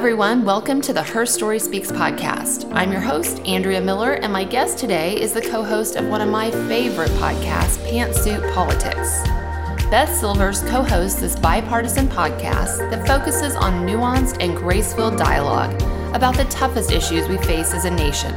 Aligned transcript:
everyone. 0.00 0.46
Welcome 0.46 0.80
to 0.80 0.94
the 0.94 1.02
Her 1.02 1.26
Story 1.26 1.58
Speaks 1.58 1.92
podcast. 1.92 2.66
I'm 2.72 2.90
your 2.90 3.02
host, 3.02 3.38
Andrea 3.40 3.82
Miller, 3.82 4.14
and 4.14 4.32
my 4.32 4.44
guest 4.44 4.78
today 4.78 5.20
is 5.20 5.34
the 5.34 5.42
co 5.42 5.62
host 5.62 5.96
of 5.96 6.06
one 6.06 6.22
of 6.22 6.28
my 6.30 6.50
favorite 6.50 7.10
podcasts, 7.10 7.76
Pantsuit 7.86 8.40
Politics. 8.54 9.22
Beth 9.90 10.10
Silvers 10.10 10.62
co 10.62 10.82
hosts 10.82 11.20
this 11.20 11.36
bipartisan 11.36 12.08
podcast 12.08 12.90
that 12.90 13.06
focuses 13.06 13.54
on 13.56 13.86
nuanced 13.86 14.38
and 14.40 14.56
grace 14.56 14.94
filled 14.94 15.18
dialogue 15.18 15.74
about 16.14 16.34
the 16.34 16.46
toughest 16.46 16.92
issues 16.92 17.28
we 17.28 17.36
face 17.36 17.74
as 17.74 17.84
a 17.84 17.90
nation. 17.90 18.32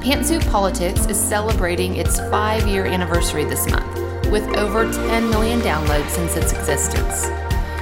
Pantsuit 0.00 0.50
Politics 0.50 1.04
is 1.04 1.20
celebrating 1.20 1.96
its 1.96 2.18
five 2.30 2.66
year 2.66 2.86
anniversary 2.86 3.44
this 3.44 3.68
month, 3.68 4.30
with 4.30 4.44
over 4.56 4.90
10 4.90 5.28
million 5.28 5.60
downloads 5.60 6.08
since 6.08 6.36
its 6.36 6.54
existence. 6.54 7.26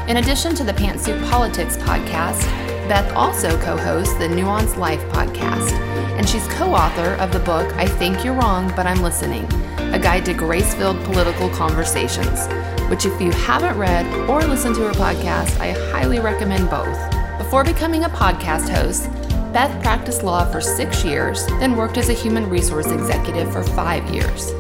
In 0.09 0.17
addition 0.17 0.57
to 0.57 0.65
the 0.65 0.73
Pantsuit 0.73 1.31
Politics 1.31 1.77
podcast, 1.77 2.58
Beth 2.89 3.13
also 3.15 3.61
co 3.61 3.77
hosts 3.77 4.15
the 4.15 4.27
Nuance 4.27 4.79
Life 4.79 5.03
podcast, 5.11 5.73
and 6.17 6.27
she's 6.27 6.49
co 6.49 6.73
author 6.73 7.21
of 7.21 7.31
the 7.31 7.39
book 7.41 7.71
I 7.75 7.87
Think 7.87 8.25
You're 8.25 8.33
Wrong, 8.33 8.73
But 8.75 8.87
I'm 8.87 9.03
Listening 9.03 9.45
A 9.93 9.99
Guide 9.99 10.25
to 10.25 10.33
Grace 10.33 10.73
Filled 10.73 10.99
Political 11.05 11.51
Conversations, 11.51 12.47
which, 12.89 13.05
if 13.05 13.21
you 13.21 13.31
haven't 13.31 13.77
read 13.77 14.07
or 14.27 14.41
listened 14.41 14.75
to 14.77 14.85
her 14.85 14.93
podcast, 14.93 15.61
I 15.61 15.73
highly 15.93 16.19
recommend 16.19 16.71
both. 16.71 16.99
Before 17.37 17.63
becoming 17.63 18.05
a 18.05 18.09
podcast 18.09 18.71
host, 18.71 19.13
Beth 19.53 19.83
practiced 19.83 20.23
law 20.23 20.51
for 20.51 20.63
six 20.63 21.05
years, 21.05 21.47
then 21.59 21.77
worked 21.77 21.99
as 21.99 22.09
a 22.09 22.15
human 22.15 22.49
resource 22.49 22.87
executive 22.87 23.53
for 23.53 23.63
five 23.63 24.09
years. 24.09 24.55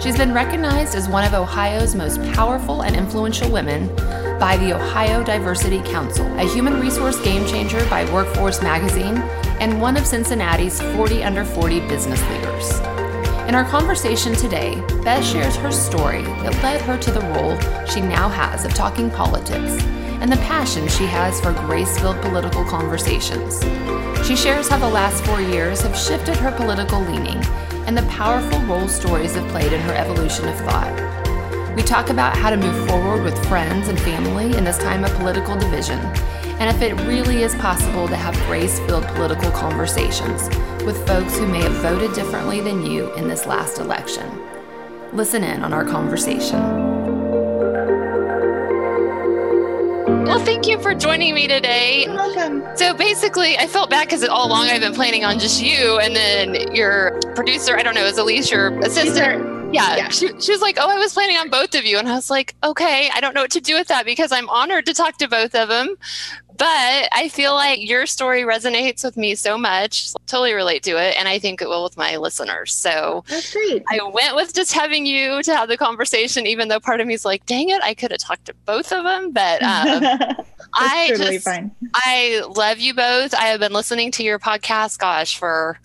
She's 0.00 0.16
been 0.16 0.32
recognized 0.32 0.94
as 0.94 1.08
one 1.08 1.24
of 1.24 1.34
Ohio's 1.34 1.96
most 1.96 2.22
powerful 2.34 2.82
and 2.82 2.94
influential 2.94 3.50
women 3.50 3.88
by 4.38 4.56
the 4.56 4.74
Ohio 4.74 5.22
Diversity 5.22 5.80
Council, 5.82 6.26
a 6.38 6.48
human 6.52 6.80
resource 6.80 7.20
game 7.20 7.46
changer 7.46 7.84
by 7.90 8.10
Workforce 8.12 8.62
Magazine, 8.62 9.18
and 9.60 9.80
one 9.80 9.96
of 9.96 10.06
Cincinnati's 10.06 10.80
40 10.80 11.22
under 11.22 11.44
40 11.44 11.80
business 11.88 12.20
leaders. 12.30 12.78
In 13.48 13.54
our 13.54 13.64
conversation 13.64 14.34
today, 14.34 14.74
Beth 15.04 15.24
shares 15.24 15.56
her 15.56 15.70
story 15.70 16.22
that 16.22 16.62
led 16.62 16.80
her 16.82 16.98
to 16.98 17.10
the 17.10 17.20
role 17.20 17.58
she 17.86 18.00
now 18.00 18.28
has 18.28 18.64
of 18.64 18.74
talking 18.74 19.10
politics 19.10 19.82
and 20.20 20.32
the 20.32 20.36
passion 20.38 20.88
she 20.88 21.04
has 21.04 21.40
for 21.40 21.52
grace 21.52 21.98
filled 21.98 22.20
political 22.22 22.64
conversations. 22.64 23.62
She 24.26 24.36
shares 24.36 24.68
how 24.68 24.78
the 24.78 24.88
last 24.88 25.24
four 25.24 25.40
years 25.40 25.82
have 25.82 25.96
shifted 25.96 26.36
her 26.36 26.50
political 26.52 27.00
leaning 27.00 27.44
and 27.86 27.96
the 27.96 28.02
powerful 28.04 28.58
role 28.60 28.88
stories 28.88 29.34
have 29.34 29.46
played 29.50 29.72
in 29.72 29.80
her 29.82 29.94
evolution 29.94 30.48
of 30.48 30.56
thought. 30.60 31.23
We 31.74 31.82
talk 31.82 32.08
about 32.08 32.36
how 32.36 32.50
to 32.50 32.56
move 32.56 32.88
forward 32.88 33.24
with 33.24 33.36
friends 33.48 33.88
and 33.88 33.98
family 34.00 34.56
in 34.56 34.62
this 34.62 34.78
time 34.78 35.04
of 35.04 35.12
political 35.14 35.56
division, 35.56 35.98
and 36.60 36.70
if 36.70 36.80
it 36.82 36.94
really 37.04 37.42
is 37.42 37.52
possible 37.56 38.06
to 38.06 38.14
have 38.14 38.36
grace 38.46 38.78
filled 38.80 39.04
political 39.08 39.50
conversations 39.50 40.48
with 40.84 41.04
folks 41.04 41.36
who 41.36 41.48
may 41.48 41.60
have 41.60 41.72
voted 41.72 42.12
differently 42.14 42.60
than 42.60 42.86
you 42.86 43.12
in 43.14 43.26
this 43.26 43.44
last 43.44 43.78
election. 43.78 44.24
Listen 45.12 45.42
in 45.42 45.64
on 45.64 45.72
our 45.72 45.84
conversation. 45.84 46.60
Well, 50.24 50.38
thank 50.44 50.68
you 50.68 50.80
for 50.80 50.94
joining 50.94 51.34
me 51.34 51.48
today. 51.48 52.04
You're 52.04 52.14
welcome. 52.14 52.64
So 52.76 52.94
basically, 52.94 53.58
I 53.58 53.66
felt 53.66 53.90
bad 53.90 54.06
because 54.06 54.22
all 54.22 54.46
along 54.46 54.66
I've 54.66 54.80
been 54.80 54.94
planning 54.94 55.24
on 55.24 55.40
just 55.40 55.60
you, 55.60 55.98
and 55.98 56.14
then 56.14 56.72
your 56.72 57.18
producer, 57.34 57.76
I 57.76 57.82
don't 57.82 57.96
know, 57.96 58.04
is 58.04 58.16
Elise 58.16 58.48
your 58.48 58.78
assistant? 58.80 59.63
Yeah, 59.74 59.96
yeah. 59.96 60.08
She, 60.08 60.28
she 60.40 60.52
was 60.52 60.60
like, 60.60 60.76
Oh, 60.78 60.88
I 60.88 60.98
was 60.98 61.12
planning 61.12 61.36
on 61.36 61.50
both 61.50 61.74
of 61.74 61.84
you. 61.84 61.98
And 61.98 62.08
I 62.08 62.14
was 62.14 62.30
like, 62.30 62.54
Okay, 62.62 63.10
I 63.12 63.20
don't 63.20 63.34
know 63.34 63.42
what 63.42 63.50
to 63.52 63.60
do 63.60 63.74
with 63.74 63.88
that 63.88 64.06
because 64.06 64.32
I'm 64.32 64.48
honored 64.48 64.86
to 64.86 64.94
talk 64.94 65.18
to 65.18 65.28
both 65.28 65.54
of 65.54 65.68
them. 65.68 65.96
But 66.56 67.08
I 67.12 67.28
feel 67.32 67.54
like 67.54 67.86
your 67.86 68.06
story 68.06 68.42
resonates 68.42 69.02
with 69.02 69.16
me 69.16 69.34
so 69.34 69.58
much. 69.58 70.12
Totally 70.26 70.52
relate 70.52 70.84
to 70.84 70.92
it. 70.92 71.16
And 71.18 71.26
I 71.26 71.38
think 71.38 71.60
it 71.60 71.68
will 71.68 71.82
with 71.82 71.96
my 71.96 72.16
listeners. 72.16 72.72
So 72.72 73.24
that's 73.28 73.52
great. 73.52 73.82
I 73.90 74.00
went 74.12 74.36
with 74.36 74.54
just 74.54 74.72
having 74.72 75.04
you 75.04 75.42
to 75.42 75.56
have 75.56 75.68
the 75.68 75.76
conversation, 75.76 76.46
even 76.46 76.68
though 76.68 76.78
part 76.78 77.00
of 77.00 77.08
me 77.08 77.14
is 77.14 77.24
like, 77.24 77.44
dang 77.46 77.70
it, 77.70 77.82
I 77.82 77.94
could 77.94 78.12
have 78.12 78.20
talked 78.20 78.44
to 78.44 78.54
both 78.66 78.92
of 78.92 79.02
them. 79.02 79.32
But 79.32 79.62
um, 79.64 80.46
I 80.74 81.08
totally 81.10 81.34
just, 81.34 81.44
fine. 81.44 81.72
I 81.94 82.42
love 82.54 82.78
you 82.78 82.94
both. 82.94 83.34
I 83.34 83.46
have 83.46 83.58
been 83.58 83.72
listening 83.72 84.12
to 84.12 84.22
your 84.22 84.38
podcast, 84.38 84.98
gosh, 84.98 85.36
for 85.36 85.78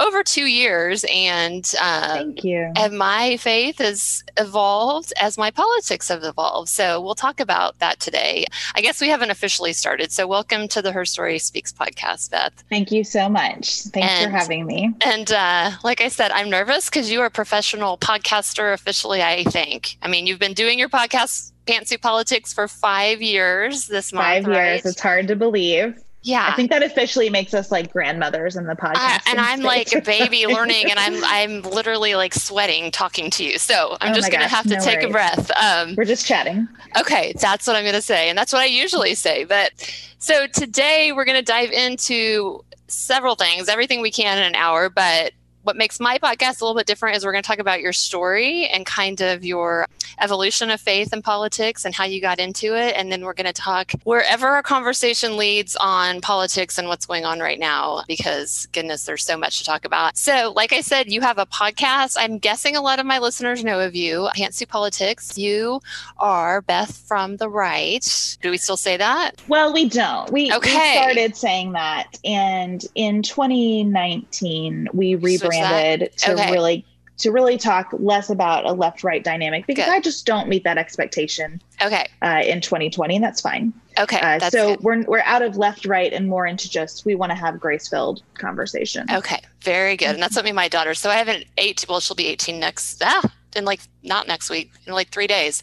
over 0.00 0.24
two 0.24 0.46
years, 0.46 1.04
and 1.12 1.72
um, 1.80 2.02
thank 2.02 2.44
you. 2.44 2.72
And 2.76 2.98
my 2.98 3.36
faith 3.36 3.78
has 3.78 4.24
evolved 4.38 5.12
as 5.20 5.36
my 5.36 5.50
politics 5.50 6.08
have 6.08 6.24
evolved. 6.24 6.68
So 6.68 7.00
we'll 7.00 7.14
talk 7.14 7.38
about 7.38 7.78
that 7.78 8.00
today. 8.00 8.46
I 8.74 8.80
guess 8.80 9.00
we 9.00 9.08
haven't 9.08 9.30
officially 9.30 9.72
started. 9.72 10.10
So 10.10 10.26
welcome 10.26 10.66
to 10.68 10.82
the 10.82 10.92
Her 10.92 11.04
Story 11.04 11.38
Speaks 11.38 11.72
podcast, 11.72 12.30
Beth. 12.30 12.64
Thank 12.70 12.90
you 12.90 13.04
so 13.04 13.28
much. 13.28 13.82
Thanks 13.82 14.08
and, 14.08 14.32
for 14.32 14.36
having 14.36 14.66
me. 14.66 14.92
And 15.02 15.30
uh, 15.30 15.72
like 15.84 16.00
I 16.00 16.08
said, 16.08 16.30
I'm 16.30 16.48
nervous 16.48 16.88
because 16.88 17.10
you 17.10 17.20
are 17.20 17.26
a 17.26 17.30
professional 17.30 17.98
podcaster 17.98 18.72
officially. 18.72 19.22
I 19.22 19.44
think. 19.44 19.98
I 20.02 20.08
mean, 20.08 20.26
you've 20.26 20.38
been 20.38 20.54
doing 20.54 20.78
your 20.78 20.88
podcast 20.88 21.52
Pantsuit 21.66 22.00
Politics 22.00 22.52
for 22.52 22.66
five 22.66 23.20
years 23.20 23.86
this 23.86 24.12
month. 24.12 24.46
Five 24.46 24.48
years. 24.48 24.86
It's 24.86 25.00
hard 25.00 25.28
to 25.28 25.36
believe. 25.36 26.02
Yeah. 26.22 26.46
I 26.46 26.54
think 26.54 26.70
that 26.70 26.82
officially 26.82 27.30
makes 27.30 27.54
us 27.54 27.70
like 27.70 27.92
grandmothers 27.92 28.56
in 28.56 28.66
the 28.66 28.74
podcast. 28.74 29.22
and 29.26 29.40
I'm 29.40 29.60
like 29.60 29.94
a 29.94 30.02
baby 30.02 30.46
learning 30.48 30.90
and 30.90 30.98
I'm 30.98 31.24
I'm 31.24 31.62
literally 31.62 32.14
like 32.14 32.34
sweating 32.34 32.90
talking 32.90 33.30
to 33.30 33.44
you. 33.44 33.58
So 33.58 33.96
I'm 34.00 34.12
oh 34.12 34.14
just 34.14 34.30
gonna 34.30 34.48
have 34.48 34.64
to 34.64 34.74
no 34.76 34.80
take 34.80 34.98
worries. 34.98 35.06
a 35.06 35.10
breath. 35.10 35.50
Um, 35.56 35.94
We're 35.96 36.04
just 36.04 36.26
chatting. 36.26 36.68
Okay, 36.98 37.32
that's 37.40 37.66
what 37.66 37.76
I'm 37.76 37.84
gonna 37.84 38.02
say. 38.02 38.28
And 38.28 38.36
that's 38.36 38.52
what 38.52 38.60
I 38.62 38.66
usually 38.66 39.14
say. 39.14 39.44
But 39.44 39.72
so 40.18 40.46
today 40.46 41.12
we're 41.12 41.24
gonna 41.24 41.40
dive 41.42 41.70
into 41.70 42.62
several 42.88 43.34
things, 43.34 43.68
everything 43.68 44.00
we 44.02 44.10
can 44.10 44.36
in 44.36 44.44
an 44.44 44.54
hour, 44.56 44.90
but 44.90 45.32
what 45.62 45.76
makes 45.76 46.00
my 46.00 46.18
podcast 46.18 46.60
a 46.60 46.64
little 46.64 46.74
bit 46.74 46.86
different 46.86 47.16
is 47.16 47.24
we're 47.24 47.32
going 47.32 47.42
to 47.42 47.46
talk 47.46 47.58
about 47.58 47.80
your 47.80 47.92
story 47.92 48.66
and 48.66 48.86
kind 48.86 49.20
of 49.20 49.44
your 49.44 49.86
evolution 50.20 50.70
of 50.70 50.80
faith 50.80 51.12
and 51.12 51.22
politics 51.22 51.84
and 51.84 51.94
how 51.94 52.04
you 52.04 52.20
got 52.20 52.38
into 52.38 52.74
it. 52.74 52.94
And 52.96 53.12
then 53.12 53.24
we're 53.24 53.34
going 53.34 53.46
to 53.46 53.52
talk 53.52 53.92
wherever 54.04 54.48
our 54.48 54.62
conversation 54.62 55.36
leads 55.36 55.76
on 55.76 56.20
politics 56.20 56.78
and 56.78 56.88
what's 56.88 57.06
going 57.06 57.24
on 57.24 57.40
right 57.40 57.58
now, 57.58 58.04
because 58.08 58.68
goodness, 58.72 59.04
there's 59.04 59.24
so 59.24 59.36
much 59.36 59.58
to 59.58 59.64
talk 59.64 59.84
about. 59.84 60.16
So, 60.16 60.52
like 60.56 60.72
I 60.72 60.80
said, 60.80 61.10
you 61.10 61.20
have 61.20 61.38
a 61.38 61.46
podcast. 61.46 62.16
I'm 62.18 62.38
guessing 62.38 62.76
a 62.76 62.80
lot 62.80 62.98
of 62.98 63.06
my 63.06 63.18
listeners 63.18 63.62
know 63.62 63.80
of 63.80 63.94
you, 63.94 64.28
Pantsuit 64.36 64.68
Politics. 64.68 65.36
You 65.36 65.80
are 66.18 66.62
Beth 66.62 66.96
from 67.06 67.36
the 67.36 67.48
right. 67.48 68.38
Do 68.40 68.50
we 68.50 68.56
still 68.56 68.76
say 68.76 68.96
that? 68.96 69.32
Well, 69.48 69.72
we 69.72 69.88
don't. 69.88 70.30
We, 70.32 70.52
okay. 70.52 70.70
we 70.70 71.00
started 71.00 71.36
saying 71.36 71.72
that. 71.72 72.18
And 72.24 72.84
in 72.94 73.22
2019, 73.22 74.88
we 74.92 75.14
rebranded 75.16 75.49
to 75.50 76.32
okay. 76.32 76.52
really 76.52 76.84
to 77.20 77.30
really 77.30 77.58
talk 77.58 77.92
less 77.92 78.30
about 78.30 78.64
a 78.64 78.72
left 78.72 79.04
right 79.04 79.22
dynamic 79.22 79.66
because 79.66 79.84
good. 79.84 79.94
I 79.94 80.00
just 80.00 80.24
don't 80.24 80.48
meet 80.48 80.64
that 80.64 80.78
expectation. 80.78 81.60
Okay. 81.82 82.06
Uh, 82.22 82.42
in 82.44 82.60
2020, 82.60 83.16
and 83.16 83.24
that's 83.24 83.40
fine. 83.40 83.72
Okay. 83.98 84.20
Uh, 84.20 84.50
so 84.50 84.76
good. 84.76 84.84
we're 84.84 85.02
we're 85.04 85.22
out 85.24 85.42
of 85.42 85.56
left 85.56 85.84
right 85.84 86.12
and 86.12 86.28
more 86.28 86.46
into 86.46 86.68
just 86.68 87.04
we 87.04 87.14
want 87.14 87.30
to 87.30 87.36
have 87.36 87.60
grace 87.60 87.88
filled 87.88 88.22
conversation. 88.34 89.06
Okay. 89.12 89.40
Very 89.60 89.96
good. 89.96 90.08
And 90.08 90.22
that's 90.22 90.34
what 90.34 90.44
me 90.44 90.52
my 90.52 90.68
daughter. 90.68 90.94
So 90.94 91.10
I 91.10 91.16
have 91.16 91.28
an 91.28 91.44
eight. 91.58 91.84
Well, 91.88 92.00
she'll 92.00 92.16
be 92.16 92.26
18 92.26 92.58
next. 92.58 93.02
Ah, 93.04 93.30
in 93.56 93.64
like 93.64 93.80
not 94.02 94.26
next 94.26 94.50
week 94.50 94.70
in 94.86 94.92
like 94.92 95.08
three 95.08 95.26
days 95.26 95.62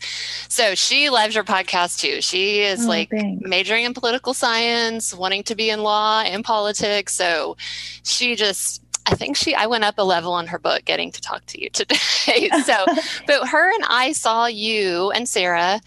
so 0.50 0.76
she 0.76 1.10
loves 1.10 1.34
your 1.34 1.44
podcast 1.44 2.00
too 2.00 2.22
she 2.22 2.60
is 2.60 2.86
oh, 2.86 2.90
like 2.90 3.10
thanks. 3.10 3.48
majoring 3.48 3.86
in 3.86 3.94
political 3.94 4.34
science 4.34 5.14
wanting 5.14 5.44
to 5.44 5.56
be 5.56 5.70
in 5.70 5.82
law 5.82 6.22
and 6.22 6.44
politics 6.44 7.14
so 7.14 7.56
she 8.04 8.36
just 8.36 8.82
I 9.08 9.16
think 9.16 9.38
she, 9.38 9.56
I 9.56 9.68
went 9.68 9.86
up 9.86 9.98
a 9.98 10.04
level 10.04 10.34
on 10.34 10.48
her 10.48 10.60
book 10.60 10.84
getting 10.84 11.12
to 11.12 11.22
talk 11.22 11.46
to 11.48 11.62
you 11.62 11.70
today. 11.70 12.50
so, 12.66 12.86
but 13.28 13.48
her 13.48 13.74
and 13.74 13.86
I 13.88 14.12
saw 14.12 14.48
you 14.48 15.12
and 15.12 15.28
Sarah 15.28 15.80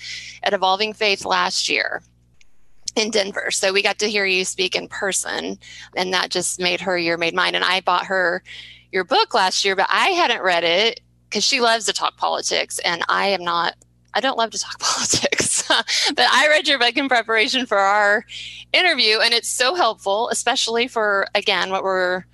at 0.42 0.54
Evolving 0.54 0.94
Faith 0.94 1.24
last 1.24 1.68
year 1.68 2.02
in 2.96 3.10
Denver. 3.10 3.50
So 3.50 3.72
we 3.72 3.82
got 3.82 3.98
to 3.98 4.10
hear 4.10 4.24
you 4.24 4.44
speak 4.44 4.74
in 4.74 4.88
person, 4.88 5.58
and 5.96 6.12
that 6.14 6.30
just 6.30 6.60
made 6.60 6.80
her 6.80 6.96
year 6.96 7.18
made 7.18 7.34
mine. 7.34 7.54
And 7.54 7.64
I 7.64 7.80
bought 7.82 8.06
her 8.06 8.42
your 8.90 9.04
book 9.04 9.34
last 9.34 9.64
year, 9.64 9.76
but 9.76 9.86
I 9.90 10.08
hadn't 10.08 10.42
read 10.42 10.64
it 10.64 11.00
because 11.28 11.44
she 11.44 11.60
loves 11.60 11.86
to 11.86 11.92
talk 11.92 12.16
politics, 12.16 12.78
and 12.80 13.02
I 13.08 13.28
am 13.28 13.44
not. 13.44 13.74
I 14.12 14.20
don't 14.20 14.38
love 14.38 14.50
to 14.50 14.58
talk 14.58 14.78
politics, 14.80 15.68
but 15.68 16.26
I 16.32 16.48
read 16.48 16.66
your 16.66 16.78
book 16.78 16.96
in 16.96 17.08
preparation 17.08 17.66
for 17.66 17.78
our 17.78 18.24
interview, 18.72 19.18
and 19.18 19.34
it's 19.34 19.48
so 19.48 19.74
helpful, 19.74 20.30
especially 20.30 20.88
for 20.88 21.26
again 21.34 21.70
what 21.70 21.84
we're 21.84 22.24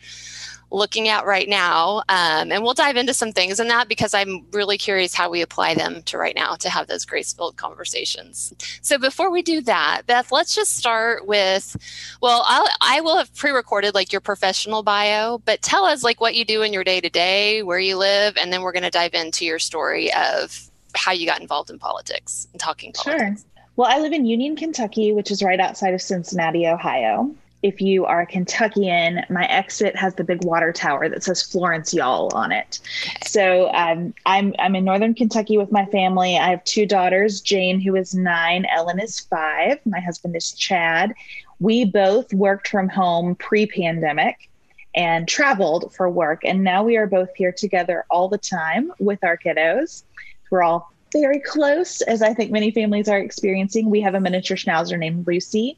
looking 0.70 1.08
at 1.08 1.26
right 1.26 1.48
now. 1.48 1.98
Um, 2.08 2.50
and 2.50 2.62
we'll 2.62 2.74
dive 2.74 2.96
into 2.96 3.14
some 3.14 3.32
things 3.32 3.60
in 3.60 3.68
that 3.68 3.88
because 3.88 4.14
I'm 4.14 4.44
really 4.52 4.78
curious 4.78 5.14
how 5.14 5.30
we 5.30 5.40
apply 5.40 5.74
them 5.74 6.02
to 6.02 6.18
right 6.18 6.34
now 6.34 6.54
to 6.56 6.68
have 6.68 6.86
those 6.86 7.04
grace 7.04 7.32
filled 7.32 7.56
conversations. 7.56 8.52
So 8.82 8.98
before 8.98 9.30
we 9.30 9.42
do 9.42 9.60
that, 9.62 10.02
Beth, 10.06 10.32
let's 10.32 10.54
just 10.54 10.76
start 10.76 11.26
with 11.26 11.76
well, 12.20 12.42
I'll, 12.46 12.68
I 12.80 13.00
will 13.00 13.16
have 13.16 13.34
pre 13.34 13.50
recorded 13.50 13.94
like 13.94 14.12
your 14.12 14.20
professional 14.20 14.82
bio, 14.82 15.38
but 15.38 15.62
tell 15.62 15.84
us 15.84 16.02
like 16.02 16.20
what 16.20 16.34
you 16.34 16.44
do 16.44 16.62
in 16.62 16.72
your 16.72 16.84
day 16.84 17.00
to 17.00 17.10
day, 17.10 17.62
where 17.62 17.78
you 17.78 17.96
live, 17.96 18.36
and 18.36 18.52
then 18.52 18.62
we're 18.62 18.72
going 18.72 18.82
to 18.82 18.90
dive 18.90 19.14
into 19.14 19.44
your 19.44 19.58
story 19.58 20.12
of 20.14 20.70
how 20.94 21.12
you 21.12 21.26
got 21.26 21.40
involved 21.40 21.70
in 21.70 21.78
politics 21.78 22.48
and 22.52 22.60
talking 22.60 22.92
politics. 22.92 23.42
Sure. 23.42 23.50
Well, 23.76 23.88
I 23.90 24.00
live 24.00 24.12
in 24.12 24.24
Union, 24.24 24.56
Kentucky, 24.56 25.12
which 25.12 25.30
is 25.30 25.42
right 25.42 25.60
outside 25.60 25.92
of 25.92 26.00
Cincinnati, 26.00 26.66
Ohio 26.66 27.34
if 27.66 27.80
you 27.80 28.06
are 28.06 28.20
a 28.20 28.26
Kentuckian, 28.26 29.24
my 29.28 29.44
exit 29.46 29.96
has 29.96 30.14
the 30.14 30.22
big 30.22 30.44
water 30.44 30.72
tower 30.72 31.08
that 31.08 31.24
says 31.24 31.42
Florence 31.42 31.92
Y'all 31.92 32.32
on 32.32 32.52
it. 32.52 32.78
So 33.26 33.72
um, 33.72 34.14
I'm 34.24 34.54
I'm 34.60 34.76
in 34.76 34.84
northern 34.84 35.14
Kentucky 35.14 35.58
with 35.58 35.72
my 35.72 35.84
family. 35.86 36.38
I 36.38 36.48
have 36.50 36.62
two 36.62 36.86
daughters, 36.86 37.40
Jane, 37.40 37.80
who 37.80 37.96
is 37.96 38.14
nine, 38.14 38.66
Ellen 38.66 39.00
is 39.00 39.18
five. 39.18 39.80
My 39.84 39.98
husband 39.98 40.36
is 40.36 40.52
Chad. 40.52 41.12
We 41.58 41.84
both 41.84 42.32
worked 42.32 42.68
from 42.68 42.88
home 42.88 43.34
pre-pandemic 43.34 44.48
and 44.94 45.26
traveled 45.26 45.92
for 45.92 46.08
work, 46.08 46.42
and 46.44 46.62
now 46.62 46.84
we 46.84 46.96
are 46.96 47.08
both 47.08 47.34
here 47.34 47.52
together 47.52 48.04
all 48.10 48.28
the 48.28 48.38
time 48.38 48.92
with 49.00 49.24
our 49.24 49.36
kiddos. 49.36 50.04
We're 50.50 50.62
all 50.62 50.92
very 51.12 51.40
close, 51.40 52.00
as 52.02 52.22
I 52.22 52.32
think 52.32 52.52
many 52.52 52.70
families 52.70 53.08
are 53.08 53.18
experiencing. 53.18 53.90
We 53.90 54.02
have 54.02 54.14
a 54.14 54.20
miniature 54.20 54.56
schnauzer 54.56 54.96
named 54.96 55.26
Lucy, 55.26 55.76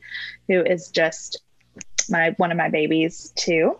who 0.49 0.62
is 0.62 0.88
just 0.88 1.40
my 2.11 2.35
one 2.39 2.51
of 2.51 2.57
my 2.57 2.69
babies 2.69 3.33
too. 3.37 3.79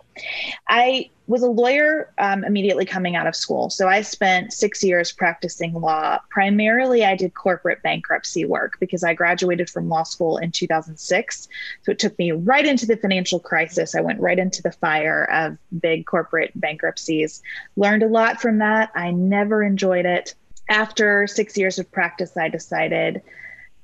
I 0.67 1.09
was 1.27 1.43
a 1.43 1.47
lawyer 1.47 2.11
um, 2.17 2.43
immediately 2.43 2.85
coming 2.85 3.15
out 3.15 3.27
of 3.27 3.35
school, 3.35 3.69
so 3.69 3.87
I 3.87 4.01
spent 4.01 4.51
six 4.51 4.83
years 4.83 5.11
practicing 5.11 5.73
law. 5.73 6.19
Primarily, 6.29 7.05
I 7.05 7.15
did 7.15 7.33
corporate 7.33 7.81
bankruptcy 7.83 8.45
work 8.45 8.77
because 8.79 9.03
I 9.03 9.13
graduated 9.13 9.69
from 9.69 9.89
law 9.89 10.03
school 10.03 10.37
in 10.37 10.51
2006. 10.51 11.47
So 11.83 11.91
it 11.91 11.99
took 11.99 12.17
me 12.17 12.31
right 12.31 12.65
into 12.65 12.85
the 12.85 12.97
financial 12.97 13.39
crisis. 13.39 13.95
I 13.95 14.01
went 14.01 14.19
right 14.19 14.39
into 14.39 14.61
the 14.61 14.71
fire 14.71 15.25
of 15.25 15.57
big 15.79 16.05
corporate 16.05 16.51
bankruptcies. 16.55 17.41
Learned 17.75 18.03
a 18.03 18.07
lot 18.07 18.41
from 18.41 18.59
that. 18.59 18.91
I 18.95 19.11
never 19.11 19.63
enjoyed 19.63 20.05
it. 20.05 20.33
After 20.67 21.25
six 21.25 21.57
years 21.57 21.79
of 21.79 21.91
practice, 21.91 22.37
I 22.37 22.47
decided 22.47 23.21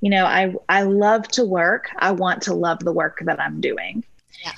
you 0.00 0.10
know 0.10 0.24
i 0.24 0.54
i 0.68 0.82
love 0.82 1.26
to 1.28 1.44
work. 1.44 1.88
I 1.98 2.12
want 2.12 2.42
to 2.42 2.54
love 2.54 2.80
the 2.80 2.92
work 2.92 3.20
that 3.24 3.40
i'm 3.40 3.60
doing. 3.60 4.04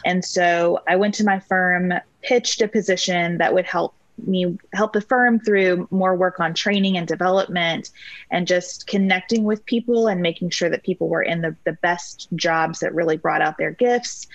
And 0.04 0.24
so 0.24 0.80
I 0.88 0.96
went 0.96 1.14
to 1.14 1.24
my 1.24 1.38
firm, 1.38 1.92
pitched 2.22 2.60
a 2.60 2.68
position 2.68 3.38
that 3.38 3.54
would 3.54 3.64
help 3.64 3.94
me 4.26 4.58
help 4.72 4.92
the 4.92 5.00
firm 5.00 5.38
through 5.38 5.86
more 5.92 6.16
work 6.16 6.40
on 6.40 6.52
training 6.52 6.96
and 6.96 7.06
development 7.06 7.90
and 8.32 8.48
just 8.48 8.88
connecting 8.88 9.44
with 9.44 9.64
people 9.64 10.08
and 10.08 10.20
making 10.20 10.50
sure 10.50 10.68
that 10.68 10.82
people 10.82 11.08
were 11.08 11.22
in 11.22 11.40
the, 11.40 11.54
the 11.64 11.74
best 11.74 12.26
jobs 12.34 12.80
that 12.80 12.92
really 12.94 13.16
brought 13.16 13.40
out 13.40 13.58
their 13.58 13.70
gifts 13.70 14.26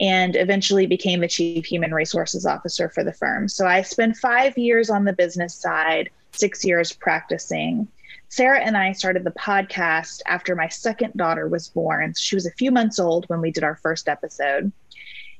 and 0.00 0.36
eventually 0.36 0.86
became 0.86 1.20
the 1.20 1.26
chief 1.26 1.64
human 1.64 1.92
resources 1.92 2.46
officer 2.46 2.88
for 2.88 3.02
the 3.02 3.12
firm. 3.12 3.48
So 3.48 3.66
i 3.66 3.82
spent 3.82 4.16
five 4.16 4.56
years 4.56 4.88
on 4.88 5.04
the 5.04 5.12
business 5.12 5.54
side 5.54 6.10
six 6.32 6.64
years 6.64 6.92
practicing 6.92 7.88
Sarah 8.34 8.58
and 8.58 8.76
I 8.76 8.90
started 8.90 9.22
the 9.22 9.30
podcast 9.30 10.20
after 10.26 10.56
my 10.56 10.66
second 10.66 11.12
daughter 11.14 11.46
was 11.46 11.68
born. 11.68 12.14
She 12.18 12.34
was 12.34 12.46
a 12.46 12.50
few 12.50 12.72
months 12.72 12.98
old 12.98 13.26
when 13.28 13.40
we 13.40 13.52
did 13.52 13.62
our 13.62 13.76
first 13.76 14.08
episode 14.08 14.72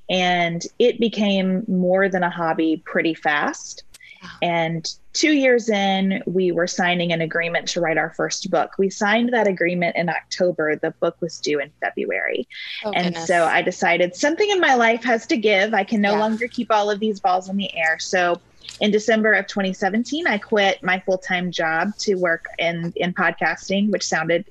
and 0.08 0.64
it 0.78 1.00
became 1.00 1.64
more 1.66 2.08
than 2.08 2.22
a 2.22 2.30
hobby 2.30 2.80
pretty 2.84 3.12
fast. 3.12 3.82
And 4.42 4.88
two 5.12 5.32
years 5.32 5.68
in, 5.68 6.22
we 6.24 6.52
were 6.52 6.68
signing 6.68 7.12
an 7.12 7.20
agreement 7.20 7.66
to 7.70 7.80
write 7.80 7.98
our 7.98 8.10
first 8.10 8.48
book. 8.48 8.70
We 8.78 8.90
signed 8.90 9.32
that 9.32 9.48
agreement 9.48 9.96
in 9.96 10.08
October. 10.08 10.76
The 10.76 10.92
book 10.92 11.16
was 11.20 11.40
due 11.40 11.58
in 11.58 11.72
February. 11.80 12.46
Oh, 12.84 12.92
and 12.92 13.06
goodness. 13.06 13.26
so 13.26 13.44
I 13.44 13.60
decided 13.60 14.14
something 14.14 14.48
in 14.48 14.60
my 14.60 14.76
life 14.76 15.02
has 15.02 15.26
to 15.26 15.36
give. 15.36 15.74
I 15.74 15.82
can 15.82 16.00
no 16.00 16.12
yeah. 16.12 16.20
longer 16.20 16.46
keep 16.46 16.70
all 16.70 16.90
of 16.90 17.00
these 17.00 17.18
balls 17.18 17.48
in 17.48 17.56
the 17.56 17.76
air. 17.76 17.98
So 17.98 18.40
in 18.80 18.90
December 18.90 19.32
of 19.32 19.46
2017, 19.46 20.26
I 20.26 20.38
quit 20.38 20.82
my 20.82 21.00
full 21.00 21.18
time 21.18 21.50
job 21.50 21.96
to 21.98 22.14
work 22.14 22.46
in, 22.58 22.92
in 22.96 23.14
podcasting, 23.14 23.90
which 23.90 24.04
sounded 24.04 24.44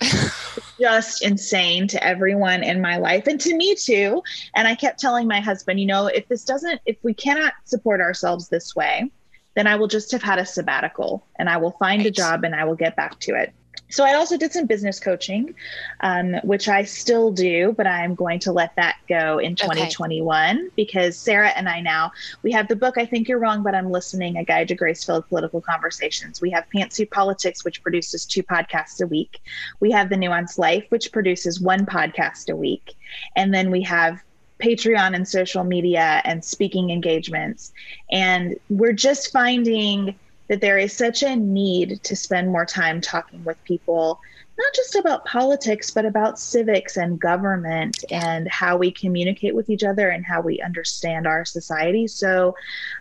just 0.80 1.22
insane 1.22 1.88
to 1.88 2.02
everyone 2.04 2.62
in 2.62 2.80
my 2.80 2.96
life 2.96 3.26
and 3.26 3.40
to 3.40 3.56
me 3.56 3.74
too. 3.74 4.22
And 4.54 4.66
I 4.66 4.74
kept 4.74 5.00
telling 5.00 5.26
my 5.26 5.40
husband, 5.40 5.80
you 5.80 5.86
know, 5.86 6.06
if 6.06 6.26
this 6.28 6.44
doesn't, 6.44 6.80
if 6.86 6.96
we 7.02 7.14
cannot 7.14 7.54
support 7.64 8.00
ourselves 8.00 8.48
this 8.48 8.74
way, 8.74 9.10
then 9.54 9.66
I 9.66 9.76
will 9.76 9.86
just 9.86 10.10
have 10.12 10.22
had 10.22 10.38
a 10.38 10.46
sabbatical 10.46 11.24
and 11.38 11.48
I 11.48 11.56
will 11.56 11.72
find 11.72 12.00
right. 12.00 12.08
a 12.08 12.10
job 12.10 12.44
and 12.44 12.54
I 12.54 12.64
will 12.64 12.74
get 12.74 12.96
back 12.96 13.20
to 13.20 13.34
it 13.34 13.52
so 13.90 14.04
I 14.04 14.14
also 14.14 14.36
did 14.36 14.52
some 14.52 14.66
business 14.66 14.98
coaching, 14.98 15.54
um, 16.00 16.34
which 16.42 16.68
I 16.68 16.84
still 16.84 17.30
do, 17.30 17.72
but 17.76 17.86
I'm 17.86 18.14
going 18.14 18.40
to 18.40 18.52
let 18.52 18.74
that 18.76 18.96
go 19.08 19.38
in 19.38 19.54
2021 19.54 20.56
okay. 20.56 20.68
because 20.74 21.16
Sarah 21.16 21.50
and 21.50 21.68
I 21.68 21.80
now 21.80 22.12
we 22.42 22.52
have 22.52 22.68
the 22.68 22.76
book. 22.76 22.98
I 22.98 23.06
think 23.06 23.28
you're 23.28 23.38
wrong, 23.38 23.62
but 23.62 23.74
I'm 23.74 23.90
listening. 23.90 24.36
A 24.36 24.44
guide 24.44 24.68
to 24.68 24.74
grace-filled 24.74 25.28
political 25.28 25.60
conversations. 25.60 26.40
We 26.40 26.50
have 26.50 26.64
Pantsuit 26.74 27.10
Politics, 27.10 27.64
which 27.64 27.82
produces 27.82 28.24
two 28.24 28.42
podcasts 28.42 29.00
a 29.00 29.06
week. 29.06 29.40
We 29.80 29.90
have 29.92 30.08
the 30.08 30.16
Nuanced 30.16 30.58
Life, 30.58 30.84
which 30.88 31.12
produces 31.12 31.60
one 31.60 31.86
podcast 31.86 32.50
a 32.50 32.56
week, 32.56 32.94
and 33.36 33.52
then 33.52 33.70
we 33.70 33.82
have 33.82 34.22
Patreon 34.60 35.14
and 35.14 35.28
social 35.28 35.64
media 35.64 36.22
and 36.24 36.44
speaking 36.44 36.90
engagements. 36.90 37.72
And 38.10 38.56
we're 38.70 38.92
just 38.92 39.32
finding 39.32 40.14
that 40.48 40.60
there 40.60 40.78
is 40.78 40.92
such 40.92 41.22
a 41.22 41.36
need 41.36 42.02
to 42.02 42.16
spend 42.16 42.50
more 42.50 42.66
time 42.66 43.00
talking 43.00 43.42
with 43.44 43.62
people, 43.64 44.20
not 44.58 44.74
just 44.74 44.94
about 44.94 45.24
politics, 45.24 45.90
but 45.90 46.04
about 46.04 46.38
civics 46.38 46.96
and 46.96 47.18
government 47.18 48.04
and 48.10 48.48
how 48.48 48.76
we 48.76 48.90
communicate 48.90 49.54
with 49.54 49.70
each 49.70 49.84
other 49.84 50.10
and 50.10 50.24
how 50.24 50.40
we 50.40 50.60
understand 50.60 51.26
our 51.26 51.44
society. 51.44 52.06
So 52.06 52.54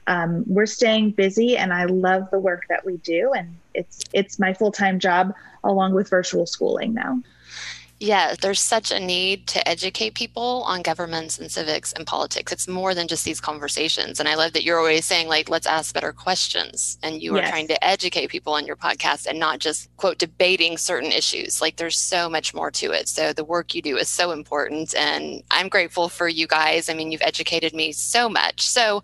um, 0.08 0.44
we're 0.48 0.66
staying 0.66 1.12
busy, 1.12 1.58
and 1.58 1.74
I 1.74 1.86
love 1.86 2.30
the 2.32 2.40
work 2.40 2.64
that 2.70 2.86
we 2.86 2.98
do, 2.98 3.34
and 3.34 3.56
it's 3.74 4.00
it's 4.14 4.40
my 4.40 4.54
full 4.54 4.72
time 4.72 5.00
job 5.00 5.34
along 5.64 5.94
with 5.94 6.10
virtual 6.10 6.46
schooling 6.46 6.94
now 6.94 7.22
yeah, 8.00 8.36
there's 8.42 8.60
such 8.60 8.92
a 8.92 9.00
need 9.00 9.48
to 9.48 9.66
educate 9.68 10.14
people 10.14 10.64
on 10.66 10.82
governments 10.82 11.40
and 11.40 11.50
civics 11.50 11.94
and 11.94 12.06
politics. 12.06 12.52
It's 12.52 12.68
more 12.68 12.94
than 12.94 13.08
just 13.08 13.24
these 13.24 13.40
conversations. 13.40 14.20
And 14.20 14.28
I 14.28 14.36
love 14.36 14.54
that 14.54 14.64
you're 14.64 14.80
always 14.80 15.06
saying, 15.06 15.28
like, 15.28 15.50
let's 15.50 15.68
ask 15.68 15.94
better 15.94 16.12
questions. 16.12 16.98
And 17.02 17.22
you 17.22 17.36
yes. 17.36 17.48
are 17.48 17.52
trying 17.52 17.68
to 17.70 17.84
educate 17.84 18.28
people 18.28 18.54
on 18.54 18.66
your 18.66 18.76
podcast 18.76 19.26
and 19.26 19.40
not 19.40 19.60
just, 19.60 19.96
quote, 19.98 20.18
debating 20.18 20.78
certain 20.78 21.12
issues. 21.12 21.62
Like, 21.62 21.78
there's 21.78 21.98
so 21.98 22.30
much 22.30 22.54
more 22.54 22.72
to 22.72 22.92
it. 22.92 23.08
So 23.08 23.32
the 23.32 23.46
work 23.46 23.74
you 23.74 23.82
do 23.82 23.96
is 23.98 24.10
so 24.10 24.32
important. 24.32 24.94
And 24.96 25.42
I'm 25.50 25.70
grateful 25.70 26.10
for 26.10 26.28
you 26.28 26.46
guys. 26.46 26.90
I 26.90 26.94
mean, 26.94 27.12
you've 27.12 27.22
educated 27.22 27.74
me 27.74 27.94
so 27.94 28.28
much. 28.28 28.68
So, 28.68 29.02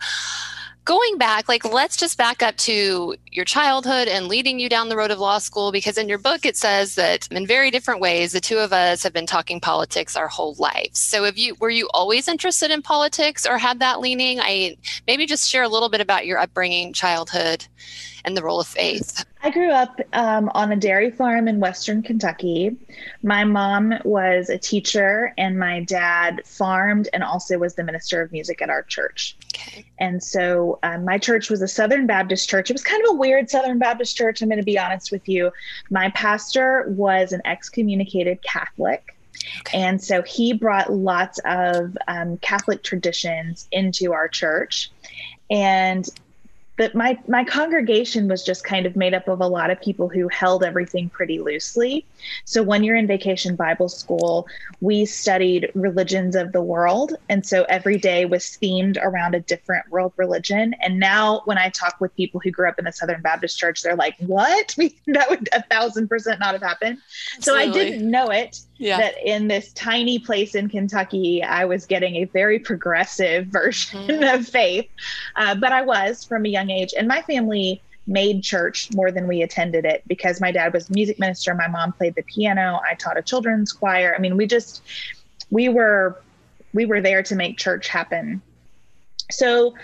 going 0.89 1.19
back, 1.19 1.47
like 1.47 1.63
let's 1.63 1.95
just 1.95 2.17
back 2.17 2.41
up 2.41 2.57
to 2.57 3.15
your 3.31 3.45
childhood 3.45 4.07
and 4.07 4.27
leading 4.27 4.59
you 4.59 4.67
down 4.67 4.89
the 4.89 4.97
road 4.97 5.11
of 5.11 5.19
law 5.19 5.37
school, 5.37 5.71
because 5.71 5.99
in 5.99 6.09
your 6.09 6.17
book 6.17 6.47
it 6.47 6.57
says 6.57 6.95
that 6.95 7.27
in 7.31 7.45
very 7.45 7.69
different 7.69 8.01
ways, 8.01 8.31
the 8.31 8.41
two 8.41 8.57
of 8.57 8.73
us 8.73 9.03
have 9.03 9.13
been 9.13 9.27
talking 9.27 9.59
politics 9.59 10.17
our 10.17 10.27
whole 10.27 10.55
lives. 10.57 10.97
So, 10.97 11.25
have 11.25 11.37
you 11.37 11.53
were 11.59 11.69
you 11.69 11.87
always 11.93 12.27
interested 12.27 12.71
in 12.71 12.81
politics 12.81 13.45
or 13.45 13.59
had 13.59 13.79
that 13.81 13.99
leaning? 13.99 14.39
I 14.39 14.77
maybe 15.05 15.27
just 15.27 15.47
share 15.47 15.61
a 15.61 15.69
little 15.69 15.89
bit 15.89 16.01
about 16.01 16.25
your 16.25 16.39
upbringing, 16.39 16.91
childhood, 16.91 17.67
and 18.25 18.35
the 18.35 18.43
role 18.43 18.59
of 18.59 18.67
faith. 18.67 19.25
I 19.41 19.51
grew 19.51 19.71
up 19.71 19.99
um, 20.13 20.51
on 20.53 20.71
a 20.71 20.75
dairy 20.75 21.11
farm 21.11 21.47
in 21.47 21.59
Western 21.59 22.01
Kentucky. 22.01 22.75
My 23.23 23.45
mom 23.45 23.93
was 24.03 24.49
a 24.49 24.57
teacher, 24.57 25.33
and 25.37 25.57
my 25.57 25.81
dad 25.81 26.41
farmed 26.45 27.07
and 27.13 27.23
also 27.23 27.57
was 27.57 27.75
the 27.75 27.83
minister 27.83 28.21
of 28.21 28.31
music 28.31 28.61
at 28.61 28.69
our 28.69 28.83
church. 28.83 29.37
Okay. 29.53 29.85
And 29.97 30.21
so 30.21 30.79
um, 30.83 31.05
my 31.05 31.17
church 31.17 31.49
was 31.49 31.61
a 31.61 31.67
Southern 31.67 32.05
Baptist 32.05 32.49
church. 32.49 32.69
It 32.69 32.73
was 32.73 32.83
kind 32.83 33.03
of 33.05 33.11
a 33.11 33.15
weird 33.15 33.49
Southern 33.49 33.79
Baptist 33.79 34.15
church. 34.15 34.41
I'm 34.41 34.49
going 34.49 34.59
to 34.59 34.65
be 34.65 34.77
honest 34.77 35.11
with 35.11 35.27
you. 35.29 35.51
My 35.89 36.09
pastor 36.11 36.85
was 36.89 37.31
an 37.31 37.41
excommunicated 37.45 38.41
Catholic. 38.41 39.15
Okay. 39.61 39.77
And 39.77 40.03
so 40.03 40.21
he 40.21 40.53
brought 40.53 40.91
lots 40.91 41.39
of 41.45 41.97
um, 42.07 42.37
Catholic 42.37 42.83
traditions 42.83 43.67
into 43.71 44.11
our 44.11 44.27
church. 44.27 44.91
And 45.49 46.07
but 46.79 46.95
my 46.95 47.19
my 47.27 47.43
congregation 47.43 48.29
was 48.29 48.43
just 48.43 48.63
kind 48.63 48.85
of 48.85 48.95
made 48.95 49.13
up 49.13 49.27
of 49.27 49.41
a 49.41 49.47
lot 49.47 49.69
of 49.69 49.79
people 49.81 50.07
who 50.07 50.29
held 50.29 50.63
everything 50.63 51.09
pretty 51.09 51.37
loosely 51.39 52.05
so 52.45 52.63
one 52.63 52.83
year 52.83 52.95
in 52.95 53.07
vacation 53.07 53.55
bible 53.55 53.89
school 53.89 54.47
we 54.81 55.05
studied 55.05 55.71
religions 55.75 56.35
of 56.35 56.51
the 56.51 56.61
world 56.61 57.13
and 57.29 57.45
so 57.45 57.63
every 57.69 57.97
day 57.97 58.25
was 58.25 58.43
themed 58.61 58.97
around 59.01 59.35
a 59.35 59.39
different 59.41 59.89
world 59.89 60.13
religion 60.17 60.73
and 60.81 60.99
now 60.99 61.41
when 61.45 61.57
i 61.57 61.69
talk 61.69 61.99
with 61.99 62.15
people 62.15 62.39
who 62.39 62.51
grew 62.51 62.67
up 62.67 62.79
in 62.79 62.85
the 62.85 62.91
southern 62.91 63.21
baptist 63.21 63.57
church 63.57 63.81
they're 63.81 63.95
like 63.95 64.15
what 64.19 64.75
that 65.07 65.29
would 65.29 65.49
a 65.53 65.63
thousand 65.63 66.07
percent 66.07 66.39
not 66.39 66.53
have 66.53 66.61
happened 66.61 66.97
Absolutely. 67.37 67.65
so 67.65 67.69
i 67.69 67.73
didn't 67.73 68.09
know 68.09 68.27
it 68.27 68.61
yeah. 68.79 68.97
that 68.97 69.15
in 69.23 69.47
this 69.47 69.71
tiny 69.73 70.17
place 70.17 70.55
in 70.55 70.69
Kentucky, 70.69 71.43
I 71.43 71.65
was 71.65 71.85
getting 71.85 72.15
a 72.15 72.23
very 72.25 72.57
progressive 72.57 73.47
version 73.47 74.07
mm-hmm. 74.07 74.39
of 74.39 74.47
faith. 74.47 74.89
Uh, 75.35 75.55
but 75.55 75.71
I 75.71 75.83
was 75.83 76.23
from 76.23 76.45
a 76.45 76.49
young 76.49 76.69
age. 76.71 76.93
And 76.97 77.07
my 77.07 77.21
family 77.21 77.81
made 78.07 78.43
church 78.43 78.91
more 78.93 79.11
than 79.11 79.27
we 79.27 79.41
attended 79.41 79.85
it 79.85 80.03
because 80.07 80.41
my 80.41 80.51
dad 80.51 80.73
was 80.73 80.89
music 80.89 81.19
minister. 81.19 81.53
My 81.53 81.67
mom 81.67 81.93
played 81.93 82.15
the 82.15 82.23
piano. 82.23 82.79
I 82.89 82.95
taught 82.95 83.17
a 83.17 83.21
children's 83.21 83.71
choir. 83.71 84.15
I 84.15 84.19
mean, 84.19 84.35
we 84.35 84.47
just, 84.47 84.81
we 85.51 85.69
were, 85.69 86.21
we 86.73 86.85
were 86.85 87.01
there 87.01 87.23
to 87.23 87.35
make 87.35 87.57
church 87.57 87.87
happen. 87.87 88.41
So 89.31 89.75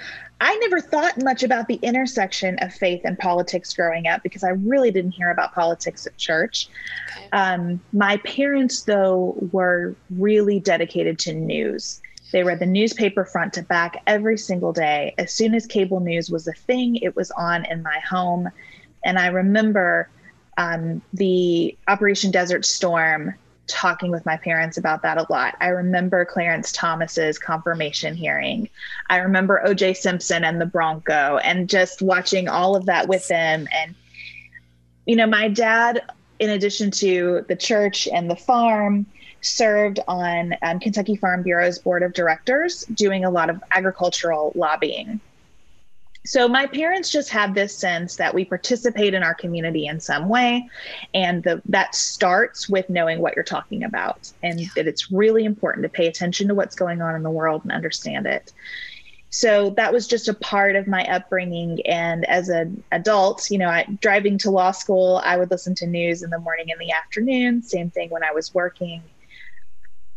I 0.41 0.55
never 0.57 0.81
thought 0.81 1.22
much 1.24 1.43
about 1.43 1.67
the 1.67 1.75
intersection 1.75 2.60
of 2.60 2.74
faith 2.74 3.01
and 3.05 3.17
politics 3.17 3.74
growing 3.74 4.07
up 4.07 4.22
because 4.22 4.43
I 4.43 4.50
really 4.50 4.91
didn't 4.91 5.12
hear 5.12 5.31
about 5.31 5.53
politics 5.53 6.05
at 6.05 6.17
church. 6.17 6.67
Okay. 7.15 7.29
Um, 7.31 7.79
my 7.93 8.17
parents, 8.17 8.84
though, 8.84 9.36
were 9.51 9.95
really 10.10 10.60
dedicated 10.60 11.19
to 11.19 11.34
news. 11.34 12.01
They 12.32 12.44
read 12.44 12.60
the 12.60 12.65
newspaper 12.65 13.25
front 13.25 13.53
to 13.53 13.63
back 13.63 14.01
every 14.08 14.38
single 14.38 14.74
day. 14.74 15.13
As 15.17 15.32
soon 15.32 15.53
as 15.53 15.65
cable 15.65 16.00
news 16.00 16.29
was 16.29 16.48
a 16.48 16.53
thing, 16.53 16.98
it 16.98 17.15
was 17.15 17.32
on 17.32 17.65
in 17.65 17.84
my 17.84 18.00
home. 18.00 18.50
And 19.03 19.17
I 19.20 19.27
remember 19.27 20.10
um, 20.58 21.01
the 21.13 21.77
Operation 21.88 22.32
Desert 22.32 22.65
Storm 22.65 23.36
talking 23.67 24.12
with 24.12 24.25
my 24.25 24.38
parents 24.38 24.77
about 24.77 25.01
that 25.01 25.17
a 25.17 25.25
lot. 25.29 25.55
I 25.60 25.67
remember 25.67 26.24
Clarence 26.25 26.72
Thomas's 26.72 27.39
confirmation 27.39 28.15
hearing. 28.15 28.70
I 29.10 29.17
remember 29.17 29.63
OJ 29.65 29.98
Simpson 29.98 30.44
and 30.44 30.62
the 30.62 30.65
Bronco 30.65 31.38
and 31.38 31.70
just 31.70 32.01
watching 32.01 32.48
all 32.48 32.75
of 32.75 32.86
that 32.86 33.08
with 33.08 33.27
them. 33.27 33.67
And, 33.72 33.96
you 35.05 35.15
know, 35.15 35.25
my 35.25 35.48
dad, 35.48 36.01
in 36.39 36.51
addition 36.51 36.91
to 36.91 37.46
the 37.48 37.55
church 37.55 38.08
and 38.08 38.29
the 38.29 38.36
farm, 38.36 39.05
served 39.42 40.00
on 40.08 40.56
um, 40.62 40.80
Kentucky 40.80 41.15
Farm 41.15 41.44
Bureau's 41.44 41.80
board 41.80 42.04
of 42.04 42.13
directors, 42.13 42.84
doing 42.86 43.25
a 43.25 43.30
lot 43.30 43.50
of 43.50 43.63
agricultural 43.72 44.51
lobbying. 44.56 45.20
So 46.25 46.48
my 46.48 46.65
parents 46.65 47.12
just 47.12 47.30
have 47.30 47.54
this 47.54 47.77
sense 47.77 48.15
that 48.15 48.34
we 48.34 48.46
participate 48.46 49.13
in 49.13 49.22
our 49.22 49.36
community 49.36 49.86
in 49.86 50.00
some 50.00 50.27
way, 50.27 50.68
and 51.13 51.44
the, 51.44 51.62
that 51.70 51.94
starts 51.94 52.68
with 52.68 52.89
knowing 52.89 53.20
what 53.20 53.36
you're 53.36 53.44
talking 53.44 53.84
about, 53.84 54.32
and 54.42 54.60
yeah. 54.60 54.68
that 54.75 54.88
it's 54.88 55.12
really 55.12 55.46
important 55.46 55.84
to 55.84 55.89
pay 55.89 56.08
attention 56.08 56.48
to 56.48 56.56
what's 56.56 56.75
going 56.75 57.01
on 57.04 57.13
in 57.15 57.22
the 57.22 57.30
world 57.30 57.62
and 57.62 57.72
understand 57.72 58.25
it. 58.25 58.51
So 59.30 59.72
that 59.72 59.92
was 59.94 60.08
just 60.08 60.30
a 60.30 60.34
part 60.34 60.75
of 60.75 60.88
my 60.88 61.04
upbringing. 61.13 61.86
And 61.86 62.24
as 62.25 62.48
an 62.50 62.82
adult, 62.92 63.51
you 63.51 63.58
know, 63.58 63.68
I, 63.68 63.86
driving 64.00 64.38
to 64.39 64.50
law 64.50 64.72
school, 64.72 65.22
I 65.25 65.36
would 65.36 65.51
listen 65.51 65.75
to 65.75 65.86
news 65.86 66.24
in 66.24 66.30
the 66.30 66.39
morning 66.39 66.72
and 66.72 66.80
the 66.80 66.92
afternoon. 66.92 67.62
Same 67.62 67.89
thing 67.92 68.10
when 68.10 68.24
I 68.24 68.32
was 68.32 68.54
working 68.54 69.04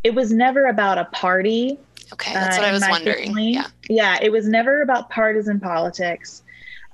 it 0.03 0.15
was 0.15 0.31
never 0.31 0.65
about 0.65 0.97
a 0.97 1.05
party. 1.05 1.77
Okay, 2.13 2.33
that's 2.33 2.57
uh, 2.57 2.61
what 2.61 2.69
I 2.69 2.71
was 2.71 2.85
wondering. 2.89 3.27
Family. 3.27 3.51
Yeah. 3.51 3.67
yeah, 3.89 4.17
it 4.21 4.31
was 4.31 4.47
never 4.47 4.81
about 4.81 5.09
partisan 5.09 5.59
politics. 5.59 6.43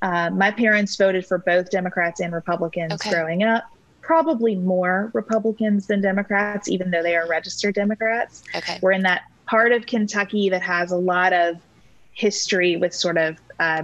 Uh, 0.01 0.29
my 0.29 0.51
parents 0.51 0.95
voted 0.95 1.25
for 1.25 1.37
both 1.37 1.71
Democrats 1.71 2.19
and 2.19 2.33
Republicans 2.33 2.93
okay. 2.93 3.11
growing 3.11 3.43
up. 3.43 3.63
Probably 4.01 4.55
more 4.55 5.09
Republicans 5.13 5.87
than 5.87 6.01
Democrats, 6.01 6.69
even 6.69 6.91
though 6.91 7.01
they 7.01 7.15
are 7.15 7.27
registered 7.27 7.73
Democrats. 7.73 8.43
Okay. 8.53 8.77
We're 8.81 8.91
in 8.91 9.01
that 9.03 9.23
part 9.47 9.71
of 9.71 9.85
Kentucky 9.85 10.49
that 10.49 10.61
has 10.61 10.91
a 10.91 10.97
lot 10.97 11.33
of 11.33 11.57
history 12.11 12.75
with 12.75 12.93
sort 12.93 13.17
of 13.17 13.37
uh, 13.59 13.83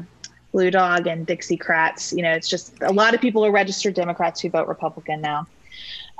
Blue 0.51 0.69
Dog 0.69 1.07
and 1.07 1.25
Dixiecrats. 1.25 2.15
You 2.15 2.23
know, 2.23 2.31
it's 2.33 2.49
just 2.49 2.81
a 2.81 2.91
lot 2.91 3.13
of 3.13 3.21
people 3.21 3.45
are 3.45 3.51
registered 3.51 3.93
Democrats 3.93 4.41
who 4.41 4.49
vote 4.49 4.67
Republican 4.67 5.21
now. 5.21 5.47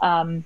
Um, 0.02 0.46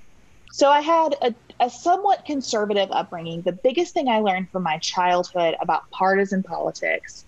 so 0.52 0.68
I 0.70 0.80
had 0.80 1.14
a, 1.22 1.34
a 1.60 1.70
somewhat 1.70 2.24
conservative 2.26 2.90
upbringing. 2.92 3.42
The 3.42 3.58
biggest 3.62 3.94
thing 3.94 4.08
I 4.08 4.20
learned 4.20 4.50
from 4.50 4.62
my 4.62 4.78
childhood 4.78 5.56
about 5.60 5.82
partisan 5.92 6.42
politics 6.42 7.24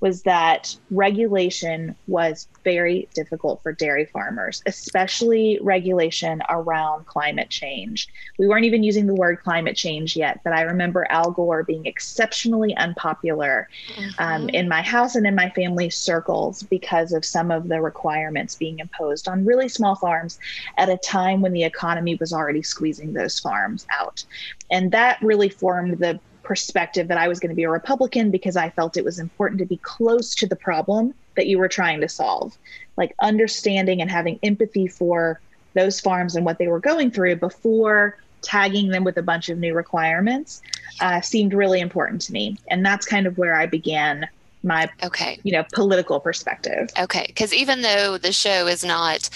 was 0.00 0.22
that 0.22 0.76
regulation 0.90 1.94
was 2.06 2.46
very 2.64 3.08
difficult 3.14 3.62
for 3.62 3.72
dairy 3.72 4.04
farmers, 4.04 4.62
especially 4.66 5.58
regulation 5.60 6.40
around 6.48 7.06
climate 7.06 7.50
change. 7.50 8.08
We 8.38 8.46
weren't 8.46 8.64
even 8.64 8.82
using 8.82 9.06
the 9.06 9.14
word 9.14 9.42
climate 9.42 9.76
change 9.76 10.16
yet, 10.16 10.40
but 10.44 10.52
I 10.52 10.62
remember 10.62 11.06
Al 11.10 11.30
Gore 11.32 11.64
being 11.64 11.86
exceptionally 11.86 12.76
unpopular 12.76 13.68
um, 13.96 14.04
mm-hmm. 14.04 14.22
um, 14.22 14.48
in 14.50 14.68
my 14.68 14.82
house 14.82 15.16
and 15.16 15.26
in 15.26 15.34
my 15.34 15.50
family 15.50 15.90
circles 15.90 16.62
because 16.62 17.12
of 17.12 17.24
some 17.24 17.50
of 17.50 17.68
the 17.68 17.80
requirements 17.80 18.54
being 18.54 18.78
imposed 18.78 19.28
on 19.28 19.44
really 19.44 19.68
small 19.68 19.96
farms 19.96 20.38
at 20.76 20.88
a 20.88 20.96
time 20.98 21.40
when 21.40 21.52
the 21.52 21.64
economy 21.64 22.14
was 22.16 22.32
already 22.32 22.62
squeezing 22.62 23.12
those 23.12 23.40
farms 23.40 23.86
out. 23.98 24.24
And 24.70 24.92
that 24.92 25.20
really 25.22 25.48
formed 25.48 25.98
the 25.98 26.20
perspective 26.48 27.08
that 27.08 27.18
I 27.18 27.28
was 27.28 27.38
going 27.38 27.50
to 27.50 27.54
be 27.54 27.64
a 27.64 27.70
Republican 27.70 28.30
because 28.30 28.56
I 28.56 28.70
felt 28.70 28.96
it 28.96 29.04
was 29.04 29.18
important 29.18 29.58
to 29.58 29.66
be 29.66 29.76
close 29.76 30.34
to 30.36 30.46
the 30.46 30.56
problem 30.56 31.12
that 31.36 31.46
you 31.46 31.58
were 31.58 31.68
trying 31.68 32.00
to 32.00 32.08
solve. 32.08 32.56
Like 32.96 33.14
understanding 33.20 34.00
and 34.00 34.10
having 34.10 34.38
empathy 34.42 34.88
for 34.88 35.40
those 35.74 36.00
farms 36.00 36.34
and 36.34 36.46
what 36.46 36.56
they 36.56 36.66
were 36.66 36.80
going 36.80 37.10
through 37.10 37.36
before 37.36 38.16
tagging 38.40 38.88
them 38.88 39.04
with 39.04 39.18
a 39.18 39.22
bunch 39.22 39.50
of 39.50 39.58
new 39.58 39.74
requirements 39.74 40.62
uh, 41.02 41.20
seemed 41.20 41.52
really 41.52 41.80
important 41.80 42.22
to 42.22 42.32
me. 42.32 42.56
And 42.68 42.84
that's 42.84 43.04
kind 43.04 43.26
of 43.26 43.36
where 43.36 43.54
I 43.54 43.66
began 43.66 44.26
my 44.64 44.90
okay 45.04 45.38
you 45.44 45.52
know 45.52 45.64
political 45.72 46.18
perspective 46.18 46.90
okay 46.98 47.26
because 47.28 47.54
even 47.54 47.82
though 47.82 48.18
the 48.18 48.32
show 48.32 48.66
is 48.66 48.82
not 48.82 49.30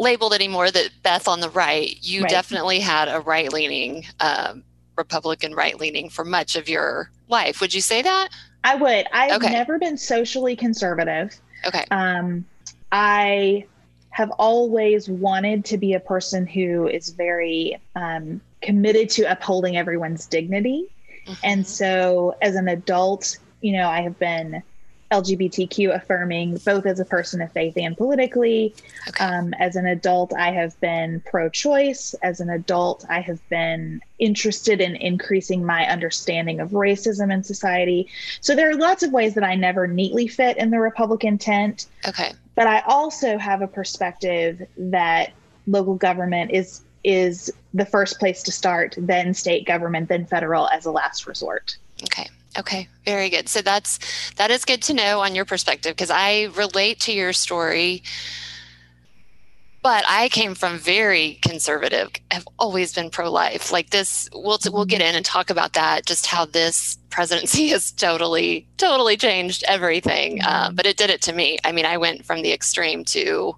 labeled 0.00 0.34
anymore 0.34 0.68
that 0.68 0.90
beth 1.04 1.28
on 1.28 1.38
the 1.38 1.48
right 1.50 1.98
you 2.02 2.22
right. 2.22 2.28
definitely 2.28 2.80
had 2.80 3.06
a 3.06 3.20
right 3.20 3.52
leaning 3.52 4.04
um, 4.18 4.64
Republican 4.96 5.54
right 5.54 5.78
leaning 5.78 6.08
for 6.08 6.24
much 6.24 6.56
of 6.56 6.68
your 6.68 7.10
life. 7.28 7.60
Would 7.60 7.74
you 7.74 7.80
say 7.80 8.02
that? 8.02 8.28
I 8.64 8.76
would. 8.76 9.06
I've 9.12 9.42
okay. 9.42 9.52
never 9.52 9.78
been 9.78 9.98
socially 9.98 10.56
conservative. 10.56 11.38
Okay. 11.66 11.84
Um, 11.90 12.44
I 12.92 13.66
have 14.10 14.30
always 14.38 15.08
wanted 15.08 15.64
to 15.64 15.76
be 15.76 15.94
a 15.94 16.00
person 16.00 16.46
who 16.46 16.86
is 16.86 17.10
very 17.10 17.80
um, 17.96 18.40
committed 18.62 19.10
to 19.10 19.24
upholding 19.24 19.76
everyone's 19.76 20.26
dignity. 20.26 20.86
Mm-hmm. 21.26 21.40
And 21.42 21.66
so 21.66 22.36
as 22.40 22.54
an 22.54 22.68
adult, 22.68 23.38
you 23.60 23.72
know, 23.72 23.88
I 23.88 24.02
have 24.02 24.18
been 24.18 24.62
LGBTQ 25.10 25.94
affirming, 25.94 26.56
both 26.58 26.86
as 26.86 27.00
a 27.00 27.04
person 27.04 27.40
of 27.40 27.52
faith 27.52 27.74
and 27.76 27.96
politically. 27.96 28.74
Okay. 29.08 29.24
Um, 29.24 29.54
as 29.54 29.76
an 29.76 29.86
adult, 29.86 30.32
I 30.34 30.50
have 30.52 30.78
been 30.80 31.20
pro 31.26 31.48
choice. 31.48 32.14
As 32.22 32.40
an 32.40 32.50
adult, 32.50 33.04
I 33.08 33.20
have 33.20 33.46
been 33.48 34.00
interested 34.18 34.80
in 34.80 34.96
increasing 34.96 35.64
my 35.64 35.86
understanding 35.86 36.60
of 36.60 36.70
racism 36.70 37.32
in 37.32 37.42
society. 37.42 38.08
So 38.40 38.54
there 38.54 38.70
are 38.70 38.74
lots 38.74 39.02
of 39.02 39.12
ways 39.12 39.34
that 39.34 39.44
I 39.44 39.54
never 39.54 39.86
neatly 39.86 40.26
fit 40.26 40.56
in 40.56 40.70
the 40.70 40.80
Republican 40.80 41.38
tent. 41.38 41.86
Okay. 42.06 42.32
But 42.54 42.66
I 42.66 42.80
also 42.80 43.38
have 43.38 43.62
a 43.62 43.68
perspective 43.68 44.66
that 44.76 45.32
local 45.66 45.94
government 45.94 46.50
is 46.52 46.82
is 47.04 47.52
the 47.74 47.84
first 47.84 48.18
place 48.18 48.42
to 48.42 48.50
start, 48.50 48.94
then 48.96 49.34
state 49.34 49.66
government, 49.66 50.08
then 50.08 50.24
federal 50.24 50.68
as 50.68 50.86
a 50.86 50.90
last 50.90 51.26
resort. 51.26 51.76
Okay. 52.02 52.28
Okay, 52.58 52.88
very 53.04 53.30
good. 53.30 53.48
So 53.48 53.62
that's 53.62 53.98
that 54.36 54.50
is 54.50 54.64
good 54.64 54.82
to 54.82 54.94
know 54.94 55.20
on 55.20 55.34
your 55.34 55.44
perspective 55.44 55.92
because 55.92 56.10
I 56.10 56.44
relate 56.54 57.00
to 57.00 57.12
your 57.12 57.32
story. 57.32 58.02
But 59.82 60.04
I 60.08 60.30
came 60.30 60.54
from 60.54 60.78
very 60.78 61.38
conservative. 61.42 62.10
I've 62.30 62.48
always 62.58 62.94
been 62.94 63.10
pro-life. 63.10 63.70
Like 63.70 63.90
this, 63.90 64.30
we'll 64.32 64.58
we'll 64.72 64.86
get 64.86 65.02
in 65.02 65.14
and 65.14 65.24
talk 65.24 65.50
about 65.50 65.74
that. 65.74 66.06
Just 66.06 66.26
how 66.26 66.46
this 66.46 66.96
presidency 67.10 67.68
has 67.74 67.92
totally 67.92 68.66
totally 68.76 69.16
changed 69.16 69.64
everything. 69.66 70.40
Uh, 70.42 70.70
but 70.72 70.86
it 70.86 70.96
did 70.96 71.10
it 71.10 71.22
to 71.22 71.32
me. 71.32 71.58
I 71.64 71.72
mean, 71.72 71.86
I 71.86 71.98
went 71.98 72.24
from 72.24 72.42
the 72.42 72.52
extreme 72.52 73.04
to 73.06 73.56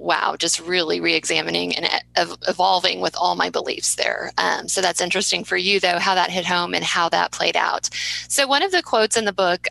wow, 0.00 0.34
just 0.36 0.60
really 0.60 1.00
re-examining 1.00 1.76
and 1.76 2.02
evolving 2.48 3.00
with 3.00 3.14
all 3.16 3.36
my 3.36 3.50
beliefs 3.50 3.96
there. 3.96 4.32
Um, 4.38 4.66
so 4.66 4.80
that's 4.80 5.00
interesting 5.00 5.44
for 5.44 5.56
you, 5.56 5.78
though, 5.78 5.98
how 5.98 6.14
that 6.14 6.30
hit 6.30 6.46
home 6.46 6.74
and 6.74 6.82
how 6.82 7.08
that 7.10 7.32
played 7.32 7.56
out. 7.56 7.90
So 8.28 8.46
one 8.46 8.62
of 8.62 8.72
the 8.72 8.82
quotes 8.82 9.16
in 9.16 9.26
the 9.26 9.32
book 9.32 9.68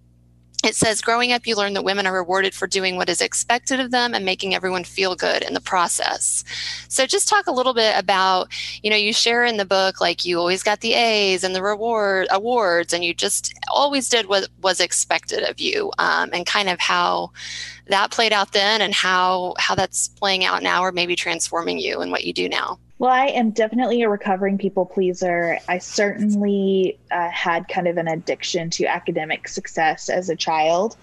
it 0.63 0.75
says 0.75 1.01
growing 1.01 1.31
up 1.31 1.47
you 1.47 1.55
learn 1.55 1.73
that 1.73 1.83
women 1.85 2.05
are 2.05 2.13
rewarded 2.13 2.53
for 2.53 2.67
doing 2.67 2.97
what 2.97 3.07
is 3.07 3.21
expected 3.21 3.79
of 3.79 3.91
them 3.91 4.13
and 4.13 4.25
making 4.25 4.53
everyone 4.53 4.83
feel 4.83 5.15
good 5.15 5.41
in 5.41 5.53
the 5.53 5.61
process 5.61 6.43
so 6.89 7.05
just 7.05 7.29
talk 7.29 7.47
a 7.47 7.51
little 7.51 7.73
bit 7.73 7.97
about 7.97 8.51
you 8.83 8.89
know 8.89 8.95
you 8.95 9.13
share 9.13 9.45
in 9.45 9.57
the 9.57 9.65
book 9.65 10.01
like 10.01 10.25
you 10.25 10.37
always 10.37 10.61
got 10.61 10.81
the 10.81 10.95
a's 10.95 11.43
and 11.43 11.55
the 11.55 11.63
reward 11.63 12.27
awards 12.29 12.93
and 12.93 13.05
you 13.05 13.13
just 13.13 13.53
always 13.69 14.09
did 14.09 14.27
what 14.27 14.49
was 14.61 14.79
expected 14.81 15.43
of 15.43 15.59
you 15.61 15.91
um, 15.97 16.29
and 16.33 16.45
kind 16.45 16.67
of 16.67 16.79
how 16.79 17.31
that 17.89 18.11
played 18.11 18.33
out 18.33 18.53
then 18.53 18.81
and 18.81 18.93
how 18.93 19.53
how 19.57 19.75
that's 19.75 20.07
playing 20.07 20.45
out 20.45 20.63
now 20.63 20.81
or 20.81 20.91
maybe 20.91 21.15
transforming 21.15 21.79
you 21.79 21.99
and 21.99 22.11
what 22.11 22.23
you 22.23 22.33
do 22.33 22.47
now? 22.47 22.79
Well 22.97 23.11
i 23.11 23.27
am 23.27 23.51
definitely 23.51 24.01
a 24.01 24.09
recovering 24.09 24.57
people 24.57 24.85
pleaser. 24.85 25.59
I 25.67 25.79
certainly 25.79 26.97
uh, 27.11 27.29
had 27.29 27.67
kind 27.67 27.87
of 27.87 27.97
an 27.97 28.07
addiction 28.07 28.69
to 28.71 28.85
academic 28.85 29.47
success 29.47 30.09
as 30.09 30.29
a 30.29 30.35
child 30.35 30.95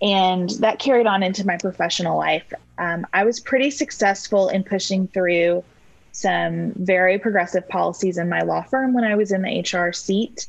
and 0.00 0.50
that 0.60 0.78
carried 0.78 1.06
on 1.06 1.22
into 1.24 1.44
my 1.44 1.56
professional 1.56 2.16
life. 2.16 2.52
Um, 2.78 3.06
i 3.12 3.24
was 3.24 3.40
pretty 3.40 3.70
successful 3.70 4.48
in 4.48 4.64
pushing 4.64 5.08
through 5.08 5.64
some 6.12 6.72
very 6.72 7.18
progressive 7.18 7.68
policies 7.68 8.18
in 8.18 8.28
my 8.28 8.42
law 8.42 8.62
firm 8.62 8.92
when 8.92 9.04
i 9.04 9.14
was 9.14 9.30
in 9.32 9.42
the 9.42 9.60
hr 9.60 9.92
seat 9.92 10.46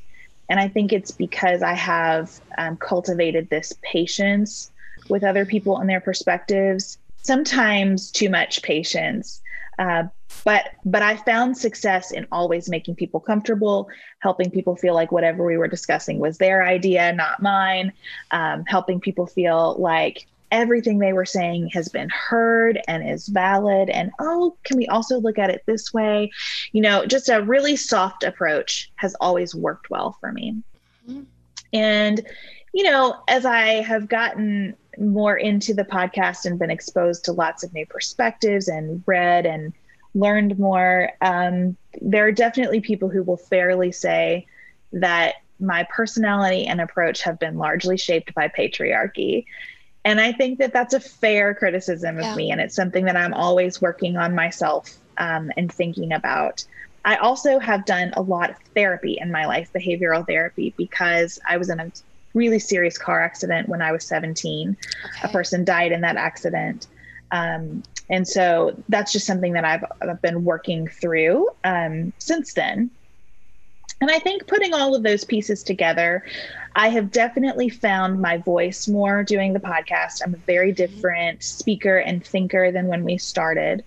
and 0.49 0.59
i 0.59 0.67
think 0.67 0.91
it's 0.91 1.11
because 1.11 1.61
i 1.61 1.73
have 1.73 2.39
um, 2.57 2.77
cultivated 2.77 3.49
this 3.49 3.73
patience 3.81 4.71
with 5.09 5.23
other 5.23 5.45
people 5.45 5.77
and 5.77 5.89
their 5.89 6.01
perspectives, 6.01 6.97
sometimes 7.21 8.11
too 8.11 8.29
much 8.29 8.61
patience. 8.61 9.41
Uh, 9.77 10.03
but 10.45 10.69
but 10.85 11.01
I 11.01 11.15
found 11.17 11.57
success 11.57 12.11
in 12.11 12.27
always 12.31 12.69
making 12.69 12.95
people 12.95 13.19
comfortable, 13.19 13.89
helping 14.19 14.51
people 14.51 14.75
feel 14.75 14.93
like 14.93 15.11
whatever 15.11 15.45
we 15.45 15.57
were 15.57 15.67
discussing 15.67 16.19
was 16.19 16.37
their 16.37 16.63
idea, 16.63 17.13
not 17.13 17.41
mine, 17.41 17.93
um, 18.31 18.63
helping 18.65 18.99
people 18.99 19.25
feel 19.25 19.75
like 19.79 20.27
everything 20.51 20.97
they 20.97 21.13
were 21.13 21.25
saying 21.25 21.69
has 21.69 21.89
been 21.89 22.09
heard 22.09 22.79
and 22.87 23.07
is 23.07 23.27
valid. 23.27 23.89
And 23.89 24.11
oh, 24.19 24.57
can 24.63 24.77
we 24.77 24.87
also 24.87 25.19
look 25.19 25.37
at 25.37 25.49
it 25.49 25.63
this 25.65 25.93
way? 25.93 26.31
You 26.71 26.81
know, 26.81 27.05
just 27.05 27.29
a 27.29 27.41
really 27.43 27.75
soft 27.75 28.23
approach 28.23 28.91
has 28.95 29.15
always 29.21 29.53
worked 29.53 29.89
well 29.89 30.17
for 30.19 30.31
me. 30.31 30.61
Mm-hmm. 31.07 31.23
And, 31.73 32.27
you 32.73 32.83
know, 32.83 33.17
as 33.27 33.45
I 33.45 33.81
have 33.81 34.07
gotten 34.07 34.75
more 34.97 35.37
into 35.37 35.73
the 35.73 35.83
podcast 35.83 36.45
and 36.45 36.59
been 36.59 36.71
exposed 36.71 37.25
to 37.25 37.31
lots 37.31 37.63
of 37.63 37.73
new 37.73 37.85
perspectives 37.85 38.67
and 38.67 39.03
read 39.05 39.45
and 39.45 39.73
learned 40.15 40.57
more, 40.57 41.11
um, 41.21 41.77
there 42.01 42.25
are 42.25 42.31
definitely 42.31 42.81
people 42.81 43.09
who 43.09 43.23
will 43.23 43.37
fairly 43.37 43.91
say 43.91 44.47
that 44.93 45.35
my 45.59 45.85
personality 45.89 46.65
and 46.65 46.81
approach 46.81 47.21
have 47.21 47.37
been 47.37 47.57
largely 47.57 47.97
shaped 47.97 48.33
by 48.33 48.47
patriarchy. 48.47 49.45
And 50.05 50.19
I 50.19 50.31
think 50.31 50.59
that 50.59 50.73
that's 50.73 50.93
a 50.93 50.99
fair 50.99 51.53
criticism 51.53 52.17
of 52.17 52.23
yeah. 52.23 52.35
me. 52.35 52.51
And 52.51 52.61
it's 52.61 52.75
something 52.75 53.05
that 53.05 53.17
I'm 53.17 53.33
always 53.33 53.81
working 53.81 54.17
on 54.17 54.33
myself 54.33 54.97
um, 55.17 55.51
and 55.57 55.71
thinking 55.71 56.13
about. 56.13 56.63
I 57.03 57.17
also 57.17 57.59
have 57.59 57.85
done 57.85 58.13
a 58.15 58.21
lot 58.21 58.49
of 58.49 58.57
therapy 58.73 59.17
in 59.19 59.31
my 59.31 59.45
life, 59.45 59.71
behavioral 59.73 60.25
therapy, 60.25 60.73
because 60.77 61.39
I 61.47 61.57
was 61.57 61.69
in 61.69 61.79
a 61.79 61.91
really 62.33 62.59
serious 62.59 62.97
car 62.97 63.21
accident 63.21 63.69
when 63.69 63.81
I 63.81 63.91
was 63.91 64.05
17. 64.05 64.77
Okay. 64.79 65.19
A 65.23 65.27
person 65.29 65.63
died 65.63 65.91
in 65.91 66.01
that 66.01 66.15
accident. 66.15 66.87
Um, 67.31 67.83
and 68.09 68.27
so 68.27 68.75
that's 68.89 69.11
just 69.11 69.25
something 69.25 69.53
that 69.53 69.65
I've, 69.65 69.85
I've 70.01 70.21
been 70.21 70.43
working 70.43 70.87
through 70.87 71.49
um, 71.63 72.11
since 72.17 72.53
then. 72.53 72.89
And 74.01 74.09
I 74.09 74.19
think 74.19 74.47
putting 74.47 74.73
all 74.73 74.95
of 74.95 75.03
those 75.03 75.25
pieces 75.25 75.61
together, 75.61 76.23
I 76.75 76.87
have 76.89 77.11
definitely 77.11 77.69
found 77.69 78.21
my 78.21 78.37
voice 78.37 78.87
more 78.87 79.23
doing 79.23 79.53
the 79.53 79.59
podcast. 79.59 80.21
I'm 80.23 80.33
a 80.33 80.37
very 80.37 80.71
different 80.71 81.43
speaker 81.43 81.97
and 81.97 82.25
thinker 82.25 82.71
than 82.71 82.87
when 82.87 83.03
we 83.03 83.17
started. 83.17 83.83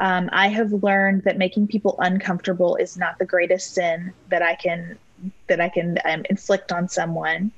Um, 0.00 0.30
I 0.32 0.48
have 0.48 0.72
learned 0.72 1.24
that 1.24 1.36
making 1.36 1.68
people 1.68 1.96
uncomfortable 1.98 2.76
is 2.76 2.96
not 2.96 3.18
the 3.18 3.26
greatest 3.26 3.74
sin 3.74 4.12
that 4.30 4.42
I 4.42 4.54
can 4.54 4.98
that 5.48 5.60
I 5.60 5.68
can 5.68 5.98
um, 6.04 6.24
inflict 6.28 6.72
on 6.72 6.88
someone. 6.88 7.52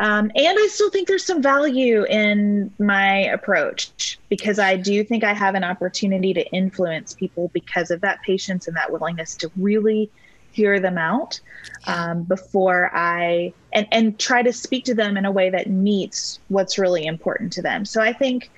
Um, 0.00 0.30
and 0.36 0.58
I 0.58 0.68
still 0.70 0.90
think 0.90 1.08
there's 1.08 1.26
some 1.26 1.42
value 1.42 2.04
in 2.04 2.72
my 2.78 3.18
approach 3.18 4.18
because 4.28 4.60
I 4.60 4.76
do 4.76 5.02
think 5.02 5.24
I 5.24 5.32
have 5.32 5.56
an 5.56 5.64
opportunity 5.64 6.32
to 6.34 6.46
influence 6.52 7.14
people 7.14 7.50
because 7.52 7.90
of 7.90 8.00
that 8.02 8.22
patience 8.22 8.68
and 8.68 8.76
that 8.76 8.92
willingness 8.92 9.34
to 9.36 9.50
really 9.56 10.08
hear 10.52 10.78
them 10.80 10.98
out 10.98 11.40
um, 11.86 12.22
before 12.24 12.90
I 12.94 13.52
and 13.72 13.86
and 13.92 14.18
try 14.18 14.42
to 14.42 14.52
speak 14.52 14.84
to 14.86 14.94
them 14.94 15.16
in 15.16 15.24
a 15.24 15.30
way 15.30 15.50
that 15.50 15.68
meets 15.68 16.38
what's 16.48 16.78
really 16.78 17.04
important 17.06 17.52
to 17.54 17.62
them. 17.62 17.84
So 17.84 18.00
I 18.00 18.12
think 18.12 18.50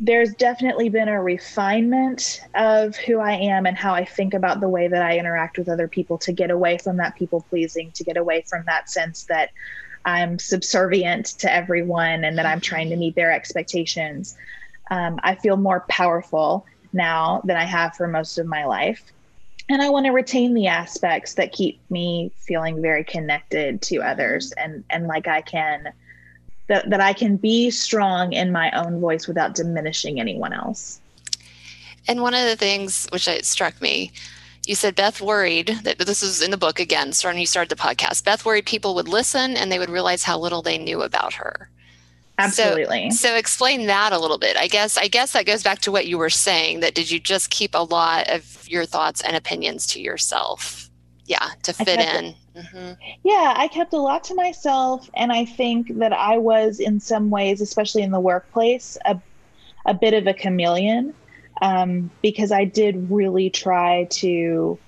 there's 0.00 0.34
definitely 0.34 0.88
been 0.88 1.08
a 1.08 1.20
refinement 1.20 2.40
of 2.54 2.96
who 2.96 3.18
I 3.18 3.32
am 3.32 3.66
and 3.66 3.76
how 3.76 3.94
I 3.94 4.04
think 4.04 4.32
about 4.32 4.60
the 4.60 4.68
way 4.68 4.88
that 4.88 5.02
I 5.02 5.18
interact 5.18 5.58
with 5.58 5.68
other 5.68 5.88
people 5.88 6.18
to 6.18 6.32
get 6.32 6.50
away 6.50 6.78
from 6.78 6.96
that 6.98 7.16
people 7.16 7.44
pleasing, 7.48 7.90
to 7.92 8.04
get 8.04 8.16
away 8.16 8.44
from 8.48 8.64
that 8.66 8.88
sense 8.88 9.24
that 9.24 9.50
I'm 10.04 10.38
subservient 10.38 11.26
to 11.38 11.52
everyone 11.52 12.24
and 12.24 12.38
that 12.38 12.46
I'm 12.46 12.60
trying 12.60 12.90
to 12.90 12.96
meet 12.96 13.16
their 13.16 13.32
expectations. 13.32 14.36
Um, 14.90 15.18
I 15.22 15.34
feel 15.34 15.56
more 15.56 15.84
powerful 15.88 16.64
now 16.92 17.42
than 17.44 17.56
I 17.56 17.64
have 17.64 17.94
for 17.96 18.06
most 18.06 18.38
of 18.38 18.46
my 18.46 18.64
life 18.64 19.12
and 19.68 19.82
I 19.82 19.90
want 19.90 20.06
to 20.06 20.12
retain 20.12 20.54
the 20.54 20.68
aspects 20.68 21.34
that 21.34 21.52
keep 21.52 21.80
me 21.90 22.32
feeling 22.38 22.80
very 22.80 23.04
connected 23.04 23.82
to 23.82 23.98
others 23.98 24.52
and 24.52 24.84
and 24.90 25.06
like 25.06 25.28
I 25.28 25.42
can 25.42 25.92
that 26.68 26.88
that 26.90 27.00
I 27.00 27.12
can 27.12 27.36
be 27.36 27.70
strong 27.70 28.32
in 28.32 28.52
my 28.52 28.70
own 28.70 29.00
voice 29.00 29.26
without 29.26 29.54
diminishing 29.54 30.20
anyone 30.20 30.52
else. 30.52 31.00
And 32.06 32.22
one 32.22 32.34
of 32.34 32.44
the 32.44 32.56
things 32.56 33.06
which 33.12 33.28
struck 33.42 33.80
me, 33.82 34.12
you 34.66 34.74
said 34.74 34.94
Beth 34.94 35.20
worried 35.20 35.80
that 35.82 35.98
this 35.98 36.22
is 36.22 36.40
in 36.40 36.50
the 36.50 36.56
book 36.56 36.80
again, 36.80 37.12
starting 37.12 37.40
you 37.40 37.46
started 37.46 37.70
the 37.70 37.82
podcast. 37.82 38.24
Beth 38.24 38.44
worried 38.44 38.66
people 38.66 38.94
would 38.94 39.08
listen 39.08 39.56
and 39.56 39.70
they 39.70 39.78
would 39.78 39.90
realize 39.90 40.22
how 40.22 40.38
little 40.38 40.62
they 40.62 40.78
knew 40.78 41.02
about 41.02 41.34
her. 41.34 41.68
Absolutely. 42.38 43.10
So, 43.10 43.28
so 43.28 43.34
explain 43.34 43.86
that 43.86 44.12
a 44.12 44.18
little 44.18 44.38
bit. 44.38 44.56
I 44.56 44.68
guess 44.68 44.96
I 44.96 45.08
guess 45.08 45.32
that 45.32 45.44
goes 45.44 45.62
back 45.62 45.80
to 45.80 45.92
what 45.92 46.06
you 46.06 46.18
were 46.18 46.30
saying 46.30 46.80
that 46.80 46.94
did 46.94 47.10
you 47.10 47.18
just 47.18 47.50
keep 47.50 47.74
a 47.74 47.82
lot 47.82 48.28
of 48.28 48.68
your 48.68 48.84
thoughts 48.84 49.20
and 49.22 49.36
opinions 49.36 49.86
to 49.88 50.00
yourself? 50.00 50.87
Yeah, 51.28 51.46
to 51.64 51.74
fit 51.74 52.00
in. 52.00 52.34
Mm-hmm. 52.56 52.92
Yeah, 53.22 53.54
I 53.54 53.68
kept 53.68 53.92
a 53.92 53.98
lot 53.98 54.24
to 54.24 54.34
myself 54.34 55.10
and 55.14 55.30
I 55.30 55.44
think 55.44 55.98
that 55.98 56.14
I 56.14 56.38
was 56.38 56.80
in 56.80 57.00
some 57.00 57.28
ways, 57.28 57.60
especially 57.60 58.02
in 58.02 58.10
the 58.10 58.20
workplace, 58.20 58.96
a 59.04 59.20
a 59.84 59.94
bit 59.94 60.14
of 60.14 60.26
a 60.26 60.34
chameleon 60.34 61.14
um, 61.62 62.10
because 62.22 62.50
I 62.50 62.64
did 62.64 63.10
really 63.10 63.50
try 63.50 64.04
to 64.10 64.78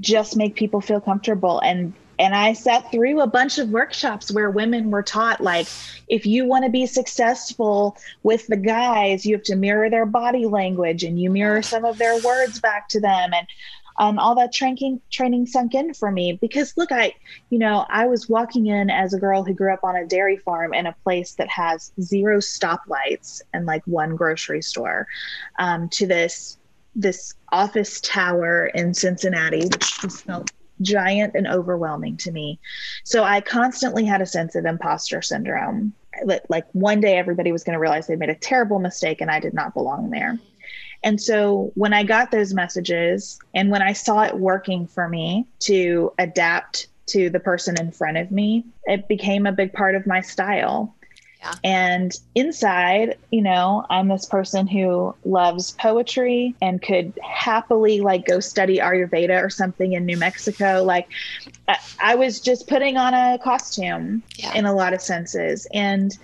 just 0.00 0.36
make 0.36 0.54
people 0.54 0.80
feel 0.80 1.00
comfortable 1.00 1.60
and 1.60 1.92
and 2.18 2.34
I 2.34 2.52
sat 2.52 2.90
through 2.90 3.22
a 3.22 3.26
bunch 3.26 3.56
of 3.56 3.70
workshops 3.70 4.30
where 4.30 4.50
women 4.50 4.90
were 4.90 5.02
taught 5.02 5.40
like 5.40 5.66
if 6.08 6.26
you 6.26 6.44
want 6.44 6.64
to 6.64 6.70
be 6.70 6.86
successful 6.86 7.96
with 8.22 8.46
the 8.46 8.58
guys, 8.58 9.24
you 9.24 9.34
have 9.36 9.44
to 9.44 9.56
mirror 9.56 9.88
their 9.88 10.04
body 10.04 10.44
language 10.44 11.02
and 11.02 11.18
you 11.18 11.30
mirror 11.30 11.62
some 11.62 11.84
of 11.84 11.96
their 11.96 12.20
words 12.20 12.60
back 12.60 12.88
to 12.90 13.00
them 13.00 13.32
and 13.32 13.46
um, 14.00 14.18
all 14.18 14.34
that 14.34 14.50
training 14.52 15.00
training 15.10 15.46
sunk 15.46 15.74
in 15.74 15.92
for 15.94 16.10
me 16.10 16.32
because 16.40 16.76
look 16.76 16.90
i 16.90 17.12
you 17.50 17.58
know 17.58 17.84
i 17.90 18.06
was 18.06 18.28
walking 18.28 18.66
in 18.66 18.90
as 18.90 19.12
a 19.14 19.20
girl 19.20 19.44
who 19.44 19.52
grew 19.52 19.72
up 19.72 19.84
on 19.84 19.94
a 19.94 20.06
dairy 20.06 20.38
farm 20.38 20.74
in 20.74 20.86
a 20.86 20.96
place 21.04 21.34
that 21.34 21.48
has 21.48 21.92
zero 22.00 22.38
stoplights 22.38 23.42
and 23.52 23.66
like 23.66 23.82
one 23.86 24.16
grocery 24.16 24.62
store 24.62 25.06
um, 25.58 25.88
to 25.90 26.06
this 26.06 26.58
this 26.96 27.34
office 27.52 28.00
tower 28.00 28.66
in 28.74 28.92
cincinnati 28.94 29.66
which 29.66 30.00
just 30.00 30.24
felt 30.24 30.50
giant 30.82 31.34
and 31.34 31.46
overwhelming 31.46 32.16
to 32.16 32.32
me. 32.32 32.58
So 33.04 33.22
I 33.22 33.42
constantly 33.42 34.06
had 34.06 34.22
a 34.22 34.26
sense 34.26 34.54
of 34.54 34.64
imposter 34.64 35.20
syndrome. 35.20 35.92
Like 36.48 36.64
one 36.72 37.02
day 37.02 37.18
everybody 37.18 37.52
was 37.52 37.64
going 37.64 37.74
to 37.74 37.78
realize 37.78 38.06
they'd 38.06 38.18
made 38.18 38.30
a 38.30 38.34
terrible 38.34 38.78
mistake 38.78 39.20
and 39.20 39.30
I 39.30 39.40
did 39.40 39.52
not 39.52 39.74
belong 39.74 40.08
there. 40.08 40.38
And 41.02 41.20
so 41.20 41.72
when 41.74 41.92
I 41.92 42.04
got 42.04 42.30
those 42.30 42.52
messages 42.52 43.38
and 43.54 43.70
when 43.70 43.82
I 43.82 43.92
saw 43.92 44.22
it 44.22 44.38
working 44.38 44.86
for 44.86 45.08
me 45.08 45.46
to 45.60 46.12
adapt 46.18 46.88
to 47.06 47.30
the 47.30 47.40
person 47.40 47.80
in 47.80 47.90
front 47.90 48.16
of 48.16 48.30
me, 48.30 48.64
it 48.84 49.08
became 49.08 49.46
a 49.46 49.52
big 49.52 49.72
part 49.72 49.94
of 49.94 50.06
my 50.06 50.20
style. 50.20 50.94
Yeah. 51.40 51.54
And 51.64 52.20
inside, 52.34 53.16
you 53.30 53.40
know, 53.40 53.86
I'm 53.88 54.08
this 54.08 54.26
person 54.26 54.66
who 54.66 55.14
loves 55.24 55.70
poetry 55.72 56.54
and 56.60 56.82
could 56.82 57.18
happily 57.22 58.00
like 58.00 58.26
go 58.26 58.40
study 58.40 58.76
Ayurveda 58.76 59.42
or 59.42 59.48
something 59.48 59.94
in 59.94 60.04
New 60.04 60.18
Mexico. 60.18 60.82
Like 60.84 61.08
I, 61.66 61.78
I 61.98 62.14
was 62.14 62.40
just 62.40 62.68
putting 62.68 62.98
on 62.98 63.14
a 63.14 63.38
costume 63.38 64.22
yeah. 64.36 64.52
in 64.54 64.66
a 64.66 64.74
lot 64.74 64.92
of 64.92 65.00
senses. 65.00 65.66
And 65.72 66.16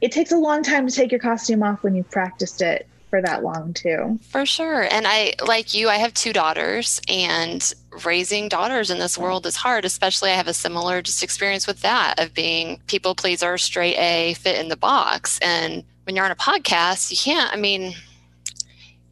it 0.00 0.10
takes 0.10 0.32
a 0.32 0.36
long 0.36 0.64
time 0.64 0.88
to 0.88 0.94
take 0.94 1.12
your 1.12 1.20
costume 1.20 1.62
off 1.62 1.84
when 1.84 1.94
you've 1.94 2.10
practiced 2.10 2.60
it 2.60 2.88
for 3.14 3.22
that 3.22 3.44
long 3.44 3.72
too. 3.72 4.18
For 4.22 4.44
sure. 4.44 4.82
And 4.90 5.06
I, 5.06 5.34
like 5.46 5.72
you, 5.72 5.88
I 5.88 5.98
have 5.98 6.12
two 6.14 6.32
daughters, 6.32 7.00
and 7.08 7.72
raising 8.04 8.48
daughters 8.48 8.90
in 8.90 8.98
this 8.98 9.16
world 9.16 9.46
is 9.46 9.54
hard, 9.54 9.84
especially 9.84 10.32
I 10.32 10.34
have 10.34 10.48
a 10.48 10.52
similar 10.52 11.00
just 11.00 11.22
experience 11.22 11.68
with 11.68 11.80
that 11.82 12.18
of 12.18 12.34
being 12.34 12.82
people 12.88 13.14
pleaser, 13.14 13.56
straight 13.56 13.96
A, 13.98 14.34
fit 14.34 14.58
in 14.58 14.66
the 14.66 14.76
box. 14.76 15.38
And 15.38 15.84
when 16.02 16.16
you're 16.16 16.24
on 16.24 16.32
a 16.32 16.34
podcast, 16.34 17.12
you 17.12 17.16
can't, 17.16 17.52
I 17.52 17.56
mean, 17.56 17.94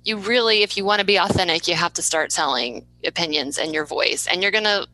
you 0.02 0.16
really, 0.16 0.64
if 0.64 0.76
you 0.76 0.84
want 0.84 0.98
to 0.98 1.06
be 1.06 1.20
authentic, 1.20 1.68
you 1.68 1.76
have 1.76 1.92
to 1.92 2.02
start 2.02 2.30
telling 2.30 2.84
opinions 3.04 3.56
and 3.56 3.72
your 3.72 3.84
voice. 3.84 4.26
And 4.26 4.42
you're 4.42 4.50
going 4.50 4.64
to, 4.64 4.88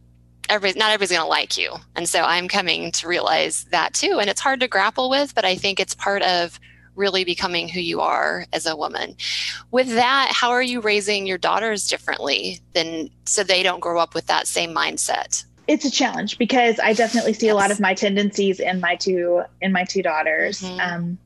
everybody, 0.50 0.78
not 0.78 0.90
everybody's 0.90 1.16
going 1.16 1.24
to 1.24 1.30
like 1.30 1.56
you. 1.56 1.72
And 1.96 2.06
so 2.06 2.24
I'm 2.24 2.46
coming 2.46 2.92
to 2.92 3.08
realize 3.08 3.64
that 3.70 3.94
too. 3.94 4.18
And 4.20 4.28
it's 4.28 4.42
hard 4.42 4.60
to 4.60 4.68
grapple 4.68 5.08
with, 5.08 5.34
but 5.34 5.46
I 5.46 5.54
think 5.54 5.80
it's 5.80 5.94
part 5.94 6.20
of 6.20 6.60
really 6.98 7.24
becoming 7.24 7.68
who 7.68 7.80
you 7.80 8.00
are 8.00 8.44
as 8.52 8.66
a 8.66 8.76
woman. 8.76 9.16
With 9.70 9.88
that, 9.94 10.30
how 10.32 10.50
are 10.50 10.62
you 10.62 10.80
raising 10.80 11.26
your 11.26 11.38
daughters 11.38 11.88
differently 11.88 12.60
than 12.74 13.10
so 13.24 13.42
they 13.42 13.62
don't 13.62 13.80
grow 13.80 13.98
up 13.98 14.14
with 14.14 14.26
that 14.26 14.46
same 14.46 14.74
mindset? 14.74 15.44
It's 15.66 15.84
a 15.84 15.90
challenge 15.90 16.38
because 16.38 16.80
I 16.80 16.94
definitely 16.94 17.34
see 17.34 17.46
yes. 17.46 17.52
a 17.52 17.56
lot 17.56 17.70
of 17.70 17.78
my 17.78 17.94
tendencies 17.94 18.58
in 18.58 18.80
my 18.80 18.96
two 18.96 19.42
in 19.60 19.72
my 19.72 19.84
two 19.84 20.02
daughters. 20.02 20.62
Mm-hmm. 20.62 20.80
Um, 20.80 21.18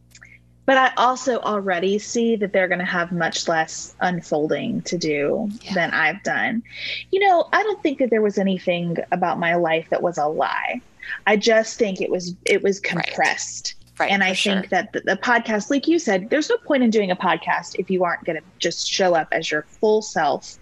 but 0.65 0.79
I 0.79 0.93
also 0.97 1.39
already 1.41 1.99
see 1.99 2.37
that 2.37 2.53
they're 2.53 2.69
going 2.69 2.79
to 2.79 2.85
have 2.85 3.11
much 3.11 3.49
less 3.49 3.95
unfolding 4.01 4.83
to 4.83 4.97
do 4.97 5.49
yeah. 5.63 5.75
than 5.75 5.91
I've 5.91 6.23
done. 6.23 6.63
You 7.11 7.21
know, 7.21 7.49
I 7.53 7.63
don't 7.63 7.83
think 7.83 7.99
that 7.99 8.11
there 8.11 8.23
was 8.23 8.39
anything 8.39 8.97
about 9.11 9.41
my 9.41 9.57
life 9.57 9.89
that 9.91 10.03
was 10.03 10.19
a 10.19 10.27
lie. 10.27 10.81
I 11.27 11.37
just 11.37 11.79
think 11.79 12.01
it 12.01 12.11
was 12.11 12.35
it 12.45 12.63
was 12.63 12.81
compressed. 12.81 13.75
Right. 13.77 13.82
Right, 14.03 14.11
and 14.11 14.25
I 14.25 14.35
think 14.35 14.69
that 14.71 14.93
the, 14.93 15.01
the, 15.01 15.17
podcast, 15.17 15.71
like 15.71 15.87
you 15.87 15.99
said, 15.99 16.29
there's 16.31 16.51
no 16.51 16.57
point 16.59 16.83
in 16.83 16.91
doing 16.91 17.11
a 17.11 17.17
podcast 17.17 17.77
if 17.79 17.91
you 17.91 18.03
aren't 18.03 18.25
going 18.25 18.37
to 18.37 18.45
just 18.59 18.91
show 18.91 19.15
up 19.15 19.29
as 19.31 19.51
your 19.51 19.63
full 19.63 20.03
self 20.03 20.59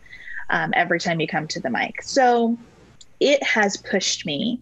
um, 0.51 0.73
every 0.77 1.01
time 1.01 1.21
you 1.21 1.27
come 1.27 1.49
to 1.49 1.61
the 1.61 1.71
mic. 1.71 2.03
So 2.03 2.59
it 3.19 3.43
has 3.43 3.77
pushed 3.79 4.27
me 4.27 4.61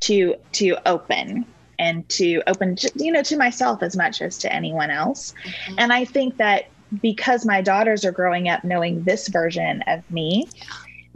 to 0.00 0.34
to 0.52 0.76
open 0.86 1.46
and 1.78 2.08
to 2.08 2.42
open 2.46 2.76
you 2.96 3.12
know 3.12 3.22
to 3.22 3.36
myself 3.36 3.82
as 3.82 3.96
much 3.96 4.20
as 4.20 4.38
to 4.38 4.52
anyone 4.52 4.90
else 4.90 5.34
mm-hmm. 5.44 5.74
and 5.78 5.92
i 5.92 6.04
think 6.04 6.36
that 6.36 6.66
because 7.02 7.44
my 7.44 7.60
daughters 7.60 8.04
are 8.04 8.12
growing 8.12 8.48
up 8.48 8.62
knowing 8.62 9.02
this 9.02 9.26
version 9.28 9.82
of 9.88 10.08
me 10.08 10.48
yeah. 10.54 10.62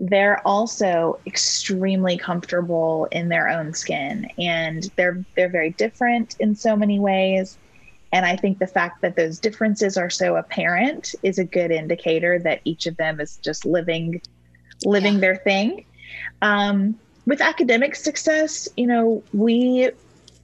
They're 0.02 0.46
also 0.46 1.18
extremely 1.26 2.18
comfortable 2.18 3.06
in 3.12 3.28
their 3.28 3.48
own 3.48 3.72
skin 3.72 4.28
and 4.36 4.90
they're 4.96 5.24
they're 5.36 5.48
very 5.48 5.70
different 5.70 6.36
in 6.40 6.54
so 6.54 6.76
many 6.76 6.98
ways 6.98 7.56
and 8.12 8.26
i 8.26 8.36
think 8.36 8.58
the 8.58 8.66
fact 8.66 9.00
that 9.00 9.16
those 9.16 9.38
differences 9.38 9.96
are 9.96 10.10
so 10.10 10.36
apparent 10.36 11.14
is 11.22 11.38
a 11.38 11.44
good 11.44 11.70
indicator 11.70 12.38
that 12.38 12.60
each 12.64 12.86
of 12.86 12.96
them 12.96 13.20
is 13.20 13.36
just 13.38 13.64
living 13.64 14.20
living 14.84 15.14
yeah. 15.14 15.20
their 15.20 15.36
thing 15.36 15.84
um, 16.42 16.98
with 17.26 17.40
academic 17.40 17.94
success, 17.94 18.68
you 18.76 18.86
know, 18.86 19.22
we 19.32 19.90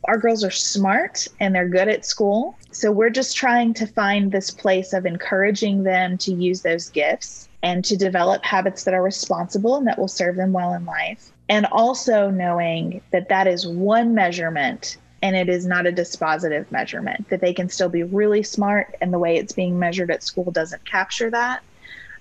our 0.04 0.16
girls 0.16 0.44
are 0.44 0.50
smart 0.50 1.26
and 1.40 1.54
they're 1.54 1.68
good 1.68 1.88
at 1.88 2.06
school. 2.06 2.56
So 2.70 2.92
we're 2.92 3.10
just 3.10 3.36
trying 3.36 3.74
to 3.74 3.86
find 3.86 4.30
this 4.30 4.50
place 4.50 4.92
of 4.92 5.04
encouraging 5.04 5.82
them 5.82 6.16
to 6.18 6.32
use 6.32 6.62
those 6.62 6.88
gifts 6.88 7.47
and 7.62 7.84
to 7.84 7.96
develop 7.96 8.44
habits 8.44 8.84
that 8.84 8.94
are 8.94 9.02
responsible 9.02 9.76
and 9.76 9.86
that 9.86 9.98
will 9.98 10.08
serve 10.08 10.36
them 10.36 10.52
well 10.52 10.74
in 10.74 10.84
life. 10.84 11.32
And 11.48 11.66
also 11.66 12.30
knowing 12.30 13.00
that 13.10 13.28
that 13.28 13.46
is 13.46 13.66
one 13.66 14.14
measurement 14.14 14.98
and 15.22 15.34
it 15.34 15.48
is 15.48 15.66
not 15.66 15.86
a 15.86 15.92
dispositive 15.92 16.70
measurement, 16.70 17.28
that 17.28 17.40
they 17.40 17.52
can 17.52 17.68
still 17.68 17.88
be 17.88 18.04
really 18.04 18.42
smart 18.42 18.94
and 19.00 19.12
the 19.12 19.18
way 19.18 19.36
it's 19.36 19.52
being 19.52 19.78
measured 19.78 20.10
at 20.10 20.22
school 20.22 20.50
doesn't 20.50 20.84
capture 20.84 21.30
that 21.30 21.62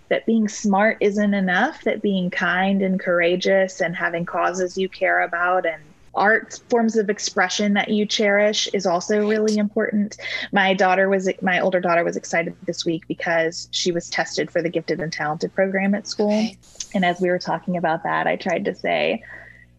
that 0.10 0.26
being 0.26 0.48
smart 0.48 0.98
isn't 1.02 1.34
enough, 1.34 1.84
that 1.84 2.02
being 2.02 2.30
kind 2.30 2.82
and 2.82 3.00
courageous 3.00 3.82
and 3.82 3.96
having 3.96 4.26
causes 4.26 4.78
you 4.78 4.88
care 4.88 5.22
about 5.22 5.66
and 5.66 5.82
art 6.18 6.60
forms 6.70 6.98
of 6.98 7.10
expression 7.10 7.74
that 7.74 7.90
you 7.90 8.06
cherish 8.06 8.68
is 8.74 8.86
also 8.86 9.28
really 9.28 9.58
important. 9.58 10.18
My 10.52 10.74
daughter 10.74 11.10
was 11.10 11.30
my 11.42 11.60
older 11.60 11.80
daughter 11.80 12.04
was 12.04 12.18
excited 12.18 12.56
this 12.66 12.86
week 12.86 13.08
because 13.08 13.70
she 13.72 13.92
was 13.92 14.10
tested 14.10 14.52
for 14.52 14.62
the 14.62 14.70
gifted 14.70 15.00
and 15.00 15.14
talented 15.14 15.54
program 15.54 15.96
at 15.96 16.08
school. 16.08 16.50
And 16.94 17.06
as 17.06 17.22
we 17.22 17.30
were 17.30 17.40
talking 17.40 17.78
about 17.78 18.04
that, 18.04 18.28
I 18.28 18.36
tried 18.36 18.66
to 18.66 18.76
say, 18.76 19.24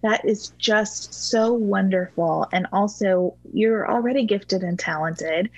that 0.02 0.24
is 0.24 0.52
just 0.58 1.12
so 1.12 1.52
wonderful. 1.52 2.46
And 2.52 2.66
also, 2.72 3.34
you're 3.52 3.90
already 3.90 4.24
gifted 4.24 4.62
and 4.62 4.78
talented, 4.78 5.50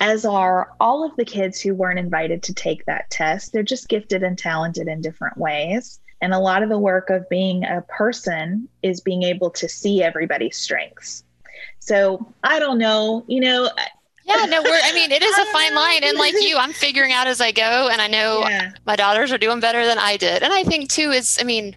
as 0.00 0.24
are 0.24 0.72
all 0.78 1.04
of 1.04 1.16
the 1.16 1.24
kids 1.24 1.60
who 1.60 1.74
weren't 1.74 1.98
invited 1.98 2.42
to 2.44 2.54
take 2.54 2.84
that 2.84 3.10
test. 3.10 3.52
They're 3.52 3.62
just 3.62 3.88
gifted 3.88 4.22
and 4.22 4.36
talented 4.36 4.88
in 4.88 5.00
different 5.00 5.38
ways. 5.38 6.00
And 6.20 6.34
a 6.34 6.38
lot 6.38 6.62
of 6.62 6.68
the 6.68 6.78
work 6.78 7.10
of 7.10 7.28
being 7.28 7.64
a 7.64 7.82
person 7.88 8.68
is 8.82 9.00
being 9.00 9.22
able 9.22 9.50
to 9.50 9.68
see 9.68 10.02
everybody's 10.02 10.56
strengths. 10.56 11.22
So 11.78 12.26
I 12.42 12.58
don't 12.58 12.78
know, 12.78 13.24
you 13.28 13.40
know. 13.40 13.70
Yeah, 14.24 14.44
no, 14.44 14.60
we're, 14.62 14.80
I 14.82 14.92
mean, 14.92 15.12
it 15.12 15.22
is 15.22 15.38
a 15.38 15.44
fine 15.52 15.74
know. 15.74 15.80
line. 15.80 16.04
And 16.04 16.18
like 16.18 16.34
you, 16.34 16.56
I'm 16.58 16.72
figuring 16.72 17.12
out 17.12 17.26
as 17.26 17.40
I 17.40 17.52
go. 17.52 17.88
And 17.90 18.00
I 18.00 18.08
know 18.08 18.40
yeah. 18.40 18.72
my 18.84 18.96
daughters 18.96 19.32
are 19.32 19.38
doing 19.38 19.60
better 19.60 19.86
than 19.86 19.98
I 19.98 20.16
did. 20.16 20.42
And 20.42 20.52
I 20.52 20.64
think, 20.64 20.90
too, 20.90 21.10
is, 21.10 21.38
I 21.40 21.44
mean, 21.44 21.76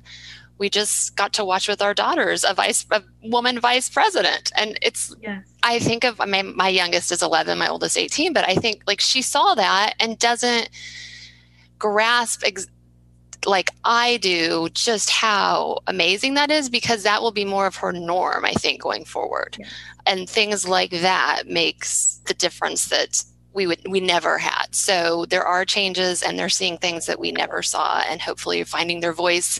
we 0.62 0.70
just 0.70 1.16
got 1.16 1.34
to 1.34 1.44
watch 1.44 1.68
with 1.68 1.82
our 1.82 1.96
daughters 1.96 2.46
a 2.48 2.54
vice 2.54 2.86
a 2.92 3.02
woman 3.24 3.60
vice 3.60 3.90
president 3.90 4.52
and 4.56 4.78
it's 4.84 5.14
yes. 5.20 5.44
i 5.64 5.80
think 5.80 6.04
of 6.04 6.20
my, 6.20 6.44
my 6.44 6.68
youngest 6.68 7.12
is 7.12 7.24
11 7.24 7.58
my 7.58 7.68
oldest 7.68 7.98
18 7.98 8.32
but 8.32 8.48
i 8.48 8.54
think 8.54 8.84
like 8.86 9.02
she 9.02 9.24
saw 9.24 9.56
that 9.56 9.96
and 10.00 10.20
doesn't 10.20 10.70
grasp 11.80 12.44
ex- 12.46 12.68
like 13.46 13.70
i 13.84 14.18
do 14.18 14.70
just 14.74 15.10
how 15.10 15.78
amazing 15.88 16.34
that 16.36 16.52
is 16.52 16.70
because 16.70 17.04
that 17.04 17.22
will 17.22 17.32
be 17.32 17.46
more 17.46 17.66
of 17.66 17.76
her 17.76 17.92
norm 17.92 18.46
i 18.46 18.52
think 18.54 18.82
going 18.82 19.06
forward 19.06 19.56
yes. 19.60 19.70
and 20.06 20.30
things 20.30 20.68
like 20.68 20.92
that 20.92 21.44
makes 21.48 22.22
the 22.26 22.34
difference 22.34 22.86
that 22.90 23.24
we 23.54 23.68
would 23.68 23.82
we 23.90 24.00
never 24.00 24.38
had 24.38 24.68
so 24.72 25.26
there 25.26 25.44
are 25.44 25.66
changes 25.66 26.22
and 26.24 26.38
they're 26.38 26.50
seeing 26.50 26.78
things 26.78 27.06
that 27.06 27.20
we 27.20 27.32
never 27.32 27.62
saw 27.62 28.02
and 28.08 28.22
hopefully 28.22 28.64
finding 28.64 29.00
their 29.00 29.14
voice 29.14 29.60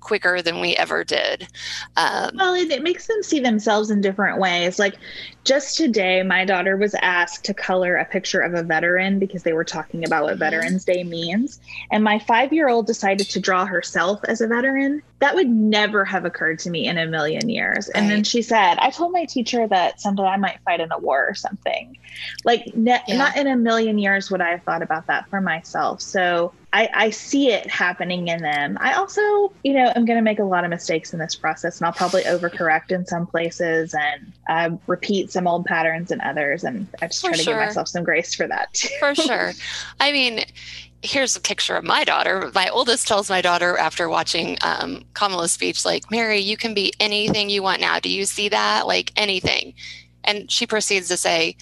quicker 0.00 0.40
than 0.42 0.60
we 0.60 0.76
ever 0.76 1.04
did. 1.04 1.48
Um, 1.96 2.30
well, 2.34 2.54
it, 2.54 2.70
it, 2.70 2.82
makes 2.82 3.06
them 3.06 3.22
see 3.22 3.40
themselves 3.40 3.90
in 3.90 4.00
different 4.00 4.38
ways. 4.38 4.78
Like 4.78 4.96
just 5.44 5.76
today, 5.76 6.22
my 6.22 6.44
daughter 6.44 6.76
was 6.76 6.94
asked 7.02 7.44
to 7.46 7.54
color 7.54 7.96
a 7.96 8.04
picture 8.04 8.40
of 8.40 8.54
a 8.54 8.62
veteran 8.62 9.18
because 9.18 9.42
they 9.42 9.52
were 9.52 9.64
talking 9.64 10.04
about 10.04 10.24
what 10.24 10.34
mm-hmm. 10.34 10.40
Veterans 10.40 10.84
Day 10.84 11.04
means. 11.04 11.60
And 11.90 12.04
my 12.04 12.18
five 12.18 12.52
year 12.52 12.68
old 12.68 12.86
decided 12.86 13.28
to 13.30 13.40
draw 13.40 13.66
herself 13.66 14.20
as 14.24 14.40
a 14.40 14.46
veteran. 14.46 15.02
That 15.20 15.34
would 15.34 15.48
never 15.48 16.04
have 16.04 16.24
occurred 16.24 16.60
to 16.60 16.70
me 16.70 16.86
in 16.86 16.96
a 16.96 17.06
million 17.06 17.48
years. 17.48 17.88
And 17.88 18.08
then 18.08 18.22
she 18.22 18.40
said, 18.40 18.78
I 18.78 18.90
told 18.90 19.12
my 19.12 19.24
teacher 19.24 19.66
that 19.66 20.00
someday 20.00 20.22
I 20.22 20.36
might 20.36 20.60
fight 20.64 20.80
in 20.80 20.92
a 20.92 20.98
war 20.98 21.26
or 21.26 21.34
something. 21.34 21.98
Like, 22.44 22.70
ne- 22.76 23.02
yeah. 23.08 23.16
not 23.16 23.36
in 23.36 23.48
a 23.48 23.56
million 23.56 23.98
years 23.98 24.30
would 24.30 24.40
I 24.40 24.50
have 24.50 24.62
thought 24.62 24.82
about 24.82 25.08
that 25.08 25.28
for 25.28 25.40
myself. 25.40 26.00
So 26.00 26.52
I, 26.72 26.88
I 26.92 27.10
see 27.10 27.50
it 27.50 27.66
happening 27.66 28.28
in 28.28 28.42
them. 28.42 28.76
I 28.80 28.92
also, 28.92 29.20
you 29.64 29.72
know, 29.72 29.90
I'm 29.96 30.04
going 30.04 30.18
to 30.18 30.22
make 30.22 30.38
a 30.38 30.44
lot 30.44 30.64
of 30.64 30.70
mistakes 30.70 31.14
in 31.14 31.18
this 31.18 31.34
process 31.34 31.78
and 31.78 31.86
I'll 31.86 31.94
probably 31.94 32.24
overcorrect 32.24 32.90
in 32.90 33.06
some 33.06 33.26
places 33.26 33.94
and 33.94 34.32
uh, 34.50 34.76
repeat 34.86 35.32
some 35.32 35.46
old 35.46 35.64
patterns 35.64 36.10
in 36.10 36.20
others. 36.20 36.64
And 36.64 36.86
I 37.00 37.06
just 37.06 37.20
for 37.20 37.28
try 37.28 37.36
to 37.36 37.42
sure. 37.42 37.54
give 37.54 37.66
myself 37.68 37.88
some 37.88 38.04
grace 38.04 38.34
for 38.34 38.46
that. 38.46 38.72
Too. 38.74 38.88
For 39.00 39.14
sure. 39.14 39.52
I 39.98 40.12
mean, 40.12 40.44
here's 41.02 41.36
a 41.36 41.40
picture 41.40 41.74
of 41.74 41.84
my 41.84 42.04
daughter. 42.04 42.50
My 42.54 42.68
oldest 42.68 43.08
tells 43.08 43.30
my 43.30 43.40
daughter 43.40 43.78
after 43.78 44.08
watching 44.08 44.58
um, 44.60 45.04
Kamala's 45.14 45.52
speech, 45.52 45.86
like, 45.86 46.10
Mary, 46.10 46.38
you 46.38 46.58
can 46.58 46.74
be 46.74 46.92
anything 47.00 47.48
you 47.48 47.62
want 47.62 47.80
now. 47.80 47.98
Do 47.98 48.10
you 48.10 48.26
see 48.26 48.50
that? 48.50 48.86
Like 48.86 49.12
anything. 49.16 49.72
And 50.24 50.50
she 50.50 50.66
proceeds 50.66 51.08
to 51.08 51.16
say, 51.16 51.56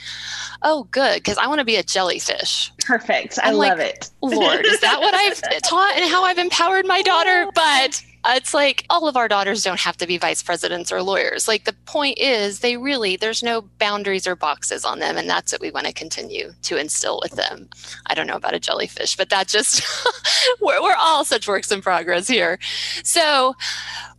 Oh, 0.63 0.89
good, 0.91 1.17
because 1.17 1.39
I 1.39 1.47
want 1.47 1.61
to 1.61 1.65
be 1.65 1.77
a 1.77 1.83
jellyfish. 1.83 2.73
Perfect. 2.85 3.39
I 3.43 3.53
love 3.53 3.79
it. 3.79 4.11
Lord, 4.23 4.65
is 4.67 4.81
that 4.81 5.01
what 5.01 5.15
I've 5.15 5.41
taught 5.63 5.97
and 5.97 6.11
how 6.11 6.25
I've 6.25 6.39
empowered 6.39 6.87
my 6.87 7.03
daughter? 7.03 7.47
Oh. 7.47 7.53
But 7.55 8.03
it's 8.29 8.55
like 8.55 8.85
all 8.91 9.07
of 9.07 9.17
our 9.17 9.29
daughters 9.29 9.63
don't 9.63 9.79
have 9.81 9.97
to 9.99 10.07
be 10.07 10.19
vice 10.19 10.43
presidents 10.43 10.91
or 10.91 11.03
lawyers. 11.03 11.47
Like 11.47 11.65
the 11.65 11.73
point 11.73 12.19
is, 12.19 12.61
they 12.61 12.77
really, 12.77 13.17
there's 13.17 13.43
no 13.43 13.63
boundaries 13.79 14.27
or 14.27 14.35
boxes 14.35 14.85
on 14.85 14.99
them. 14.99 15.17
And 15.17 15.29
that's 15.29 15.53
what 15.53 15.61
we 15.61 15.71
want 15.71 15.87
to 15.87 15.93
continue 15.93 16.53
to 16.63 16.77
instill 16.77 17.21
with 17.23 17.33
them. 17.33 17.69
I 18.07 18.15
don't 18.15 18.27
know 18.27 18.37
about 18.37 18.55
a 18.55 18.61
jellyfish, 18.61 19.17
but 19.17 19.31
that 19.31 19.49
just, 19.49 19.83
we're, 20.61 20.83
we're 20.83 20.97
all 20.99 21.25
such 21.25 21.47
works 21.47 21.71
in 21.71 21.83
progress 21.83 22.27
here. 22.27 22.59
So, 23.05 23.55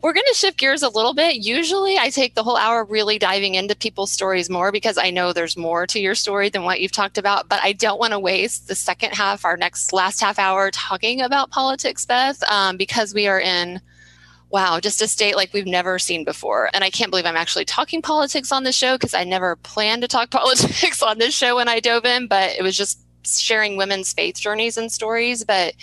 we're 0.01 0.13
going 0.13 0.25
to 0.27 0.35
shift 0.35 0.57
gears 0.57 0.83
a 0.83 0.89
little 0.89 1.13
bit. 1.13 1.37
Usually, 1.37 1.97
I 1.97 2.09
take 2.09 2.35
the 2.35 2.43
whole 2.43 2.57
hour 2.57 2.83
really 2.83 3.17
diving 3.17 3.55
into 3.55 3.75
people's 3.75 4.11
stories 4.11 4.49
more 4.49 4.71
because 4.71 4.97
I 4.97 5.09
know 5.09 5.33
there's 5.33 5.57
more 5.57 5.87
to 5.87 5.99
your 5.99 6.13
story 6.13 6.49
than 6.49 6.63
what 6.63 6.81
you've 6.81 6.91
talked 6.91 7.17
about. 7.17 7.49
But 7.49 7.61
I 7.63 7.73
don't 7.73 7.99
want 7.99 8.13
to 8.13 8.19
waste 8.19 8.67
the 8.67 8.75
second 8.75 9.13
half, 9.13 9.43
our 9.43 9.57
next 9.57 9.93
last 9.93 10.21
half 10.21 10.37
hour, 10.37 10.69
talking 10.69 11.21
about 11.21 11.49
politics, 11.49 12.05
Beth, 12.05 12.43
um, 12.49 12.77
because 12.77 13.13
we 13.13 13.27
are 13.27 13.39
in 13.39 13.81
wow, 14.49 14.79
just 14.79 15.01
a 15.01 15.07
state 15.07 15.35
like 15.35 15.53
we've 15.53 15.65
never 15.65 15.99
seen 15.99 16.23
before. 16.23 16.69
And 16.73 16.83
I 16.83 16.89
can't 16.89 17.09
believe 17.09 17.25
I'm 17.25 17.35
actually 17.35 17.65
talking 17.65 18.01
politics 18.01 18.51
on 18.51 18.63
the 18.63 18.71
show 18.71 18.95
because 18.95 19.13
I 19.13 19.23
never 19.23 19.57
planned 19.57 20.03
to 20.03 20.07
talk 20.07 20.29
politics 20.31 21.01
on 21.01 21.17
this 21.17 21.35
show 21.35 21.57
when 21.57 21.67
I 21.67 21.79
dove 21.79 22.05
in, 22.05 22.27
but 22.27 22.51
it 22.51 22.63
was 22.63 22.77
just 22.77 22.99
sharing 23.25 23.77
women's 23.77 24.13
faith 24.13 24.39
journeys 24.39 24.77
and 24.77 24.91
stories. 24.91 25.43
But 25.43 25.73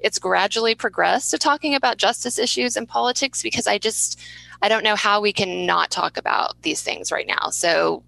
it's 0.00 0.18
gradually 0.18 0.74
progressed 0.74 1.30
to 1.30 1.38
talking 1.38 1.74
about 1.74 1.96
justice 1.96 2.38
issues 2.38 2.76
and 2.76 2.88
politics 2.88 3.42
because 3.42 3.66
I 3.66 3.78
just, 3.78 4.20
I 4.62 4.68
don't 4.68 4.84
know 4.84 4.96
how 4.96 5.20
we 5.20 5.32
can 5.32 5.66
not 5.66 5.90
talk 5.90 6.16
about 6.16 6.60
these 6.62 6.82
things 6.82 7.10
right 7.10 7.26
now. 7.26 7.50
So 7.50 8.02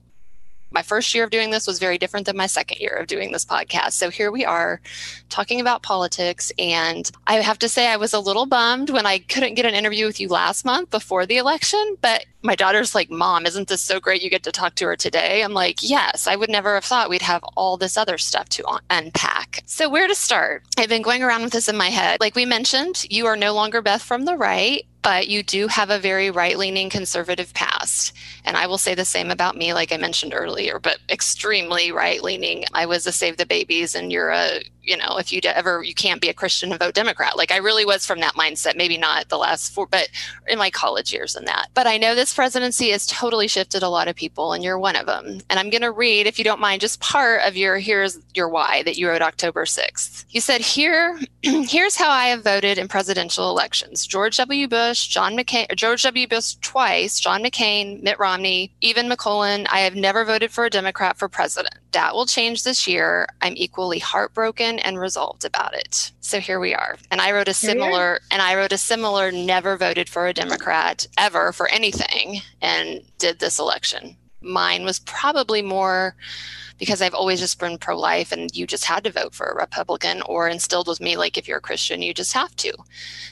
my 0.70 0.82
first 0.82 1.14
year 1.14 1.24
of 1.24 1.30
doing 1.30 1.50
this 1.50 1.66
was 1.66 1.78
very 1.78 1.98
different 1.98 2.26
than 2.26 2.36
my 2.36 2.46
second 2.46 2.78
year 2.80 2.94
of 2.94 3.06
doing 3.06 3.32
this 3.32 3.44
podcast. 3.44 3.92
So 3.92 4.10
here 4.10 4.30
we 4.30 4.44
are 4.44 4.80
talking 5.28 5.60
about 5.60 5.82
politics. 5.82 6.52
And 6.58 7.10
I 7.26 7.36
have 7.36 7.58
to 7.60 7.68
say, 7.68 7.88
I 7.88 7.96
was 7.96 8.12
a 8.12 8.20
little 8.20 8.46
bummed 8.46 8.90
when 8.90 9.06
I 9.06 9.18
couldn't 9.18 9.54
get 9.54 9.66
an 9.66 9.74
interview 9.74 10.06
with 10.06 10.20
you 10.20 10.28
last 10.28 10.64
month 10.64 10.90
before 10.90 11.26
the 11.26 11.38
election. 11.38 11.96
But 12.00 12.26
my 12.42 12.54
daughter's 12.54 12.94
like, 12.94 13.10
Mom, 13.10 13.46
isn't 13.46 13.68
this 13.68 13.80
so 13.80 13.98
great 13.98 14.22
you 14.22 14.30
get 14.30 14.42
to 14.44 14.52
talk 14.52 14.74
to 14.76 14.86
her 14.86 14.96
today? 14.96 15.42
I'm 15.42 15.54
like, 15.54 15.78
Yes, 15.82 16.26
I 16.26 16.36
would 16.36 16.50
never 16.50 16.74
have 16.74 16.84
thought 16.84 17.10
we'd 17.10 17.22
have 17.22 17.42
all 17.56 17.76
this 17.76 17.96
other 17.96 18.18
stuff 18.18 18.48
to 18.50 18.66
un- 18.66 18.80
unpack. 18.90 19.62
So, 19.66 19.88
where 19.88 20.06
to 20.06 20.14
start? 20.14 20.62
I've 20.76 20.88
been 20.88 21.02
going 21.02 21.22
around 21.22 21.42
with 21.42 21.52
this 21.52 21.68
in 21.68 21.76
my 21.76 21.88
head. 21.88 22.20
Like 22.20 22.34
we 22.34 22.44
mentioned, 22.44 23.04
you 23.10 23.26
are 23.26 23.36
no 23.36 23.54
longer 23.54 23.82
Beth 23.82 24.02
from 24.02 24.24
the 24.24 24.36
right 24.36 24.84
but 25.02 25.28
you 25.28 25.42
do 25.42 25.68
have 25.68 25.90
a 25.90 25.98
very 25.98 26.30
right 26.30 26.58
leaning 26.58 26.90
conservative 26.90 27.54
past. 27.54 28.12
And 28.48 28.56
I 28.56 28.66
will 28.66 28.78
say 28.78 28.94
the 28.94 29.04
same 29.04 29.30
about 29.30 29.58
me, 29.58 29.74
like 29.74 29.92
I 29.92 29.98
mentioned 29.98 30.32
earlier, 30.34 30.78
but 30.78 30.96
extremely 31.10 31.92
right 31.92 32.22
leaning. 32.22 32.64
I 32.72 32.86
was 32.86 33.06
a 33.06 33.12
Save 33.12 33.36
the 33.36 33.44
Babies, 33.44 33.94
and 33.94 34.10
you're 34.10 34.30
a 34.30 34.62
you 34.88 34.96
know, 34.96 35.18
if 35.18 35.30
you 35.30 35.40
ever, 35.44 35.82
you 35.82 35.94
can't 35.94 36.20
be 36.20 36.30
a 36.30 36.34
Christian 36.34 36.72
and 36.72 36.80
vote 36.80 36.94
Democrat. 36.94 37.36
Like 37.36 37.52
I 37.52 37.58
really 37.58 37.84
was 37.84 38.06
from 38.06 38.20
that 38.20 38.34
mindset, 38.34 38.74
maybe 38.74 38.96
not 38.96 39.28
the 39.28 39.36
last 39.36 39.72
four, 39.74 39.86
but 39.86 40.08
in 40.48 40.58
my 40.58 40.70
college 40.70 41.12
years 41.12 41.36
and 41.36 41.46
that. 41.46 41.68
But 41.74 41.86
I 41.86 41.98
know 41.98 42.14
this 42.14 42.32
presidency 42.32 42.90
has 42.90 43.06
totally 43.06 43.48
shifted 43.48 43.82
a 43.82 43.90
lot 43.90 44.08
of 44.08 44.16
people, 44.16 44.54
and 44.54 44.64
you're 44.64 44.78
one 44.78 44.96
of 44.96 45.04
them. 45.04 45.40
And 45.50 45.60
I'm 45.60 45.68
going 45.68 45.82
to 45.82 45.92
read, 45.92 46.26
if 46.26 46.38
you 46.38 46.44
don't 46.44 46.60
mind, 46.60 46.80
just 46.80 47.00
part 47.00 47.42
of 47.46 47.54
your 47.54 47.76
here's 47.76 48.18
your 48.34 48.48
why 48.48 48.82
that 48.84 48.96
you 48.96 49.08
wrote 49.08 49.20
October 49.20 49.66
6th. 49.66 50.24
You 50.30 50.40
said, 50.40 50.62
Here, 50.62 51.20
here's 51.42 51.96
how 51.96 52.10
I 52.10 52.28
have 52.28 52.42
voted 52.42 52.78
in 52.78 52.88
presidential 52.88 53.50
elections 53.50 54.06
George 54.06 54.38
W. 54.38 54.66
Bush, 54.68 55.08
John 55.08 55.36
McCain, 55.36 55.74
George 55.76 56.02
W. 56.04 56.26
Bush 56.26 56.54
twice, 56.62 57.20
John 57.20 57.42
McCain, 57.42 58.02
Mitt 58.02 58.18
Romney, 58.18 58.37
Evan 58.38 59.08
McMullin. 59.08 59.66
I 59.70 59.80
have 59.80 59.94
never 59.94 60.24
voted 60.24 60.50
for 60.50 60.64
a 60.64 60.70
Democrat 60.70 61.16
for 61.18 61.28
president. 61.28 61.74
That 61.92 62.14
will 62.14 62.26
change 62.26 62.64
this 62.64 62.86
year. 62.86 63.26
I'm 63.40 63.54
equally 63.56 63.98
heartbroken 63.98 64.78
and 64.80 64.98
resolved 64.98 65.44
about 65.44 65.74
it. 65.74 66.12
So 66.20 66.38
here 66.38 66.60
we 66.60 66.74
are. 66.74 66.96
And 67.10 67.20
I 67.20 67.32
wrote 67.32 67.48
a 67.48 67.54
similar 67.54 68.20
and 68.30 68.42
I 68.42 68.54
wrote 68.54 68.72
a 68.72 68.78
similar 68.78 69.32
never 69.32 69.76
voted 69.76 70.08
for 70.08 70.26
a 70.26 70.34
Democrat 70.34 71.06
ever 71.16 71.52
for 71.52 71.68
anything 71.68 72.40
and 72.60 73.00
did 73.18 73.38
this 73.38 73.58
election. 73.58 74.16
Mine 74.40 74.84
was 74.84 75.00
probably 75.00 75.62
more 75.62 76.14
because 76.78 77.02
I've 77.02 77.14
always 77.14 77.40
just 77.40 77.58
been 77.58 77.76
pro 77.76 77.98
life 77.98 78.30
and 78.30 78.54
you 78.54 78.66
just 78.66 78.84
had 78.84 79.04
to 79.04 79.10
vote 79.10 79.34
for 79.34 79.46
a 79.46 79.56
Republican 79.56 80.22
or 80.22 80.48
instilled 80.48 80.86
with 80.86 81.00
me, 81.00 81.16
like 81.16 81.36
if 81.36 81.48
you're 81.48 81.58
a 81.58 81.62
Christian, 81.62 82.02
you 82.02 82.14
just 82.14 82.32
have 82.32 82.54
to. 82.56 82.72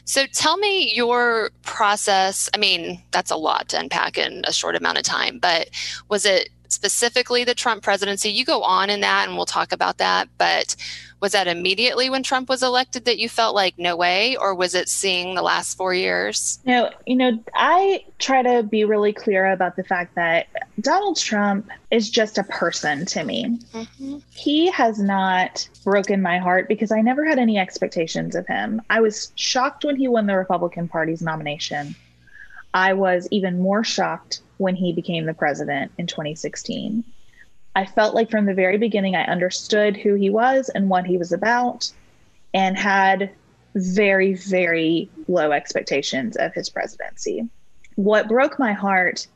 So 0.05 0.27
tell 0.27 0.57
me 0.57 0.93
your 0.93 1.51
process. 1.63 2.51
I 2.55 2.59
mean, 2.59 3.01
that's 3.13 3.31
a 3.31 3.37
lot 3.37 3.69
to 3.69 3.79
unpack 3.79 4.19
in 4.19 4.43
a 4.47 4.53
short 4.53 4.75
amount 4.75 4.99
of 4.99 5.05
time, 5.05 5.39
but 5.39 5.71
was 6.09 6.27
it 6.27 6.51
specifically 6.69 7.45
the 7.45 7.55
Trump 7.55 7.83
presidency? 7.83 8.31
You 8.31 8.45
go 8.45 8.63
on 8.63 8.91
in 8.91 9.01
that 9.01 9.29
and 9.29 9.37
we'll 9.37 9.47
talk 9.47 9.73
about 9.73 9.99
that, 9.99 10.29
but 10.39 10.75
was 11.21 11.33
that 11.33 11.47
immediately 11.47 12.11
when 12.11 12.23
Trump 12.23 12.49
was 12.49 12.63
elected 12.63 13.05
that 13.07 13.19
you 13.19 13.29
felt 13.29 13.55
like 13.55 13.79
no 13.79 13.97
way, 13.97 14.37
or 14.37 14.55
was 14.55 14.75
it 14.75 14.89
seeing 14.89 15.35
the 15.35 15.43
last 15.43 15.77
four 15.77 15.95
years? 15.95 16.59
No, 16.65 16.91
you 17.07 17.17
know, 17.17 17.43
I 17.55 18.05
try 18.19 18.43
to 18.43 18.63
be 18.63 18.85
really 18.85 19.13
clear 19.13 19.51
about 19.51 19.77
the 19.77 19.85
fact 19.85 20.15
that 20.17 20.47
Donald 20.81 21.17
Trump 21.17 21.71
is 21.91 22.11
just 22.11 22.37
a 22.37 22.45
person 22.45 23.07
to 23.07 23.25
me. 23.25 23.59
Mm-hmm. 23.73 24.19
He 24.31 24.71
has 24.71 24.99
not 24.99 25.69
broken 25.85 26.21
my 26.21 26.39
heart 26.39 26.69
because 26.69 26.93
I 26.93 27.01
never 27.01 27.25
had 27.25 27.39
any 27.39 27.59
expectations 27.59 28.35
of 28.35 28.47
him. 28.47 28.83
I 28.91 29.01
was 29.01 29.33
shocked 29.37 29.85
when 29.85 29.97
he 29.97 30.09
won 30.09 30.27
the 30.27 30.37
Republican 30.37 30.87
Party's 30.87 31.23
nomination. 31.23 31.95
I 32.75 32.93
was 32.93 33.27
even 33.31 33.59
more 33.59 33.85
shocked 33.85 34.41
when 34.59 34.77
he 34.77 34.93
became 34.93 35.25
the 35.25 35.35
president 35.35 35.93
in 35.97 36.07
2016. 36.07 37.05
I 37.77 37.85
felt 37.85 38.15
like 38.15 38.31
from 38.31 38.47
the 38.47 38.55
very 38.55 38.79
beginning, 38.79 39.15
I 39.15 39.25
understood 39.25 39.99
who 39.99 40.15
he 40.15 40.31
was 40.31 40.71
and 40.71 40.89
what 40.89 41.05
he 41.05 41.19
was 41.19 41.31
about, 41.31 41.93
and 42.55 42.77
had 42.77 43.31
very, 43.75 44.33
very 44.33 45.11
low 45.29 45.53
expectations 45.53 46.37
of 46.37 46.55
his 46.55 46.71
presidency. 46.71 47.47
What 47.97 48.29
broke 48.29 48.59
my 48.59 48.73
heart 48.73 49.27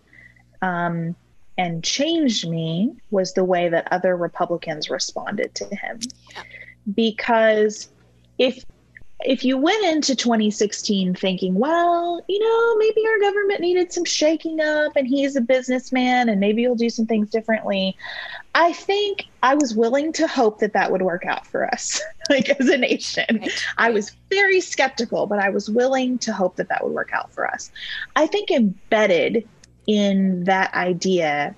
um, 0.62 1.14
and 1.59 1.85
changed 1.85 2.48
me 2.48 2.94
was 3.11 3.35
the 3.35 3.44
way 3.44 3.68
that 3.68 3.92
other 3.92 4.16
Republicans 4.16 4.88
responded 4.88 5.55
to 5.57 5.66
him. 5.66 6.00
Because 6.94 7.90
if 8.38 8.64
if 9.24 9.44
you 9.44 9.59
went 9.59 9.85
into 9.85 10.16
2016 10.16 11.14
thinking, 11.14 11.54
well, 11.54 12.22
you 12.28 12.38
know, 12.38 12.76
maybe 12.78 13.06
our 13.06 13.20
government 13.20 13.61
needed 13.61 13.92
some 13.92 14.04
shaking 14.04 14.61
up 14.61 14.96
and 14.96 15.06
he's 15.06 15.37
a 15.37 15.40
businessman 15.40 16.28
and 16.28 16.40
maybe 16.40 16.62
he'll 16.62 16.74
do 16.74 16.90
some 16.90 17.06
things 17.06 17.30
differently, 17.30 17.96
I 18.54 18.72
think 18.72 19.26
I 19.42 19.54
was 19.54 19.74
willing 19.74 20.12
to 20.14 20.26
hope 20.26 20.61
that 20.61 20.72
that 20.72 20.90
would 20.90 21.02
work 21.02 21.26
out 21.26 21.46
for 21.46 21.66
us, 21.66 22.00
like 22.30 22.48
as 22.48 22.68
a 22.68 22.78
nation. 22.78 23.26
Right. 23.30 23.64
I 23.78 23.90
was 23.90 24.16
very 24.30 24.61
skeptical, 24.61 25.26
but 25.26 25.38
I 25.38 25.50
was 25.50 25.68
willing 25.68 26.18
to 26.18 26.33
hope 26.33 26.56
that 26.56 26.68
that 26.68 26.83
would 26.85 26.92
work 26.92 27.12
out 27.12 27.33
for 27.33 27.46
us. 27.46 27.70
I 28.16 28.26
think 28.26 28.50
embedded 28.50 29.46
in 29.87 30.44
that 30.44 30.72
idea 30.74 31.54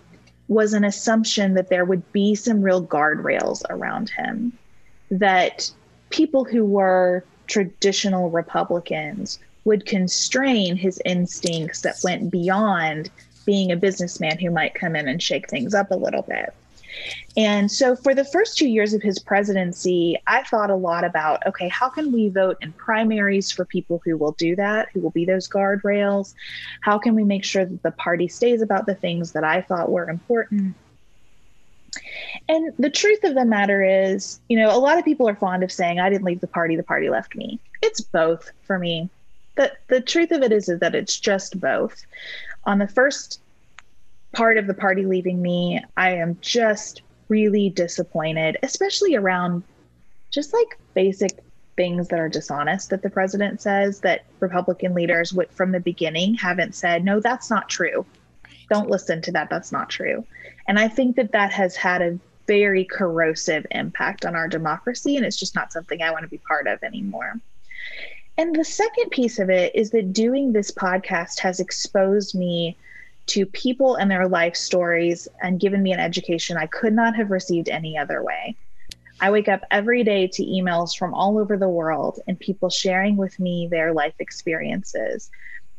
was 0.48 0.72
an 0.72 0.84
assumption 0.84 1.54
that 1.54 1.68
there 1.68 1.84
would 1.84 2.12
be 2.12 2.34
some 2.34 2.62
real 2.62 2.84
guardrails 2.84 3.62
around 3.70 4.10
him, 4.10 4.52
that 5.10 5.70
people 6.10 6.44
who 6.44 6.64
were 6.64 7.24
traditional 7.52 8.30
Republicans 8.30 9.38
would 9.64 9.84
constrain 9.84 10.74
his 10.74 11.00
instincts 11.04 11.82
that 11.82 12.00
went 12.02 12.30
beyond 12.30 13.10
being 13.44 13.70
a 13.70 13.76
businessman 13.76 14.38
who 14.38 14.50
might 14.50 14.74
come 14.74 14.96
in 14.96 15.06
and 15.06 15.22
shake 15.22 15.50
things 15.50 15.74
up 15.74 15.90
a 15.90 15.96
little 15.96 16.22
bit. 16.22 16.54
And 17.36 17.70
so, 17.70 17.94
for 17.94 18.14
the 18.14 18.24
first 18.24 18.56
two 18.56 18.68
years 18.68 18.94
of 18.94 19.02
his 19.02 19.18
presidency, 19.18 20.16
I 20.26 20.42
thought 20.44 20.70
a 20.70 20.76
lot 20.76 21.04
about 21.04 21.46
okay, 21.46 21.68
how 21.68 21.88
can 21.88 22.10
we 22.10 22.28
vote 22.30 22.56
in 22.60 22.72
primaries 22.72 23.50
for 23.50 23.64
people 23.64 24.00
who 24.04 24.16
will 24.16 24.32
do 24.32 24.56
that, 24.56 24.88
who 24.92 25.00
will 25.00 25.10
be 25.10 25.24
those 25.24 25.48
guardrails? 25.48 26.34
How 26.80 26.98
can 26.98 27.14
we 27.14 27.24
make 27.24 27.44
sure 27.44 27.64
that 27.64 27.82
the 27.82 27.92
party 27.92 28.28
stays 28.28 28.62
about 28.62 28.86
the 28.86 28.94
things 28.94 29.32
that 29.32 29.44
I 29.44 29.62
thought 29.62 29.90
were 29.90 30.08
important? 30.08 30.74
And 32.48 32.72
the 32.78 32.90
truth 32.90 33.24
of 33.24 33.34
the 33.34 33.44
matter 33.44 33.82
is, 33.82 34.40
you 34.48 34.58
know, 34.58 34.74
a 34.74 34.78
lot 34.78 34.98
of 34.98 35.04
people 35.04 35.28
are 35.28 35.36
fond 35.36 35.62
of 35.62 35.72
saying, 35.72 36.00
I 36.00 36.10
didn't 36.10 36.24
leave 36.24 36.40
the 36.40 36.46
party, 36.46 36.76
the 36.76 36.82
party 36.82 37.10
left 37.10 37.34
me. 37.34 37.60
It's 37.82 38.00
both 38.00 38.50
for 38.64 38.78
me. 38.78 39.10
The, 39.56 39.72
the 39.88 40.00
truth 40.00 40.32
of 40.32 40.42
it 40.42 40.52
is, 40.52 40.68
is 40.68 40.80
that 40.80 40.94
it's 40.94 41.18
just 41.18 41.60
both. 41.60 42.04
On 42.64 42.78
the 42.78 42.88
first 42.88 43.40
part 44.32 44.56
of 44.56 44.66
the 44.66 44.74
party 44.74 45.04
leaving 45.04 45.42
me, 45.42 45.82
I 45.96 46.12
am 46.12 46.38
just 46.40 47.02
really 47.28 47.70
disappointed, 47.70 48.56
especially 48.62 49.14
around 49.14 49.62
just 50.30 50.54
like 50.54 50.78
basic 50.94 51.32
things 51.76 52.08
that 52.08 52.18
are 52.18 52.28
dishonest 52.28 52.90
that 52.90 53.02
the 53.02 53.10
president 53.10 53.60
says 53.60 54.00
that 54.00 54.24
Republican 54.40 54.94
leaders 54.94 55.32
would, 55.32 55.50
from 55.50 55.72
the 55.72 55.80
beginning 55.80 56.34
haven't 56.34 56.74
said, 56.74 57.04
no, 57.04 57.20
that's 57.20 57.50
not 57.50 57.68
true. 57.68 58.04
Don't 58.72 58.90
listen 58.90 59.20
to 59.22 59.32
that. 59.32 59.50
That's 59.50 59.70
not 59.72 59.90
true. 59.90 60.24
And 60.66 60.78
I 60.78 60.88
think 60.88 61.16
that 61.16 61.32
that 61.32 61.52
has 61.52 61.76
had 61.76 62.00
a 62.00 62.18
very 62.46 62.84
corrosive 62.84 63.66
impact 63.70 64.24
on 64.24 64.34
our 64.34 64.48
democracy. 64.48 65.16
And 65.16 65.26
it's 65.26 65.36
just 65.36 65.54
not 65.54 65.72
something 65.72 66.00
I 66.00 66.10
want 66.10 66.22
to 66.22 66.28
be 66.28 66.38
part 66.38 66.66
of 66.66 66.82
anymore. 66.82 67.34
And 68.38 68.56
the 68.56 68.64
second 68.64 69.10
piece 69.10 69.38
of 69.38 69.50
it 69.50 69.74
is 69.74 69.90
that 69.90 70.14
doing 70.14 70.52
this 70.52 70.70
podcast 70.70 71.38
has 71.40 71.60
exposed 71.60 72.34
me 72.34 72.76
to 73.26 73.44
people 73.44 73.96
and 73.96 74.10
their 74.10 74.26
life 74.26 74.56
stories 74.56 75.28
and 75.42 75.60
given 75.60 75.82
me 75.82 75.92
an 75.92 76.00
education 76.00 76.56
I 76.56 76.66
could 76.66 76.94
not 76.94 77.14
have 77.14 77.30
received 77.30 77.68
any 77.68 77.98
other 77.98 78.22
way. 78.22 78.56
I 79.20 79.30
wake 79.30 79.48
up 79.48 79.60
every 79.70 80.02
day 80.02 80.26
to 80.28 80.42
emails 80.44 80.96
from 80.96 81.14
all 81.14 81.38
over 81.38 81.56
the 81.56 81.68
world 81.68 82.20
and 82.26 82.40
people 82.40 82.70
sharing 82.70 83.16
with 83.16 83.38
me 83.38 83.68
their 83.70 83.92
life 83.92 84.14
experiences, 84.18 85.30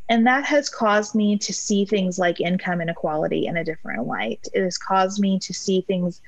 and 0.10 0.28
that 0.28 0.46
has 0.46 0.70
caused 0.70 1.16
me 1.16 1.38
to 1.38 1.54
see 1.54 1.86
things 1.86 2.20
like 2.20 2.42
income 2.42 2.82
inequality 2.82 3.46
in 3.46 3.58
a 3.58 3.64
different 3.64 4.06
light. 4.06 4.48
It 4.54 4.64
has 4.64 4.78
caused 4.78 5.20
me 5.20 5.40
to 5.40 5.54
see 5.54 5.82
things 5.82 6.22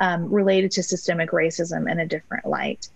um, 0.00 0.30
related 0.30 0.70
to 0.72 0.82
systemic 0.82 1.30
racism 1.30 1.90
in 1.90 1.98
a 1.98 2.06
different 2.06 2.46
light. 2.46 2.88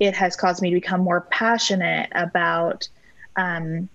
It 0.00 0.14
has 0.14 0.34
caused 0.34 0.62
me 0.62 0.70
to 0.70 0.76
become 0.76 1.00
more 1.00 1.22
passionate 1.30 2.10
about 2.14 2.88
um, 3.36 3.88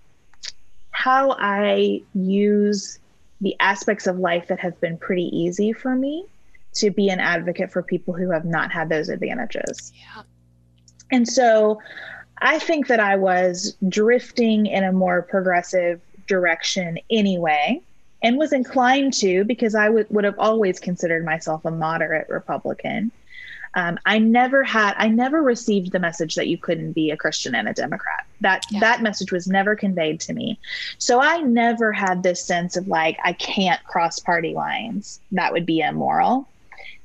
how 0.91 1.35
I 1.37 2.01
use 2.13 2.99
the 3.41 3.55
aspects 3.59 4.07
of 4.07 4.17
life 4.17 4.47
that 4.47 4.59
have 4.59 4.79
been 4.79 4.97
pretty 4.97 5.25
easy 5.35 5.73
for 5.73 5.95
me 5.95 6.25
to 6.73 6.91
be 6.91 7.09
an 7.09 7.19
advocate 7.19 7.71
for 7.71 7.81
people 7.81 8.13
who 8.13 8.31
have 8.31 8.45
not 8.45 8.71
had 8.71 8.89
those 8.89 9.09
advantages. 9.09 9.91
Yeah. 9.95 10.23
And 11.11 11.27
so 11.27 11.79
I 12.41 12.59
think 12.59 12.87
that 12.87 12.99
I 12.99 13.15
was 13.15 13.75
drifting 13.87 14.65
in 14.65 14.83
a 14.83 14.91
more 14.91 15.21
progressive 15.23 16.01
direction 16.27 16.99
anyway, 17.09 17.81
and 18.21 18.37
was 18.37 18.53
inclined 18.53 19.13
to 19.13 19.43
because 19.43 19.75
I 19.75 19.89
would, 19.89 20.09
would 20.09 20.23
have 20.23 20.37
always 20.39 20.79
considered 20.79 21.25
myself 21.25 21.65
a 21.65 21.71
moderate 21.71 22.29
Republican. 22.29 23.11
Um, 23.73 23.99
I 24.05 24.17
never 24.17 24.63
had, 24.63 24.95
I 24.97 25.07
never 25.07 25.43
received 25.43 25.91
the 25.91 25.99
message 25.99 26.35
that 26.35 26.47
you 26.47 26.57
couldn't 26.57 26.93
be 26.93 27.11
a 27.11 27.17
Christian 27.17 27.53
and 27.53 27.67
a 27.67 27.73
Democrat. 27.73 28.25
That 28.41 28.63
yeah. 28.71 28.79
that 28.79 29.01
message 29.03 29.31
was 29.31 29.47
never 29.47 29.75
conveyed 29.75 30.19
to 30.21 30.33
me. 30.33 30.59
So 30.97 31.19
I 31.19 31.41
never 31.41 31.91
had 31.91 32.23
this 32.23 32.43
sense 32.43 32.75
of 32.75 32.87
like 32.87 33.17
I 33.23 33.33
can't 33.33 33.83
cross 33.83 34.19
party 34.19 34.53
lines. 34.53 35.19
That 35.31 35.53
would 35.53 35.65
be 35.65 35.81
immoral. 35.81 36.47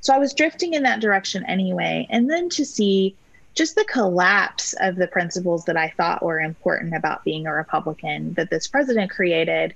So 0.00 0.14
I 0.14 0.18
was 0.18 0.32
drifting 0.34 0.74
in 0.74 0.82
that 0.84 1.00
direction 1.00 1.44
anyway. 1.46 2.06
And 2.10 2.30
then 2.30 2.48
to 2.50 2.64
see 2.64 3.14
just 3.54 3.74
the 3.74 3.84
collapse 3.84 4.74
of 4.80 4.96
the 4.96 5.06
principles 5.06 5.64
that 5.66 5.76
I 5.76 5.90
thought 5.96 6.22
were 6.22 6.40
important 6.40 6.94
about 6.94 7.24
being 7.24 7.46
a 7.46 7.52
Republican 7.52 8.34
that 8.34 8.50
this 8.50 8.66
president 8.66 9.10
created, 9.10 9.74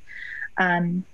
um, 0.56 1.04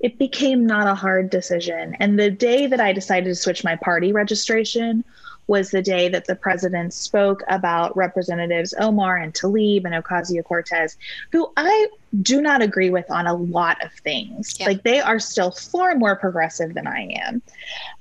it 0.00 0.18
became 0.18 0.66
not 0.66 0.86
a 0.86 0.94
hard 0.94 1.28
decision. 1.28 1.96
And 2.00 2.18
the 2.18 2.30
day 2.30 2.66
that 2.66 2.80
I 2.80 2.92
decided 2.92 3.28
to 3.28 3.34
switch 3.34 3.64
my 3.64 3.76
party 3.76 4.12
registration 4.12 5.04
was 5.48 5.70
the 5.70 5.82
day 5.82 6.08
that 6.10 6.26
the 6.26 6.36
president 6.36 6.92
spoke 6.92 7.42
about 7.48 7.96
Representatives 7.96 8.74
Omar 8.78 9.16
and 9.16 9.32
Tlaib 9.32 9.84
and 9.86 9.94
Ocasio 9.94 10.44
Cortez, 10.44 10.96
who 11.32 11.50
I 11.56 11.88
do 12.22 12.40
not 12.40 12.62
agree 12.62 12.90
with 12.90 13.10
on 13.10 13.26
a 13.26 13.34
lot 13.34 13.82
of 13.82 13.90
things. 13.92 14.56
Yeah. 14.60 14.66
Like 14.66 14.82
they 14.82 15.00
are 15.00 15.18
still 15.18 15.50
far 15.50 15.94
more 15.94 16.16
progressive 16.16 16.74
than 16.74 16.86
I 16.86 17.08
am. 17.22 17.42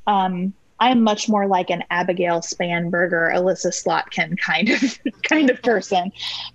Um, 0.06 0.54
I'm 0.80 1.02
much 1.02 1.28
more 1.28 1.48
like 1.48 1.70
an 1.70 1.84
Abigail 1.90 2.42
Spanberger, 2.42 3.34
Elissa 3.34 3.70
Slotkin 3.70 4.38
kind 4.40 4.70
of 4.70 5.00
kind 5.24 5.50
of 5.50 5.62
person. 5.62 6.12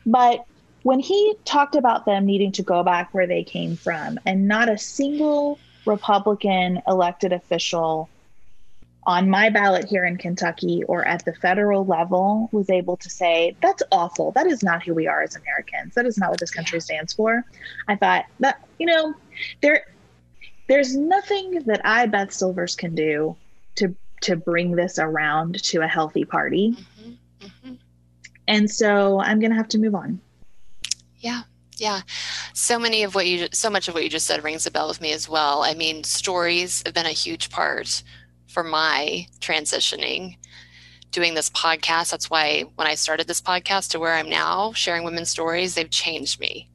But 0.06 0.44
when 0.82 1.00
he 1.00 1.34
talked 1.44 1.74
about 1.74 2.06
them 2.06 2.26
needing 2.26 2.52
to 2.52 2.62
go 2.62 2.82
back 2.82 3.12
where 3.12 3.26
they 3.26 3.44
came 3.44 3.76
from, 3.76 4.18
and 4.26 4.48
not 4.48 4.68
a 4.68 4.78
single 4.78 5.58
Republican 5.86 6.82
elected 6.86 7.32
official 7.32 8.08
on 9.04 9.28
my 9.28 9.50
ballot 9.50 9.84
here 9.84 10.04
in 10.04 10.16
Kentucky 10.16 10.84
or 10.84 11.04
at 11.04 11.24
the 11.24 11.34
federal 11.34 11.84
level 11.84 12.48
was 12.52 12.70
able 12.70 12.96
to 12.98 13.10
say, 13.10 13.56
that's 13.60 13.82
awful. 13.90 14.30
That 14.32 14.46
is 14.46 14.62
not 14.62 14.84
who 14.84 14.94
we 14.94 15.08
are 15.08 15.22
as 15.22 15.34
Americans. 15.34 15.94
That 15.94 16.06
is 16.06 16.18
not 16.18 16.30
what 16.30 16.38
this 16.38 16.52
country 16.52 16.80
stands 16.80 17.12
for. 17.12 17.44
I 17.88 17.96
thought 17.96 18.26
that, 18.38 18.60
you 18.78 18.86
know, 18.86 19.14
there 19.60 19.86
there's 20.68 20.94
nothing 20.94 21.64
that 21.66 21.80
I, 21.84 22.06
Beth 22.06 22.32
Silvers, 22.32 22.76
can 22.76 22.94
do 22.94 23.36
to 24.22 24.32
to 24.32 24.36
bring 24.36 24.72
this 24.72 24.98
around 24.98 25.62
to 25.62 25.82
a 25.82 25.88
healthy 25.88 26.24
party. 26.24 26.72
Mm-hmm. 26.72 27.46
Mm-hmm. 27.46 27.74
And 28.48 28.70
so 28.70 29.20
I'm 29.20 29.40
gonna 29.40 29.54
have 29.54 29.68
to 29.68 29.78
move 29.78 29.94
on. 29.94 30.20
Yeah. 31.18 31.42
Yeah. 31.76 32.02
So 32.54 32.78
many 32.78 33.02
of 33.02 33.14
what 33.14 33.26
you, 33.26 33.48
so 33.52 33.70
much 33.70 33.88
of 33.88 33.94
what 33.94 34.04
you 34.04 34.10
just 34.10 34.26
said 34.26 34.44
rings 34.44 34.66
a 34.66 34.70
bell 34.70 34.88
with 34.88 35.00
me 35.00 35.12
as 35.12 35.28
well. 35.28 35.62
I 35.62 35.74
mean, 35.74 36.04
stories 36.04 36.82
have 36.84 36.94
been 36.94 37.06
a 37.06 37.10
huge 37.10 37.50
part 37.50 38.02
for 38.46 38.62
my 38.62 39.26
transitioning 39.40 40.36
doing 41.10 41.34
this 41.34 41.50
podcast. 41.50 42.10
That's 42.10 42.30
why 42.30 42.64
when 42.76 42.86
I 42.86 42.94
started 42.94 43.26
this 43.26 43.40
podcast 43.40 43.90
to 43.90 43.98
where 43.98 44.14
I'm 44.14 44.28
now, 44.28 44.72
sharing 44.74 45.02
women's 45.04 45.30
stories, 45.30 45.74
they've 45.74 45.90
changed 45.90 46.38
me. 46.40 46.68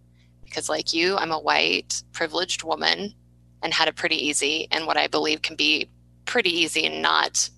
Because, 0.43 0.69
like 0.69 0.93
you, 0.93 1.17
I'm 1.17 1.31
a 1.31 1.39
white, 1.39 2.03
privileged 2.11 2.63
woman 2.63 3.13
and 3.61 3.73
had 3.73 3.87
it 3.87 3.95
pretty 3.95 4.27
easy, 4.27 4.67
and 4.71 4.85
what 4.87 4.97
I 4.97 5.07
believe 5.07 5.41
can 5.41 5.55
be 5.55 5.89
pretty 6.27 6.51
easy 6.51 6.85
and 6.85 7.01
not 7.01 7.49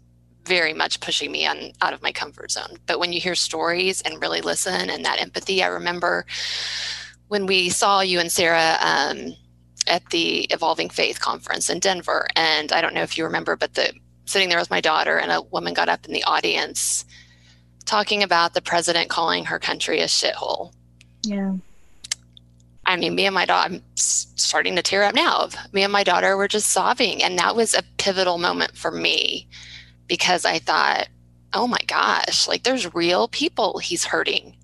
very 0.46 0.74
much 0.74 1.00
pushing 1.02 1.32
me 1.32 1.46
on 1.46 1.72
out 1.82 1.94
of 1.94 2.02
my 2.02 2.12
comfort 2.12 2.52
zone. 2.52 2.78
But 2.86 3.00
when 3.00 3.14
you 3.14 3.20
hear 3.20 3.36
stories 3.36 4.02
and 4.02 4.22
really 4.22 4.42
listen 4.42 4.90
and 4.90 5.04
that 5.06 5.22
empathy, 5.22 5.62
I 5.62 5.68
remember 5.68 6.26
when 7.28 7.46
we 7.46 7.70
saw 7.70 8.02
you 8.02 8.20
and 8.20 8.32
Sarah 8.32 8.78
um, 8.82 9.36
at 9.88 10.10
the 10.10 10.46
Evolving 10.50 10.90
Faith 10.90 11.20
conference 11.20 11.70
in 11.70 11.80
Denver, 11.80 12.28
and 12.36 12.72
I 12.72 12.82
don't 12.82 12.94
know 12.94 13.04
if 13.04 13.18
you 13.18 13.24
remember, 13.26 13.56
but 13.56 13.74
the 13.76 13.94
sitting 14.26 14.50
there 14.50 14.60
with 14.60 14.70
my 14.70 14.82
daughter, 14.82 15.18
and 15.18 15.32
a 15.32 15.42
woman 15.42 15.74
got 15.74 15.90
up 15.90 16.06
in 16.06 16.14
the 16.14 16.24
audience 16.24 17.04
talking 17.86 18.22
about 18.22 18.54
the 18.54 18.62
president 18.62 19.10
calling 19.10 19.46
her 19.46 19.58
country 19.58 20.00
a 20.02 20.06
shithole. 20.06 20.72
Yeah. 21.24 21.54
I 22.90 22.96
mean, 22.96 23.14
me 23.14 23.28
and 23.28 23.36
my 23.36 23.46
daughter, 23.46 23.76
I'm 23.76 23.84
starting 23.94 24.76
to 24.76 24.82
tear 24.82 25.04
up 25.04 25.14
now. 25.14 25.50
Me 25.72 25.84
and 25.84 25.94
my 25.94 26.04
daughter 26.04 26.36
were 26.36 26.48
just 26.48 26.72
sobbing. 26.72 27.22
And 27.22 27.38
that 27.38 27.56
was 27.56 27.76
a 27.76 27.84
pivotal 28.00 28.40
moment 28.40 28.76
for 28.76 28.90
me 28.90 29.48
because 30.08 30.44
I 30.44 30.58
thought, 30.58 31.08
oh 31.54 31.68
my 31.68 31.78
gosh, 31.86 32.48
like 32.48 32.64
there's 32.64 32.92
real 32.96 33.28
people 33.28 33.78
he's 33.78 34.06
hurting. 34.06 34.56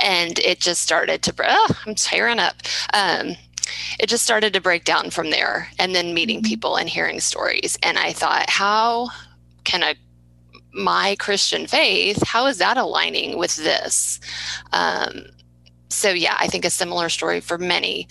And 0.00 0.40
it 0.40 0.58
just 0.58 0.82
started 0.82 1.22
to, 1.22 1.34
oh, 1.38 1.76
I'm 1.86 1.94
tearing 1.94 2.40
up. 2.40 2.56
Um, 2.92 3.36
it 4.00 4.08
just 4.08 4.24
started 4.24 4.52
to 4.52 4.60
break 4.60 4.82
down 4.82 5.10
from 5.10 5.30
there 5.30 5.68
and 5.78 5.94
then 5.94 6.14
meeting 6.14 6.38
mm-hmm. 6.38 6.48
people 6.48 6.76
and 6.76 6.88
hearing 6.88 7.18
stories 7.18 7.76
and 7.82 7.98
i 7.98 8.12
thought 8.12 8.48
how 8.48 9.08
can 9.64 9.82
a 9.82 9.96
my 10.72 11.16
christian 11.18 11.66
faith 11.66 12.22
how 12.22 12.46
is 12.46 12.58
that 12.58 12.76
aligning 12.76 13.36
with 13.36 13.56
this 13.56 14.20
um, 14.72 15.24
so 15.88 16.10
yeah 16.10 16.36
i 16.38 16.46
think 16.46 16.64
a 16.64 16.70
similar 16.70 17.08
story 17.08 17.40
for 17.40 17.58
many. 17.58 18.08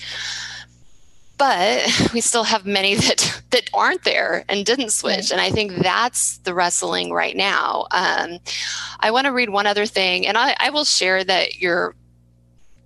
But 1.37 1.85
we 2.13 2.21
still 2.21 2.45
have 2.45 2.65
many 2.65 2.95
that 3.05 3.41
that 3.51 3.69
aren't 3.73 4.03
there 4.03 4.45
and 4.47 4.65
didn't 4.65 4.91
switch. 4.91 5.31
And 5.31 5.41
i 5.41 5.49
think 5.49 5.75
that's 5.75 6.37
the 6.39 6.53
wrestling 6.53 7.11
right 7.11 7.35
now. 7.35 7.87
Um, 7.91 8.39
i 8.99 9.11
want 9.11 9.25
to 9.25 9.33
read 9.33 9.49
one 9.49 9.67
other 9.67 9.85
thing 9.85 10.25
and 10.27 10.37
I, 10.37 10.55
I 10.59 10.69
will 10.69 10.85
share 10.85 11.23
that 11.23 11.59
your 11.59 11.95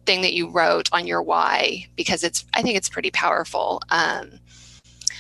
thing 0.05 0.21
that 0.21 0.33
you 0.33 0.49
wrote 0.49 0.89
on 0.91 1.05
your 1.05 1.21
why 1.21 1.85
because 1.95 2.23
it's 2.23 2.43
I 2.55 2.63
think 2.63 2.77
it's 2.77 2.89
pretty 2.89 3.11
powerful. 3.11 3.81
Um, 3.89 4.39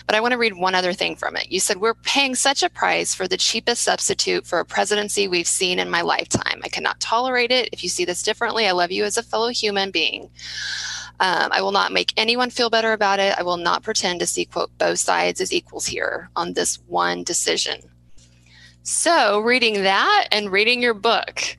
but 0.05 0.15
I 0.15 0.21
want 0.21 0.31
to 0.33 0.37
read 0.37 0.53
one 0.53 0.75
other 0.75 0.93
thing 0.93 1.15
from 1.15 1.35
it. 1.35 1.51
You 1.51 1.59
said, 1.59 1.77
We're 1.77 1.93
paying 1.93 2.35
such 2.35 2.63
a 2.63 2.69
price 2.69 3.13
for 3.13 3.27
the 3.27 3.37
cheapest 3.37 3.83
substitute 3.83 4.45
for 4.45 4.59
a 4.59 4.65
presidency 4.65 5.27
we've 5.27 5.47
seen 5.47 5.79
in 5.79 5.89
my 5.89 6.01
lifetime. 6.01 6.61
I 6.63 6.69
cannot 6.69 6.99
tolerate 6.99 7.51
it. 7.51 7.69
If 7.71 7.83
you 7.83 7.89
see 7.89 8.05
this 8.05 8.23
differently, 8.23 8.67
I 8.67 8.71
love 8.71 8.91
you 8.91 9.03
as 9.03 9.17
a 9.17 9.23
fellow 9.23 9.49
human 9.49 9.91
being. 9.91 10.29
Um, 11.21 11.49
I 11.51 11.61
will 11.61 11.71
not 11.71 11.91
make 11.91 12.13
anyone 12.15 12.49
feel 12.49 12.69
better 12.69 12.93
about 12.93 13.19
it. 13.19 13.37
I 13.37 13.43
will 13.43 13.57
not 13.57 13.83
pretend 13.83 14.21
to 14.21 14.27
see, 14.27 14.45
quote, 14.45 14.71
both 14.77 14.99
sides 14.99 15.41
as 15.41 15.51
equals 15.51 15.85
here 15.85 16.29
on 16.35 16.53
this 16.53 16.77
one 16.87 17.23
decision. 17.23 17.81
So, 18.83 19.39
reading 19.39 19.83
that 19.83 20.27
and 20.31 20.51
reading 20.51 20.81
your 20.81 20.93
book. 20.93 21.57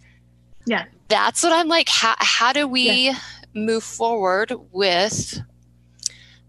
Yeah 0.67 0.87
that's 1.11 1.43
what 1.43 1.53
I'm 1.53 1.69
like. 1.69 1.91
How, 1.91 2.15
how 2.19 2.53
do 2.55 2.67
we 2.67 3.09
yeah. 3.09 3.19
move 3.53 3.85
forward 3.85 4.53
with? 4.71 5.39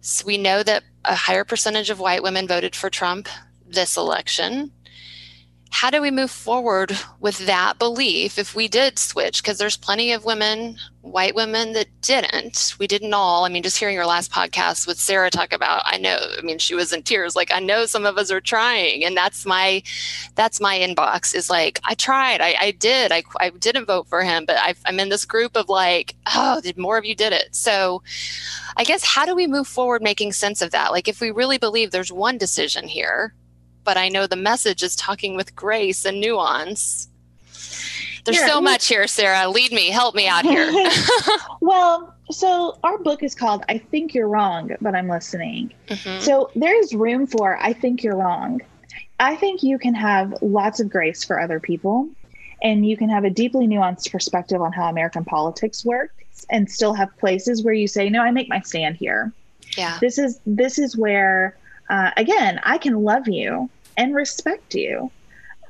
So 0.01 0.25
we 0.25 0.37
know 0.37 0.63
that 0.63 0.83
a 1.05 1.15
higher 1.15 1.43
percentage 1.43 1.89
of 1.89 1.99
white 1.99 2.23
women 2.23 2.47
voted 2.47 2.75
for 2.75 2.89
Trump 2.89 3.29
this 3.67 3.95
election 3.95 4.71
how 5.71 5.89
do 5.89 6.01
we 6.01 6.11
move 6.11 6.29
forward 6.29 6.91
with 7.21 7.37
that 7.47 7.79
belief 7.79 8.37
if 8.37 8.53
we 8.53 8.67
did 8.67 8.99
switch? 8.99 9.41
Because 9.41 9.57
there's 9.57 9.77
plenty 9.77 10.11
of 10.11 10.25
women, 10.25 10.75
white 10.99 11.33
women, 11.33 11.71
that 11.71 11.87
didn't. 12.01 12.75
We 12.77 12.87
didn't 12.87 13.13
all. 13.13 13.45
I 13.45 13.49
mean, 13.49 13.63
just 13.63 13.77
hearing 13.77 13.95
your 13.95 14.05
last 14.05 14.31
podcast 14.31 14.85
with 14.85 14.99
Sarah 14.99 15.31
talk 15.31 15.53
about, 15.53 15.81
I 15.85 15.97
know. 15.97 16.17
I 16.37 16.41
mean, 16.41 16.59
she 16.59 16.75
was 16.75 16.91
in 16.91 17.03
tears. 17.03 17.37
Like, 17.37 17.53
I 17.53 17.59
know 17.59 17.85
some 17.85 18.05
of 18.05 18.17
us 18.17 18.31
are 18.31 18.41
trying, 18.41 19.05
and 19.05 19.15
that's 19.15 19.45
my, 19.45 19.81
that's 20.35 20.59
my 20.59 20.77
inbox. 20.77 21.33
Is 21.33 21.49
like, 21.49 21.79
I 21.85 21.95
tried, 21.95 22.41
I, 22.41 22.53
I 22.59 22.71
did, 22.71 23.13
I, 23.13 23.23
I 23.39 23.51
didn't 23.51 23.85
vote 23.85 24.07
for 24.07 24.23
him, 24.23 24.45
but 24.45 24.57
i 24.57 24.75
I'm 24.85 24.99
in 24.99 25.07
this 25.07 25.23
group 25.23 25.55
of 25.55 25.69
like, 25.69 26.15
oh, 26.35 26.59
did 26.61 26.77
more 26.77 26.97
of 26.97 27.05
you 27.05 27.15
did 27.15 27.31
it? 27.31 27.55
So, 27.55 28.03
I 28.75 28.83
guess 28.83 29.05
how 29.05 29.25
do 29.25 29.35
we 29.35 29.47
move 29.47 29.67
forward 29.67 30.03
making 30.03 30.33
sense 30.33 30.61
of 30.61 30.71
that? 30.71 30.91
Like, 30.91 31.07
if 31.07 31.21
we 31.21 31.31
really 31.31 31.57
believe 31.57 31.91
there's 31.91 32.11
one 32.11 32.37
decision 32.37 32.89
here 32.89 33.33
but 33.83 33.97
I 33.97 34.09
know 34.09 34.27
the 34.27 34.35
message 34.35 34.83
is 34.83 34.95
talking 34.95 35.35
with 35.35 35.55
grace 35.55 36.05
and 36.05 36.19
nuance. 36.19 37.07
There's 38.23 38.37
yeah, 38.37 38.47
so 38.47 38.61
much 38.61 38.87
here, 38.87 39.07
Sarah. 39.07 39.49
Lead 39.49 39.71
me, 39.71 39.89
help 39.89 40.13
me 40.13 40.27
out 40.27 40.45
here. 40.45 40.71
well, 41.61 42.13
so 42.29 42.77
our 42.83 42.97
book 42.97 43.23
is 43.23 43.33
called 43.33 43.63
I 43.67 43.79
Think 43.79 44.13
You're 44.13 44.27
Wrong, 44.27 44.71
but 44.79 44.95
I'm 44.95 45.07
Listening. 45.07 45.73
Mm-hmm. 45.87 46.21
So 46.21 46.51
there's 46.55 46.93
room 46.93 47.25
for 47.25 47.57
I 47.57 47.73
think 47.73 48.03
you're 48.03 48.15
wrong. 48.15 48.61
I 49.19 49.35
think 49.35 49.63
you 49.63 49.77
can 49.77 49.93
have 49.93 50.33
lots 50.41 50.79
of 50.79 50.89
grace 50.89 51.23
for 51.23 51.39
other 51.39 51.59
people 51.59 52.09
and 52.63 52.85
you 52.85 52.97
can 52.97 53.09
have 53.09 53.23
a 53.23 53.29
deeply 53.29 53.67
nuanced 53.67 54.11
perspective 54.11 54.61
on 54.61 54.71
how 54.71 54.89
American 54.89 55.25
politics 55.25 55.83
works 55.83 56.45
and 56.49 56.69
still 56.69 56.93
have 56.93 57.15
places 57.17 57.63
where 57.63 57.73
you 57.73 57.87
say, 57.87 58.09
No, 58.09 58.21
I 58.21 58.31
make 58.31 58.49
my 58.49 58.61
stand 58.61 58.97
here. 58.97 59.31
Yeah. 59.77 59.97
This 59.99 60.17
is 60.17 60.39
this 60.45 60.77
is 60.77 60.97
where 60.97 61.57
uh, 61.91 62.11
again, 62.15 62.59
I 62.63 62.77
can 62.77 63.03
love 63.03 63.27
you 63.27 63.69
and 63.97 64.15
respect 64.15 64.73
you 64.73 65.11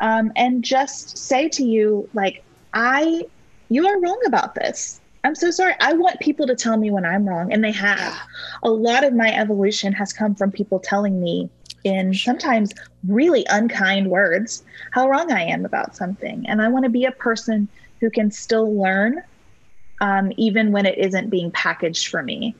um, 0.02 0.32
and 0.36 0.64
just 0.64 1.18
say 1.18 1.50
to 1.50 1.64
you, 1.64 2.08
like, 2.14 2.44
I, 2.74 3.24
you 3.70 3.88
are 3.88 4.00
wrong 4.00 4.22
about 4.28 4.56
this. 4.56 5.02
I'm 5.24 5.36
so 5.36 5.52
sorry. 5.52 5.74
I 5.82 5.94
want 5.94 6.20
people 6.20 6.46
to 6.48 6.56
tell 6.56 6.78
me 6.78 6.92
when 6.92 7.06
I'm 7.06 7.28
wrong, 7.28 7.52
and 7.52 7.64
they 7.64 7.72
have. 7.72 8.20
A 8.64 8.70
lot 8.70 9.04
of 9.04 9.14
my 9.14 9.36
evolution 9.36 9.94
has 9.94 10.14
come 10.14 10.36
from 10.36 10.52
people 10.52 10.80
telling 10.80 11.22
me 11.22 11.50
in 11.84 12.14
sometimes 12.14 12.72
really 13.08 13.46
unkind 13.50 14.08
words 14.08 14.64
how 14.92 15.10
wrong 15.10 15.32
I 15.32 15.44
am 15.44 15.66
about 15.66 15.96
something. 15.96 16.46
And 16.48 16.62
I 16.62 16.68
want 16.70 16.86
to 16.86 16.90
be 16.90 17.06
a 17.06 17.12
person 17.12 17.68
who 18.00 18.12
can 18.12 18.30
still 18.32 18.76
learn, 18.80 19.22
um, 20.02 20.32
even 20.38 20.72
when 20.72 20.86
it 20.86 20.98
isn't 21.00 21.32
being 21.32 21.52
packaged 21.52 22.08
for 22.10 22.22
me. 22.22 22.56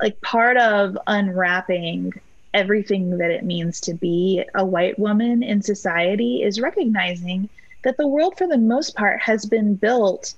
Like 0.00 0.20
part 0.22 0.56
of 0.56 0.96
unwrapping 1.06 2.12
everything 2.54 3.18
that 3.18 3.30
it 3.30 3.44
means 3.44 3.80
to 3.82 3.94
be 3.94 4.42
a 4.54 4.64
white 4.64 4.98
woman 4.98 5.42
in 5.42 5.60
society 5.60 6.42
is 6.42 6.60
recognizing 6.60 7.48
that 7.82 7.96
the 7.98 8.06
world, 8.06 8.38
for 8.38 8.46
the 8.46 8.56
most 8.56 8.94
part, 8.94 9.20
has 9.20 9.44
been 9.44 9.74
built 9.74 10.34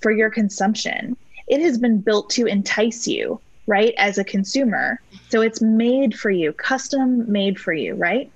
for 0.00 0.10
your 0.10 0.30
consumption. 0.30 1.16
It 1.46 1.60
has 1.62 1.78
been 1.78 2.00
built 2.00 2.28
to 2.30 2.46
entice 2.46 3.06
you, 3.06 3.40
right, 3.66 3.94
as 3.96 4.18
a 4.18 4.24
consumer. 4.24 5.00
So 5.30 5.40
it's 5.40 5.62
made 5.62 6.18
for 6.18 6.30
you, 6.30 6.52
custom 6.52 7.30
made 7.30 7.58
for 7.58 7.72
you, 7.72 7.94
right? 7.94 8.30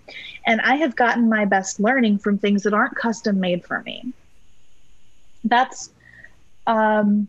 And 0.46 0.60
I 0.62 0.76
have 0.76 0.96
gotten 0.96 1.28
my 1.28 1.44
best 1.44 1.80
learning 1.80 2.18
from 2.18 2.38
things 2.38 2.62
that 2.62 2.74
aren't 2.74 2.96
custom 2.96 3.40
made 3.40 3.64
for 3.64 3.82
me. 3.82 4.12
That's 5.44 5.90
um, 6.66 7.28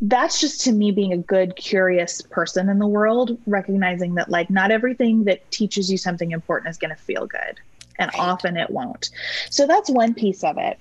that's 0.00 0.40
just 0.40 0.60
to 0.62 0.72
me 0.72 0.90
being 0.90 1.12
a 1.12 1.18
good 1.18 1.56
curious 1.56 2.20
person 2.20 2.68
in 2.68 2.78
the 2.78 2.86
world 2.86 3.38
recognizing 3.46 4.14
that 4.14 4.28
like 4.28 4.50
not 4.50 4.70
everything 4.70 5.24
that 5.24 5.48
teaches 5.50 5.90
you 5.90 5.96
something 5.96 6.32
important 6.32 6.70
is 6.70 6.76
going 6.76 6.94
to 6.94 7.00
feel 7.00 7.26
good 7.26 7.60
and 7.98 8.10
right. 8.12 8.20
often 8.20 8.56
it 8.56 8.70
won't 8.70 9.10
so 9.50 9.66
that's 9.66 9.88
one 9.88 10.12
piece 10.12 10.42
of 10.42 10.58
it 10.58 10.78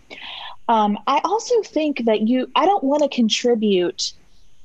um, 0.68 0.98
i 1.08 1.22
also 1.24 1.62
think 1.64 2.06
that 2.06 2.28
you 2.28 2.50
i 2.56 2.66
don't 2.66 2.84
want 2.84 3.04
to 3.04 3.10
contribute 3.10 4.14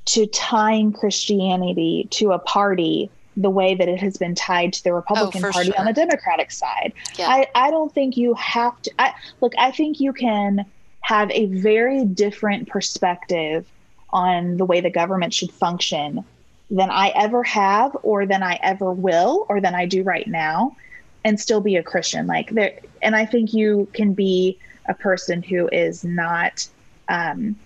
to 0.07 0.27
tying 0.27 0.93
christianity 0.93 2.09
to 2.11 2.33
a 2.33 2.39
party 2.39 3.11
the 3.37 3.51
way 3.51 3.75
that 3.75 3.89
it 3.89 4.01
has 4.01 4.17
been 4.17 4.35
tied 4.35 4.73
to 4.73 4.83
the 4.83 4.93
Republican 4.93 5.45
oh, 5.45 5.53
Party 5.53 5.71
sure. 5.71 5.79
on 5.79 5.87
the 5.87 5.93
Democratic 5.93 6.51
side. 6.51 6.93
Yeah. 7.17 7.29
I, 7.29 7.47
I 7.55 7.71
don't 7.71 7.95
think 7.95 8.17
you 8.17 8.35
have 8.35 8.83
to. 8.83 8.91
I, 8.99 9.15
look, 9.41 9.53
I 9.57 9.71
think 9.71 10.01
you 10.01 10.13
can 10.13 10.67
have 11.03 11.31
a 11.31 11.47
very 11.47 12.05
different 12.05 12.69
perspective 12.69 13.65
on 14.11 14.57
the 14.57 14.65
way 14.65 14.81
the 14.81 14.91
government 14.91 15.35
should 15.35 15.53
function 15.53 16.25
than 16.71 16.91
I 16.91 17.09
ever 17.09 17.43
have, 17.45 17.97
or 18.03 18.27
than 18.27 18.43
I 18.43 18.59
ever 18.63 18.93
will, 18.93 19.47
or 19.49 19.61
than 19.61 19.75
I 19.75 19.87
do 19.87 20.03
right 20.03 20.27
now, 20.27 20.77
and 21.25 21.41
still 21.41 21.61
be 21.61 21.77
a 21.77 21.83
Christian. 21.83 22.27
Like 22.27 22.51
there, 22.51 22.79
and 23.03 23.17
I 23.17 23.25
think 23.25 23.55
you 23.55 23.89
can 23.93 24.13
be 24.13 24.59
a 24.87 24.95
person 24.95 25.43
who 25.43 25.69
is 25.73 26.05
not 26.05 26.67
um, 27.09 27.57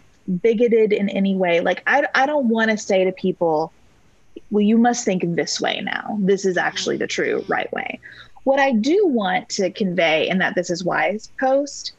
bigoted 0.43 0.93
in 0.93 1.09
any 1.09 1.35
way. 1.35 1.61
Like 1.61 1.83
I, 1.87 2.07
I 2.15 2.27
don't 2.27 2.49
want 2.49 2.71
to 2.71 2.79
say 2.79 3.05
to 3.05 3.13
people, 3.13 3.73
well, 4.51 4.63
you 4.63 4.79
must 4.79 5.05
think 5.05 5.23
this 5.35 5.61
way 5.61 5.81
now. 5.81 6.17
This 6.21 6.45
is 6.45 6.57
actually 6.57 6.97
the 6.97 7.07
true 7.07 7.45
right 7.49 7.73
way. 7.73 7.99
What 8.45 8.59
I 8.59 8.73
do 8.73 9.07
want 9.07 9.49
to 9.51 9.71
convey 9.71 10.29
in 10.29 10.39
that 10.39 10.55
this 10.55 10.71
is 10.71 10.85
wise 10.85 11.29
post 11.39 11.93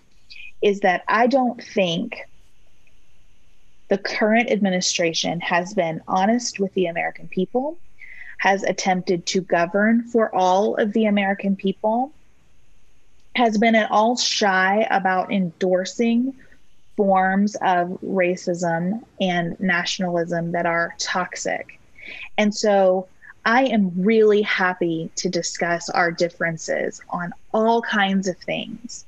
is 0.61 0.81
that 0.81 1.03
I 1.07 1.27
don't 1.27 1.61
think 1.61 2.27
the 3.93 3.99
current 3.99 4.49
administration 4.49 5.39
has 5.39 5.75
been 5.75 6.01
honest 6.07 6.59
with 6.59 6.73
the 6.73 6.87
American 6.87 7.27
people, 7.27 7.77
has 8.39 8.63
attempted 8.63 9.23
to 9.27 9.39
govern 9.39 10.01
for 10.07 10.33
all 10.33 10.73
of 10.77 10.93
the 10.93 11.05
American 11.05 11.55
people, 11.55 12.11
has 13.35 13.55
been 13.59 13.75
at 13.75 13.91
all 13.91 14.17
shy 14.17 14.87
about 14.89 15.31
endorsing 15.31 16.33
forms 16.97 17.55
of 17.61 17.89
racism 18.03 19.03
and 19.21 19.59
nationalism 19.59 20.53
that 20.53 20.65
are 20.65 20.95
toxic. 20.97 21.79
And 22.39 22.51
so 22.51 23.07
I 23.45 23.65
am 23.65 23.91
really 23.95 24.41
happy 24.41 25.11
to 25.17 25.29
discuss 25.29 25.87
our 25.91 26.11
differences 26.11 26.99
on 27.09 27.31
all 27.53 27.83
kinds 27.83 28.27
of 28.27 28.39
things. 28.39 29.05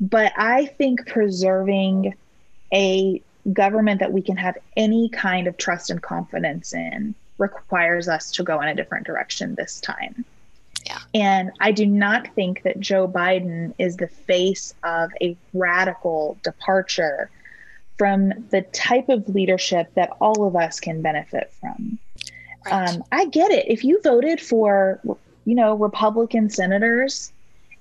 But 0.00 0.32
I 0.36 0.66
think 0.66 1.06
preserving 1.06 2.16
a 2.74 3.22
government 3.52 4.00
that 4.00 4.12
we 4.12 4.22
can 4.22 4.36
have 4.36 4.56
any 4.76 5.08
kind 5.08 5.46
of 5.46 5.56
trust 5.56 5.90
and 5.90 6.02
confidence 6.02 6.72
in 6.72 7.14
requires 7.38 8.08
us 8.08 8.30
to 8.32 8.42
go 8.42 8.60
in 8.60 8.68
a 8.68 8.74
different 8.74 9.06
direction 9.06 9.54
this 9.54 9.80
time. 9.80 10.24
Yeah. 10.84 10.98
And 11.14 11.50
I 11.60 11.72
do 11.72 11.86
not 11.86 12.28
think 12.34 12.62
that 12.62 12.78
Joe 12.78 13.08
Biden 13.08 13.74
is 13.78 13.96
the 13.96 14.08
face 14.08 14.74
of 14.82 15.10
a 15.20 15.36
radical 15.52 16.38
departure 16.42 17.30
from 17.98 18.32
the 18.50 18.62
type 18.62 19.08
of 19.08 19.28
leadership 19.28 19.92
that 19.94 20.10
all 20.20 20.46
of 20.46 20.54
us 20.54 20.80
can 20.80 21.02
benefit 21.02 21.52
from. 21.60 21.98
Right. 22.64 22.90
Um, 22.90 23.04
I 23.10 23.26
get 23.26 23.50
it. 23.50 23.66
If 23.68 23.84
you 23.84 24.00
voted 24.02 24.40
for, 24.40 25.00
you 25.44 25.54
know, 25.54 25.74
Republican 25.74 26.50
senators 26.50 27.32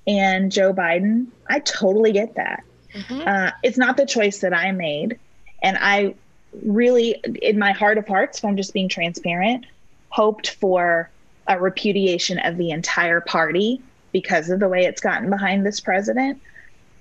and 0.07 0.51
Joe 0.51 0.73
Biden, 0.73 1.27
I 1.47 1.59
totally 1.59 2.11
get 2.11 2.35
that. 2.35 2.63
Mm-hmm. 2.93 3.27
Uh, 3.27 3.51
it's 3.61 3.77
not 3.77 3.97
the 3.97 4.05
choice 4.05 4.39
that 4.39 4.53
I 4.53 4.71
made. 4.71 5.19
And 5.61 5.77
I 5.79 6.15
really, 6.63 7.21
in 7.41 7.59
my 7.59 7.71
heart 7.71 7.97
of 7.97 8.07
hearts, 8.07 8.39
if 8.39 8.45
I'm 8.45 8.57
just 8.57 8.73
being 8.73 8.89
transparent, 8.89 9.65
hoped 10.09 10.51
for 10.51 11.09
a 11.47 11.59
repudiation 11.59 12.39
of 12.39 12.57
the 12.57 12.71
entire 12.71 13.21
party 13.21 13.81
because 14.11 14.49
of 14.49 14.59
the 14.59 14.69
way 14.69 14.85
it's 14.85 15.01
gotten 15.01 15.29
behind 15.29 15.65
this 15.65 15.79
president. 15.79 16.41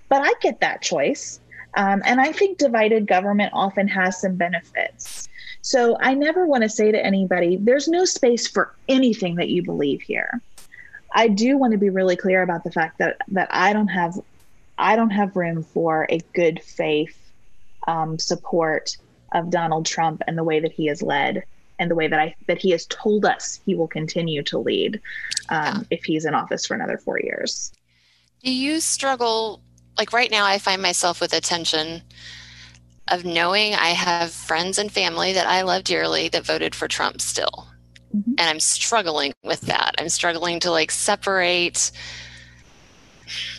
But 0.09 0.23
I 0.23 0.33
get 0.41 0.61
that 0.61 0.83
choice. 0.83 1.41
Um, 1.77 2.03
and 2.05 2.21
I 2.21 2.33
think 2.33 2.59
divided 2.59 3.07
government 3.07 3.53
often 3.53 3.89
has 3.89 4.21
some 4.21 4.37
benefits. 4.37 5.29
So 5.63 5.97
I 6.01 6.15
never 6.15 6.47
want 6.47 6.63
to 6.63 6.69
say 6.69 6.93
to 6.93 7.05
anybody, 7.05 7.57
there's 7.57 7.89
no 7.89 8.05
space 8.05 8.47
for 8.47 8.75
anything 8.89 9.37
that 9.37 9.49
you 9.49 9.63
believe 9.63 10.03
here. 10.03 10.41
I 11.15 11.29
do 11.29 11.57
want 11.57 11.73
to 11.73 11.79
be 11.79 11.91
really 11.91 12.17
clear 12.17 12.43
about 12.43 12.65
the 12.65 12.71
fact 12.71 12.99
that 12.99 13.19
that 13.29 13.49
I 13.51 13.73
don't 13.73 13.89
have 13.89 14.21
I 14.77 14.97
don't 14.97 15.11
have 15.11 15.37
room 15.37 15.63
for 15.63 16.07
a 16.11 16.19
good 16.35 16.63
faith 16.63 17.17
um, 17.87 18.19
support 18.19 18.97
of 19.33 19.51
Donald 19.51 19.87
Trump 19.87 20.23
and 20.27 20.39
the 20.39 20.45
way 20.45 20.61
that 20.61 20.73
he 20.73 20.87
has 20.87 21.03
led 21.03 21.45
and 21.79 21.91
the 21.91 21.95
way 21.95 22.07
that 22.07 22.21
I 22.21 22.35
that 22.47 22.59
he 22.59 22.71
has 22.71 22.87
told 22.87 23.25
us 23.25 23.61
he 23.67 23.75
will 23.75 23.89
continue 23.89 24.43
to 24.45 24.59
lead 24.59 25.01
um, 25.49 25.65
yeah. 25.65 25.81
if 25.91 26.05
he's 26.05 26.25
in 26.25 26.35
office 26.35 26.67
for 26.67 26.75
another 26.75 26.99
four 26.99 27.21
years. 27.21 27.73
Do 28.43 28.53
you 28.53 28.81
struggle 28.81 29.61
like 29.99 30.13
right 30.13 30.31
now? 30.31 30.45
I 30.45 30.59
find 30.59 30.81
myself 30.81 31.21
with 31.21 31.33
a 31.33 31.41
tension 31.41 32.03
of 33.09 33.25
knowing 33.25 33.75
I 33.75 33.89
have 33.89 34.33
friends 34.33 34.79
and 34.79 34.91
family 34.91 35.33
that 35.33 35.47
I 35.47 35.63
love 35.63 35.85
dearly 35.85 36.29
that 36.29 36.47
voted 36.47 36.75
for 36.75 36.89
Trump 36.89 37.21
still. 37.21 37.67
Mm-hmm. 38.15 38.33
And 38.39 38.41
I'm 38.41 38.61
struggling 38.61 39.33
with 39.43 39.63
that. 39.63 39.95
I'm 39.99 40.09
struggling 40.09 40.61
to 40.61 40.71
like 40.71 40.91
separate 40.91 41.91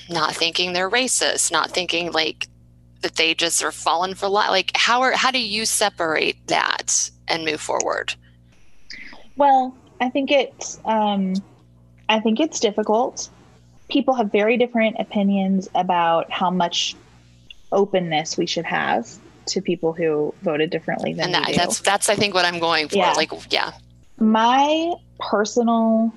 not 0.10 0.36
thinking 0.36 0.74
they're 0.74 0.90
racist, 0.90 1.52
not 1.52 1.72
thinking 1.72 2.12
like 2.12 2.48
that 3.06 3.18
they 3.18 3.36
just 3.36 3.64
are 3.64 3.72
fallen 3.72 4.16
for 4.16 4.28
life. 4.28 4.50
Like 4.50 4.72
how 4.74 5.02
are 5.02 5.12
how 5.12 5.30
do 5.30 5.40
you 5.40 5.64
separate 5.66 6.48
that 6.48 7.12
and 7.28 7.46
move 7.46 7.62
forward? 7.62 8.16
Well, 9.38 9.78
I 10.02 10.10
think 10.10 10.32
it's 10.32 10.80
um 10.86 11.36
I 12.10 12.20
think 12.20 12.40
it's 12.40 12.60
difficult. 12.60 13.30
People 13.90 14.16
have 14.16 14.32
very 14.32 14.58
different 14.58 14.96
opinions 15.00 15.70
about 15.76 16.32
how 16.32 16.50
much 16.50 16.96
openness 17.72 18.38
we 18.38 18.48
should 18.48 18.66
have 18.66 19.08
to 19.48 19.62
people 19.62 19.94
who 19.94 20.34
voted 20.42 20.72
differently 20.72 21.14
than 21.14 21.26
and 21.26 21.36
that, 21.36 21.56
that's 21.56 21.82
that's 21.82 22.10
I 22.10 22.16
think 22.16 22.34
what 22.34 22.44
I'm 22.44 22.58
going 22.58 22.90
for. 22.90 22.98
Yeah. 22.98 23.14
Like 23.14 23.32
yeah. 23.52 23.72
My 24.18 24.96
personal 25.20 26.12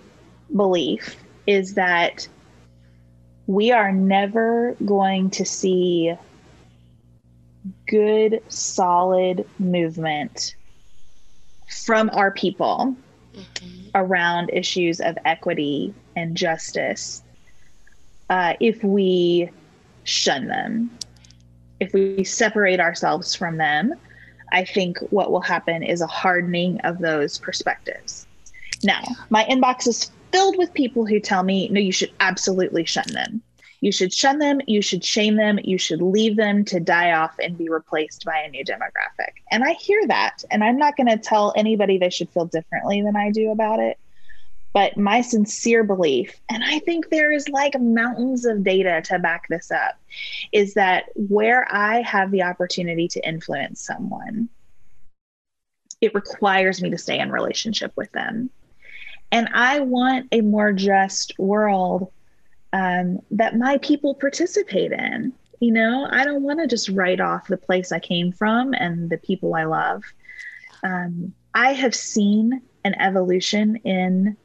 belief 0.56 1.16
is 1.46 1.74
that 1.74 2.26
we 3.46 3.72
are 3.72 3.92
never 3.92 4.74
going 4.86 5.28
to 5.30 5.44
see 5.44 6.14
good 7.86 8.42
solid 8.48 9.46
movement 9.58 10.54
from 11.84 12.10
our 12.12 12.30
people 12.30 12.94
mm-hmm. 13.34 13.88
around 13.94 14.50
issues 14.52 15.00
of 15.00 15.18
equity 15.24 15.92
and 16.16 16.36
justice 16.36 17.22
uh, 18.30 18.54
if 18.60 18.82
we 18.84 19.50
shun 20.04 20.46
them 20.46 20.90
if 21.80 21.92
we 21.92 22.24
separate 22.24 22.80
ourselves 22.80 23.34
from 23.34 23.56
them, 23.56 23.94
I 24.52 24.64
think 24.64 24.98
what 25.10 25.30
will 25.30 25.40
happen 25.40 25.82
is 25.82 26.00
a 26.00 26.06
hardening 26.06 26.80
of 26.80 26.98
those 26.98 27.38
perspectives. 27.38 28.26
Now, 28.82 29.02
my 29.30 29.44
inbox 29.44 29.86
is 29.86 30.10
filled 30.32 30.56
with 30.56 30.72
people 30.74 31.06
who 31.06 31.20
tell 31.20 31.42
me, 31.42 31.68
no, 31.68 31.80
you 31.80 31.92
should 31.92 32.12
absolutely 32.20 32.84
shun 32.84 33.06
them. 33.12 33.42
You 33.80 33.92
should 33.92 34.12
shun 34.12 34.38
them, 34.38 34.60
you 34.66 34.82
should 34.82 35.04
shame 35.04 35.36
them, 35.36 35.58
you 35.62 35.78
should 35.78 36.02
leave 36.02 36.36
them 36.36 36.64
to 36.66 36.80
die 36.80 37.12
off 37.12 37.38
and 37.38 37.56
be 37.56 37.68
replaced 37.68 38.24
by 38.24 38.38
a 38.38 38.50
new 38.50 38.64
demographic. 38.64 39.34
And 39.50 39.62
I 39.62 39.74
hear 39.74 40.04
that, 40.08 40.44
and 40.50 40.64
I'm 40.64 40.78
not 40.78 40.96
going 40.96 41.06
to 41.06 41.16
tell 41.16 41.52
anybody 41.56 41.98
they 41.98 42.10
should 42.10 42.30
feel 42.30 42.46
differently 42.46 43.02
than 43.02 43.16
I 43.16 43.30
do 43.30 43.50
about 43.50 43.78
it. 43.78 43.98
But 44.74 44.96
my 44.96 45.22
sincere 45.22 45.82
belief, 45.82 46.38
and 46.50 46.62
I 46.62 46.80
think 46.80 47.08
there 47.08 47.32
is 47.32 47.48
like 47.48 47.80
mountains 47.80 48.44
of 48.44 48.62
data 48.62 49.00
to 49.06 49.18
back 49.18 49.48
this 49.48 49.70
up, 49.70 49.98
is 50.52 50.74
that 50.74 51.04
where 51.14 51.66
I 51.70 52.02
have 52.02 52.30
the 52.30 52.42
opportunity 52.42 53.08
to 53.08 53.26
influence 53.26 53.80
someone, 53.80 54.48
it 56.00 56.14
requires 56.14 56.82
me 56.82 56.90
to 56.90 56.98
stay 56.98 57.18
in 57.18 57.32
relationship 57.32 57.92
with 57.96 58.12
them. 58.12 58.50
And 59.32 59.48
I 59.52 59.80
want 59.80 60.28
a 60.32 60.42
more 60.42 60.72
just 60.72 61.38
world 61.38 62.12
um, 62.72 63.20
that 63.30 63.56
my 63.56 63.78
people 63.78 64.14
participate 64.14 64.92
in. 64.92 65.32
You 65.60 65.72
know, 65.72 66.06
I 66.10 66.24
don't 66.24 66.42
want 66.42 66.60
to 66.60 66.68
just 66.68 66.88
write 66.90 67.20
off 67.20 67.48
the 67.48 67.56
place 67.56 67.90
I 67.90 67.98
came 67.98 68.30
from 68.30 68.74
and 68.74 69.10
the 69.10 69.18
people 69.18 69.54
I 69.54 69.64
love. 69.64 70.04
Um, 70.84 71.34
I 71.54 71.72
have 71.72 71.94
seen 71.94 72.62
an 72.84 72.94
evolution 73.00 73.76
in 73.76 74.36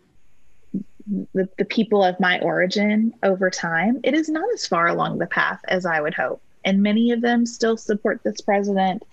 the, 1.34 1.50
the 1.58 1.66
people 1.66 2.04
of 2.04 2.20
my 2.20 2.40
origin 2.40 3.14
over 3.24 3.50
time, 3.50 4.00
it 4.04 4.14
is 4.14 4.30
not 4.30 4.46
as 4.54 4.66
far 4.66 4.88
along 4.88 5.18
the 5.18 5.28
path 5.28 5.60
as 5.68 5.86
I 5.86 6.02
would 6.02 6.14
hope. 6.14 6.42
And 6.66 6.82
many 6.82 7.12
of 7.12 7.22
them 7.22 7.46
still 7.46 7.78
support 7.78 8.22
this 8.24 8.42
president 8.42 9.04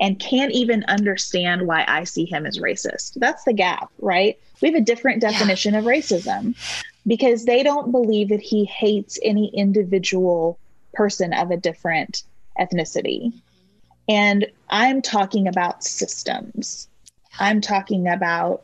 and 0.00 0.18
can't 0.18 0.52
even 0.52 0.84
understand 0.84 1.66
why 1.66 1.84
I 1.86 2.04
see 2.04 2.24
him 2.24 2.46
as 2.46 2.58
racist. 2.58 3.14
That's 3.16 3.44
the 3.44 3.52
gap, 3.52 3.90
right? 3.98 4.38
We 4.62 4.68
have 4.68 4.80
a 4.80 4.84
different 4.84 5.20
definition 5.20 5.74
yeah. 5.74 5.80
of 5.80 5.86
racism 5.86 6.54
because 7.06 7.44
they 7.44 7.62
don't 7.62 7.90
believe 7.90 8.28
that 8.28 8.40
he 8.40 8.64
hates 8.64 9.18
any 9.22 9.48
individual 9.54 10.58
person 10.92 11.32
of 11.32 11.50
a 11.50 11.56
different 11.56 12.22
ethnicity. 12.58 13.32
And 14.08 14.46
I'm 14.68 15.02
talking 15.02 15.46
about 15.46 15.84
systems. 15.84 16.88
I'm 17.38 17.60
talking 17.60 18.08
about 18.08 18.62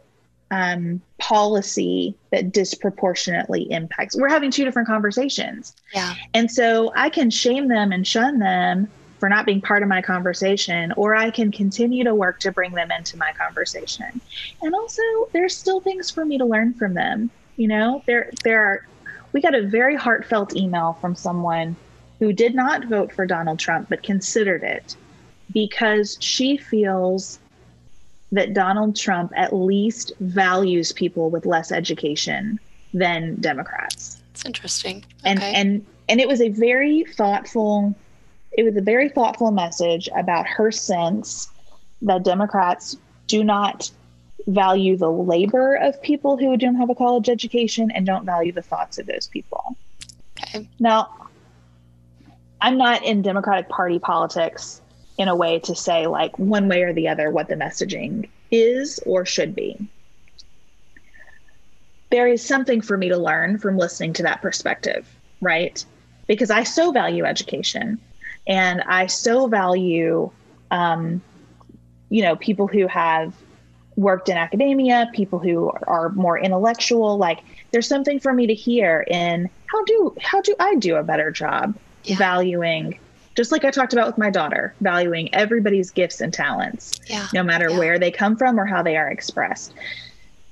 um, 0.51 1.01
policy 1.19 2.15
that 2.31 2.53
disproportionately 2.53 3.71
impacts. 3.71 4.17
We're 4.17 4.29
having 4.29 4.51
two 4.51 4.65
different 4.65 4.89
conversations. 4.89 5.75
Yeah. 5.95 6.15
And 6.35 6.51
so 6.51 6.93
I 6.95 7.11
can 7.11 7.31
shame 7.31 7.69
them 7.69 7.93
and 7.93 8.07
shun 8.07 8.39
them 8.39 8.89
for 9.19 9.29
not 9.29 9.47
being 9.47 9.61
part 9.61 9.83
of 9.83 9.89
my 9.89 10.03
conversation, 10.03 10.93
or 10.93 11.15
I 11.15 11.31
can 11.31 11.51
continue 11.51 12.05
to 12.05 12.15
work 12.15 12.39
to 12.41 12.53
bring 12.53 12.73
them 12.73 12.91
into 12.91 13.17
my 13.17 13.33
conversation. 13.33 14.21
And 14.63 14.75
also, 14.75 15.03
there's 15.33 15.57
still 15.57 15.81
things 15.81 16.11
for 16.11 16.25
me 16.25 16.39
to 16.39 16.45
learn 16.45 16.75
from 16.75 16.95
them. 16.95 17.31
You 17.57 17.69
know, 17.69 18.03
there 18.07 18.31
there 18.45 18.63
are. 18.63 18.87
We 19.33 19.41
got 19.41 19.55
a 19.55 19.63
very 19.63 19.97
heartfelt 19.97 20.57
email 20.57 20.95
from 21.01 21.15
someone 21.15 21.77
who 22.19 22.33
did 22.33 22.55
not 22.55 22.87
vote 22.87 23.13
for 23.13 23.27
Donald 23.27 23.59
Trump 23.59 23.89
but 23.91 24.03
considered 24.03 24.63
it 24.63 24.97
because 25.53 26.17
she 26.21 26.57
feels 26.57 27.39
that 28.33 28.55
Donald 28.55 28.97
Trump 28.97 29.33
at 29.37 29.55
least 29.55 30.13
values 30.21 30.93
people 30.93 31.31
with 31.31 31.47
less 31.47 31.71
education 31.71 32.59
than 32.93 33.37
Democrats. 33.41 34.21
It's 34.33 34.45
interesting. 34.45 34.99
Okay. 34.99 35.31
And 35.31 35.43
and 35.43 35.87
and 36.09 36.21
it 36.21 36.29
was 36.29 36.41
a 36.41 36.49
very 36.49 37.05
thoughtful 37.05 37.95
it 38.53 38.65
was 38.65 38.77
a 38.77 38.81
very 38.81 39.09
thoughtful 39.09 39.51
message 39.51 40.09
about 40.17 40.47
her 40.47 40.73
sense 40.73 41.49
that 42.03 42.25
Democrats 42.25 42.97
do 43.27 43.45
not 43.45 43.91
value 44.47 44.97
the 44.97 45.11
labor 45.11 45.75
of 45.75 46.01
people 46.03 46.37
who 46.37 46.57
don't 46.57 46.77
have 46.77 46.91
a 46.91 46.95
college 46.95 47.29
education 47.29 47.91
and 47.91 48.07
don't 48.07 48.25
value 48.25 48.53
the 48.53 48.63
thoughts 48.63 48.99
of 48.99 49.07
those 49.07 49.27
people. 49.27 49.77
Okay. 50.39 50.69
Now, 50.79 51.29
I'm 52.61 52.79
not 52.79 53.05
in 53.05 53.23
Democratic 53.23 53.69
Party 53.69 53.99
politics 53.99 54.81
in 55.19 55.29
a 55.29 55.35
way 55.35 55.59
to 55.61 55.75
say, 55.75 56.07
like, 56.07 56.39
one 56.39 56.69
way 56.69 56.83
or 56.83 56.93
the 56.93 57.09
other, 57.09 57.31
what 57.31 57.49
the 57.49 57.55
messaging 57.55 58.29
is 58.51 59.01
or 59.07 59.25
should 59.25 59.55
be. 59.55 59.77
There 62.11 62.29
is 62.29 62.47
something 62.47 62.81
for 62.81 62.97
me 62.97 63.09
to 63.09 63.17
learn 63.17 63.59
from 63.59 63.79
listening 63.79 64.13
to 64.15 64.23
that 64.23 64.43
perspective, 64.43 65.09
right? 65.41 65.85
Because 66.27 66.51
I 66.51 66.63
so 66.63 66.93
value 66.93 67.25
education 67.25 67.99
and 68.47 68.83
I 68.83 69.07
so 69.07 69.49
value, 69.49 70.31
um, 70.71 71.21
you 72.11 72.23
know, 72.23 72.37
people 72.37 72.69
who 72.69 72.87
have 72.87 73.35
worked 73.97 74.29
in 74.29 74.37
academia, 74.37 75.09
people 75.13 75.39
who 75.39 75.71
are 75.87 76.11
more 76.11 76.39
intellectual. 76.39 77.17
Like, 77.17 77.41
there's 77.71 77.89
something 77.89 78.21
for 78.21 78.33
me 78.33 78.47
to 78.47 78.55
hear 78.55 79.05
in 79.09 79.49
how 79.67 79.85
do 79.85 80.15
how 80.21 80.41
do 80.41 80.55
I 80.61 80.77
do 80.77 80.97
a 80.97 81.03
better 81.03 81.31
job 81.31 81.77
yeah. 82.05 82.17
valuing 82.17 82.99
just 83.37 83.53
like 83.53 83.67
I 83.67 83.71
talked 83.71 83.93
about 83.93 84.07
with 84.07 84.17
my 84.19 84.31
daughter, 84.31 84.75
valuing 84.81 85.33
everybody's 85.35 85.91
gifts 85.91 86.23
and 86.23 86.33
talents, 86.33 86.99
yeah. 87.07 87.29
no 87.35 87.43
matter 87.43 87.69
yeah. 87.69 87.79
where 87.79 87.99
they 87.99 88.11
come 88.11 88.35
from 88.35 88.59
or 88.59 88.65
how 88.65 88.83
they 88.83 88.97
are 88.97 89.09
expressed. 89.09 89.75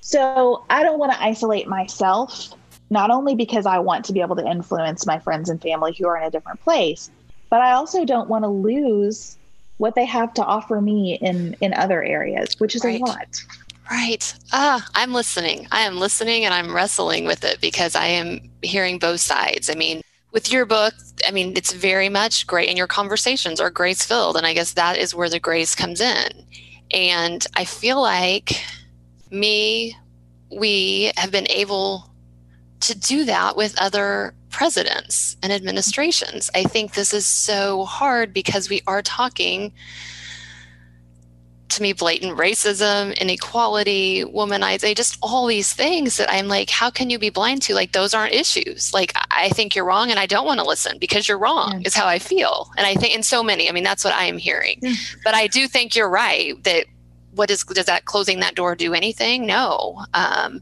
So 0.02 0.66
I 0.68 0.82
don't 0.82 0.98
want 0.98 1.10
to 1.12 1.22
isolate 1.22 1.66
myself, 1.66 2.52
not 2.90 3.10
only 3.10 3.34
because 3.34 3.64
I 3.64 3.78
want 3.78 4.04
to 4.04 4.12
be 4.12 4.20
able 4.20 4.36
to 4.36 4.46
influence 4.46 5.06
my 5.06 5.18
friends 5.18 5.48
and 5.48 5.60
family 5.62 5.96
who 5.98 6.06
are 6.06 6.18
in 6.18 6.24
a 6.24 6.30
different 6.30 6.60
place, 6.60 7.10
but 7.48 7.62
I 7.62 7.72
also 7.72 8.04
don't 8.04 8.28
want 8.28 8.44
to 8.44 8.48
lose 8.48 9.38
what 9.78 9.94
they 9.94 10.04
have 10.04 10.32
to 10.34 10.44
offer 10.44 10.80
me 10.80 11.14
in 11.14 11.56
in 11.60 11.74
other 11.74 12.02
areas, 12.02 12.58
which 12.58 12.74
is 12.74 12.84
right. 12.84 13.00
a 13.00 13.04
lot. 13.04 13.42
Right. 13.90 14.34
Ah, 14.52 14.86
I'm 14.94 15.12
listening. 15.12 15.66
I 15.70 15.82
am 15.82 15.98
listening 15.98 16.44
and 16.44 16.54
I'm 16.54 16.74
wrestling 16.74 17.26
with 17.26 17.44
it 17.44 17.60
because 17.60 17.94
I 17.94 18.06
am 18.06 18.40
hearing 18.62 18.98
both 18.98 19.20
sides. 19.20 19.68
I 19.68 19.74
mean, 19.74 20.00
with 20.32 20.50
your 20.50 20.64
book, 20.64 20.94
I 21.26 21.30
mean, 21.30 21.52
it's 21.56 21.72
very 21.72 22.08
much 22.08 22.46
great, 22.46 22.68
and 22.68 22.78
your 22.78 22.86
conversations 22.86 23.60
are 23.60 23.70
grace 23.70 24.04
filled. 24.04 24.36
And 24.36 24.46
I 24.46 24.54
guess 24.54 24.72
that 24.72 24.98
is 24.98 25.14
where 25.14 25.28
the 25.28 25.38
grace 25.38 25.74
comes 25.74 26.00
in. 26.00 26.44
And 26.90 27.46
I 27.56 27.64
feel 27.64 28.00
like 28.00 28.60
me, 29.30 29.96
we 30.50 31.12
have 31.16 31.30
been 31.30 31.48
able 31.50 32.10
to 32.80 32.98
do 32.98 33.24
that 33.24 33.56
with 33.56 33.80
other 33.80 34.34
presidents 34.54 35.36
and 35.42 35.52
administrations. 35.52 36.48
I 36.54 36.62
think 36.62 36.94
this 36.94 37.12
is 37.12 37.26
so 37.26 37.84
hard 37.84 38.32
because 38.32 38.70
we 38.70 38.82
are 38.86 39.02
talking 39.02 39.72
to 41.70 41.82
me 41.82 41.92
blatant 41.92 42.38
racism, 42.38 43.18
inequality, 43.18 44.22
womanizing, 44.24 44.94
just 44.94 45.18
all 45.20 45.46
these 45.46 45.72
things 45.72 46.18
that 46.18 46.30
I'm 46.30 46.46
like, 46.46 46.70
how 46.70 46.88
can 46.88 47.10
you 47.10 47.18
be 47.18 47.30
blind 47.30 47.62
to? 47.62 47.74
Like, 47.74 47.90
those 47.90 48.14
aren't 48.14 48.32
issues. 48.32 48.94
Like, 48.94 49.12
I 49.32 49.48
think 49.48 49.74
you're 49.74 49.84
wrong 49.84 50.10
and 50.10 50.20
I 50.20 50.26
don't 50.26 50.46
want 50.46 50.60
to 50.60 50.66
listen 50.66 50.98
because 50.98 51.26
you're 51.26 51.38
wrong, 51.38 51.82
is 51.84 51.94
how 51.94 52.06
I 52.06 52.20
feel. 52.20 52.70
And 52.76 52.86
I 52.86 52.94
think, 52.94 53.16
in 53.16 53.24
so 53.24 53.42
many, 53.42 53.68
I 53.68 53.72
mean, 53.72 53.82
that's 53.82 54.04
what 54.04 54.14
I 54.14 54.26
am 54.26 54.38
hearing. 54.38 54.80
But 55.24 55.34
I 55.34 55.48
do 55.48 55.66
think 55.66 55.96
you're 55.96 56.08
right 56.08 56.62
that 56.62 56.86
what 57.34 57.50
is, 57.50 57.64
does 57.64 57.86
that 57.86 58.04
closing 58.04 58.40
that 58.40 58.54
door 58.54 58.74
do 58.74 58.94
anything? 58.94 59.46
No. 59.46 60.04
Um, 60.14 60.60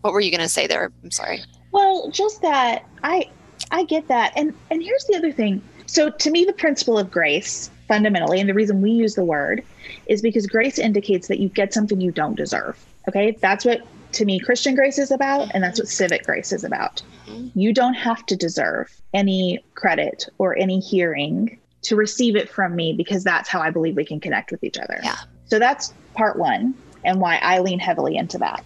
what 0.00 0.12
were 0.12 0.20
you 0.20 0.30
going 0.30 0.40
to 0.40 0.48
say 0.48 0.66
there? 0.66 0.92
I'm 1.02 1.10
sorry. 1.10 1.42
Well, 1.72 2.10
just 2.10 2.42
that 2.42 2.84
I, 3.02 3.30
I 3.70 3.84
get 3.84 4.08
that. 4.08 4.32
And, 4.36 4.54
and 4.70 4.82
here's 4.82 5.04
the 5.04 5.16
other 5.16 5.32
thing. 5.32 5.62
So 5.86 6.10
to 6.10 6.30
me, 6.30 6.44
the 6.44 6.52
principle 6.52 6.98
of 6.98 7.10
grace 7.10 7.70
fundamentally, 7.88 8.40
and 8.40 8.48
the 8.48 8.54
reason 8.54 8.80
we 8.80 8.90
use 8.90 9.14
the 9.14 9.24
word 9.24 9.62
is 10.06 10.22
because 10.22 10.46
grace 10.46 10.78
indicates 10.78 11.28
that 11.28 11.38
you 11.38 11.48
get 11.48 11.74
something 11.74 12.00
you 12.00 12.10
don't 12.10 12.36
deserve. 12.36 12.82
Okay. 13.08 13.36
That's 13.40 13.64
what 13.64 13.82
to 14.12 14.24
me 14.24 14.38
Christian 14.38 14.74
grace 14.74 14.98
is 14.98 15.10
about, 15.10 15.50
and 15.54 15.62
that's 15.62 15.78
what 15.78 15.88
civic 15.88 16.24
grace 16.24 16.52
is 16.52 16.64
about. 16.64 17.02
Mm-hmm. 17.26 17.58
You 17.58 17.74
don't 17.74 17.94
have 17.94 18.24
to 18.26 18.36
deserve 18.36 18.94
any 19.12 19.64
credit 19.74 20.28
or 20.38 20.56
any 20.56 20.80
hearing 20.80 21.58
to 21.82 21.96
receive 21.96 22.36
it 22.36 22.48
from 22.48 22.74
me 22.74 22.92
because 22.92 23.24
that's 23.24 23.48
how 23.48 23.60
I 23.60 23.70
believe 23.70 23.96
we 23.96 24.04
can 24.04 24.20
connect 24.20 24.50
with 24.50 24.64
each 24.64 24.78
other. 24.78 24.98
Yeah. 25.02 25.16
So 25.54 25.60
that's 25.60 25.94
part 26.14 26.36
one 26.36 26.74
and 27.04 27.20
why 27.20 27.36
I 27.36 27.60
lean 27.60 27.78
heavily 27.78 28.16
into 28.16 28.38
that. 28.38 28.64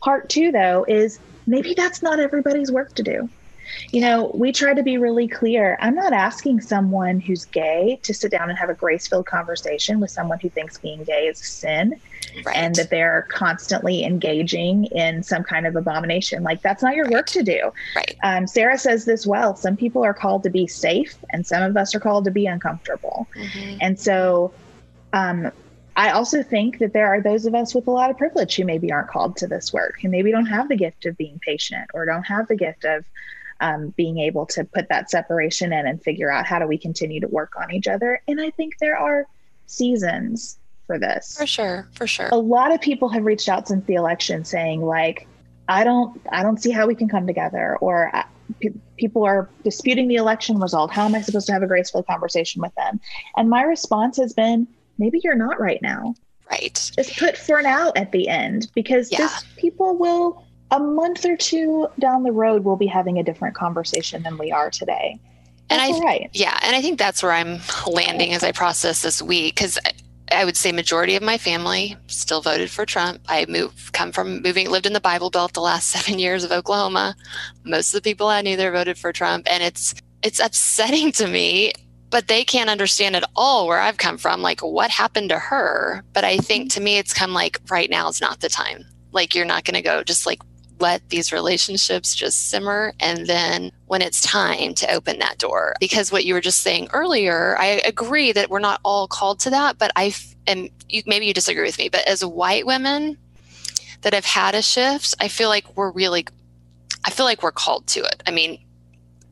Part 0.00 0.30
two, 0.30 0.52
though, 0.52 0.86
is 0.88 1.18
maybe 1.46 1.74
that's 1.74 2.02
not 2.02 2.18
everybody's 2.18 2.72
work 2.72 2.94
to 2.94 3.02
do. 3.02 3.28
You 3.90 4.00
know, 4.00 4.30
we 4.32 4.50
try 4.50 4.72
to 4.72 4.82
be 4.82 4.96
really 4.96 5.28
clear. 5.28 5.76
I'm 5.82 5.94
not 5.94 6.14
asking 6.14 6.62
someone 6.62 7.20
who's 7.20 7.44
gay 7.44 8.00
to 8.04 8.14
sit 8.14 8.30
down 8.30 8.48
and 8.48 8.58
have 8.58 8.70
a 8.70 8.74
grace 8.74 9.06
filled 9.06 9.26
conversation 9.26 10.00
with 10.00 10.10
someone 10.10 10.40
who 10.40 10.48
thinks 10.48 10.78
being 10.78 11.04
gay 11.04 11.26
is 11.26 11.42
a 11.42 11.44
sin 11.44 12.00
right. 12.46 12.56
and 12.56 12.74
that 12.76 12.88
they're 12.88 13.26
constantly 13.30 14.02
engaging 14.02 14.86
in 14.86 15.22
some 15.22 15.44
kind 15.44 15.66
of 15.66 15.76
abomination. 15.76 16.42
Like, 16.42 16.62
that's 16.62 16.82
not 16.82 16.96
your 16.96 17.04
right. 17.04 17.12
work 17.12 17.26
to 17.26 17.42
do. 17.42 17.70
Right. 17.94 18.16
Um, 18.22 18.46
Sarah 18.46 18.78
says 18.78 19.04
this 19.04 19.26
well 19.26 19.56
some 19.56 19.76
people 19.76 20.02
are 20.02 20.14
called 20.14 20.42
to 20.44 20.50
be 20.50 20.66
safe, 20.66 21.16
and 21.34 21.46
some 21.46 21.62
of 21.62 21.76
us 21.76 21.94
are 21.94 22.00
called 22.00 22.24
to 22.24 22.30
be 22.30 22.46
uncomfortable. 22.46 23.28
Mm-hmm. 23.36 23.76
And 23.82 24.00
so, 24.00 24.54
um, 25.12 25.52
I 25.96 26.10
also 26.10 26.42
think 26.42 26.78
that 26.78 26.92
there 26.92 27.06
are 27.06 27.20
those 27.20 27.46
of 27.46 27.54
us 27.54 27.74
with 27.74 27.86
a 27.86 27.90
lot 27.90 28.10
of 28.10 28.18
privilege 28.18 28.56
who 28.56 28.64
maybe 28.64 28.90
aren't 28.90 29.08
called 29.08 29.36
to 29.38 29.46
this 29.46 29.72
work, 29.72 30.00
who 30.00 30.08
maybe 30.08 30.30
don't 30.32 30.46
have 30.46 30.68
the 30.68 30.76
gift 30.76 31.06
of 31.06 31.16
being 31.16 31.38
patient 31.38 31.90
or 31.94 32.04
don't 32.04 32.24
have 32.24 32.48
the 32.48 32.56
gift 32.56 32.84
of 32.84 33.04
um, 33.60 33.94
being 33.96 34.18
able 34.18 34.46
to 34.46 34.64
put 34.64 34.88
that 34.88 35.10
separation 35.10 35.72
in 35.72 35.86
and 35.86 36.02
figure 36.02 36.30
out 36.30 36.46
how 36.46 36.58
do 36.58 36.66
we 36.66 36.76
continue 36.76 37.20
to 37.20 37.28
work 37.28 37.52
on 37.56 37.72
each 37.72 37.86
other. 37.86 38.20
And 38.26 38.40
I 38.40 38.50
think 38.50 38.78
there 38.80 38.98
are 38.98 39.26
seasons 39.66 40.58
for 40.86 40.98
this. 40.98 41.36
For 41.38 41.46
sure, 41.46 41.88
for 41.94 42.06
sure. 42.06 42.28
A 42.32 42.36
lot 42.36 42.72
of 42.72 42.80
people 42.80 43.08
have 43.10 43.24
reached 43.24 43.48
out 43.48 43.68
since 43.68 43.84
the 43.86 43.94
election 43.94 44.44
saying 44.44 44.82
like, 44.82 45.28
I 45.68 45.84
don't, 45.84 46.20
I 46.30 46.42
don't 46.42 46.60
see 46.60 46.72
how 46.72 46.86
we 46.86 46.94
can 46.94 47.08
come 47.08 47.26
together, 47.26 47.78
or 47.80 48.14
uh, 48.14 48.24
people 48.98 49.24
are 49.24 49.48
disputing 49.62 50.08
the 50.08 50.16
election 50.16 50.58
result. 50.58 50.90
How 50.90 51.06
am 51.06 51.14
I 51.14 51.22
supposed 51.22 51.46
to 51.46 51.52
have 51.52 51.62
a 51.62 51.66
graceful 51.66 52.02
conversation 52.02 52.60
with 52.60 52.74
them? 52.74 53.00
And 53.36 53.48
my 53.48 53.62
response 53.62 54.18
has 54.18 54.34
been, 54.34 54.66
maybe 54.98 55.20
you're 55.22 55.34
not 55.34 55.60
right 55.60 55.80
now. 55.82 56.14
Right. 56.50 56.90
Just 56.96 57.18
put 57.18 57.36
for 57.36 57.62
now 57.62 57.92
at 57.96 58.12
the 58.12 58.28
end 58.28 58.70
because 58.74 59.10
yeah. 59.10 59.18
this 59.18 59.44
people 59.56 59.96
will 59.96 60.44
a 60.70 60.80
month 60.80 61.24
or 61.24 61.36
two 61.36 61.86
down 61.98 62.22
the 62.22 62.32
road, 62.32 62.64
we'll 62.64 62.76
be 62.76 62.86
having 62.86 63.18
a 63.18 63.22
different 63.22 63.54
conversation 63.54 64.22
than 64.22 64.38
we 64.38 64.50
are 64.50 64.70
today. 64.70 65.20
That's 65.68 65.96
and 65.96 66.02
I, 66.02 66.04
right. 66.04 66.30
yeah, 66.32 66.58
and 66.62 66.76
I 66.76 66.82
think 66.82 66.98
that's 66.98 67.22
where 67.22 67.32
I'm 67.32 67.60
landing 67.86 68.32
as 68.34 68.42
I 68.42 68.52
process 68.52 69.02
this 69.02 69.22
week 69.22 69.54
because 69.54 69.78
I 70.32 70.44
would 70.44 70.56
say 70.56 70.72
majority 70.72 71.16
of 71.16 71.22
my 71.22 71.38
family 71.38 71.96
still 72.06 72.40
voted 72.40 72.70
for 72.70 72.84
Trump. 72.84 73.20
I 73.28 73.46
moved, 73.48 73.92
come 73.92 74.12
from 74.12 74.42
moving, 74.42 74.68
lived 74.68 74.86
in 74.86 74.92
the 74.92 75.00
Bible 75.00 75.30
Belt 75.30 75.54
the 75.54 75.60
last 75.60 75.88
seven 75.90 76.18
years 76.18 76.44
of 76.44 76.52
Oklahoma. 76.52 77.16
Most 77.64 77.94
of 77.94 78.02
the 78.02 78.10
people 78.10 78.26
I 78.28 78.42
knew 78.42 78.56
there 78.56 78.72
voted 78.72 78.98
for 78.98 79.12
Trump, 79.12 79.46
and 79.50 79.62
it's 79.62 79.94
it's 80.22 80.40
upsetting 80.40 81.12
to 81.12 81.26
me. 81.26 81.72
But 82.14 82.28
they 82.28 82.44
can't 82.44 82.70
understand 82.70 83.16
at 83.16 83.28
all 83.34 83.66
where 83.66 83.80
I've 83.80 83.96
come 83.96 84.18
from, 84.18 84.40
like 84.40 84.60
what 84.60 84.88
happened 84.88 85.30
to 85.30 85.38
her. 85.40 86.04
But 86.12 86.22
I 86.22 86.36
think 86.36 86.66
mm-hmm. 86.66 86.78
to 86.78 86.80
me, 86.80 86.98
it's 86.98 87.12
come 87.12 87.32
like 87.32 87.58
right 87.68 87.90
now 87.90 88.08
is 88.08 88.20
not 88.20 88.38
the 88.38 88.48
time. 88.48 88.84
Like 89.10 89.34
you're 89.34 89.44
not 89.44 89.64
going 89.64 89.74
to 89.74 89.82
go 89.82 90.04
just 90.04 90.24
like 90.24 90.40
let 90.78 91.08
these 91.08 91.32
relationships 91.32 92.14
just 92.14 92.50
simmer 92.50 92.92
and 93.00 93.26
then 93.26 93.72
when 93.86 94.00
it's 94.00 94.20
time 94.20 94.74
to 94.74 94.92
open 94.92 95.18
that 95.18 95.38
door 95.38 95.74
because 95.80 96.12
what 96.12 96.24
you 96.24 96.34
were 96.34 96.40
just 96.40 96.62
saying 96.62 96.88
earlier 96.92 97.56
i 97.58 97.80
agree 97.86 98.32
that 98.32 98.50
we're 98.50 98.58
not 98.58 98.80
all 98.82 99.06
called 99.06 99.38
to 99.38 99.50
that 99.50 99.78
but 99.78 99.92
i 99.94 100.12
and 100.48 100.68
you, 100.88 101.00
maybe 101.06 101.26
you 101.26 101.32
disagree 101.32 101.62
with 101.62 101.78
me 101.78 101.88
but 101.88 102.06
as 102.08 102.24
white 102.24 102.66
women 102.66 103.16
that 104.02 104.12
have 104.12 104.24
had 104.24 104.56
a 104.56 104.60
shift 104.60 105.14
i 105.20 105.28
feel 105.28 105.48
like 105.48 105.76
we're 105.76 105.92
really 105.92 106.26
i 107.04 107.10
feel 107.10 107.24
like 107.24 107.40
we're 107.40 107.52
called 107.52 107.86
to 107.86 108.00
it 108.00 108.20
i 108.26 108.32
mean 108.32 108.58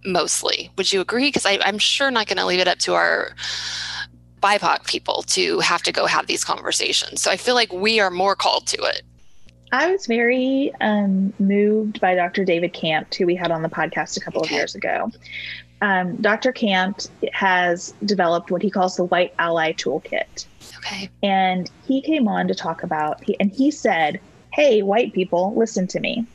mostly 0.04 0.70
would 0.76 0.92
you 0.92 1.00
agree 1.00 1.28
because 1.28 1.46
i'm 1.46 1.78
sure 1.78 2.10
not 2.10 2.26
going 2.26 2.36
to 2.36 2.46
leave 2.46 2.60
it 2.60 2.68
up 2.68 2.78
to 2.78 2.94
our 2.94 3.34
BIPOC 4.40 4.84
people 4.88 5.22
to 5.28 5.60
have 5.60 5.84
to 5.84 5.92
go 5.92 6.04
have 6.06 6.26
these 6.26 6.42
conversations. 6.42 7.22
So 7.22 7.30
I 7.30 7.36
feel 7.36 7.54
like 7.54 7.72
we 7.72 8.00
are 8.00 8.10
more 8.10 8.34
called 8.34 8.66
to 8.66 8.82
it 8.82 9.02
I 9.72 9.90
was 9.90 10.06
very 10.06 10.70
um, 10.82 11.32
moved 11.38 11.98
by 11.98 12.14
Dr. 12.14 12.44
David 12.44 12.74
Campt, 12.74 13.14
who 13.14 13.24
we 13.24 13.34
had 13.34 13.50
on 13.50 13.62
the 13.62 13.70
podcast 13.70 14.18
a 14.18 14.20
couple 14.20 14.42
okay. 14.42 14.54
of 14.54 14.58
years 14.58 14.74
ago. 14.74 15.10
Um, 15.80 16.16
Dr. 16.16 16.52
Campt 16.52 17.08
has 17.32 17.94
developed 18.04 18.50
what 18.50 18.60
he 18.60 18.70
calls 18.70 18.96
the 18.96 19.04
White 19.04 19.34
Ally 19.38 19.72
Toolkit. 19.72 20.46
Okay. 20.76 21.08
And 21.22 21.70
he 21.86 22.02
came 22.02 22.28
on 22.28 22.48
to 22.48 22.54
talk 22.54 22.82
about, 22.82 23.22
and 23.40 23.50
he 23.50 23.70
said, 23.70 24.20
Hey, 24.52 24.82
white 24.82 25.14
people, 25.14 25.54
listen 25.56 25.86
to 25.88 26.00
me. 26.00 26.26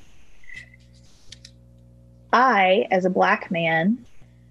I, 2.37 2.87
as 2.91 3.03
a 3.03 3.09
black 3.09 3.49
man, 3.49 3.97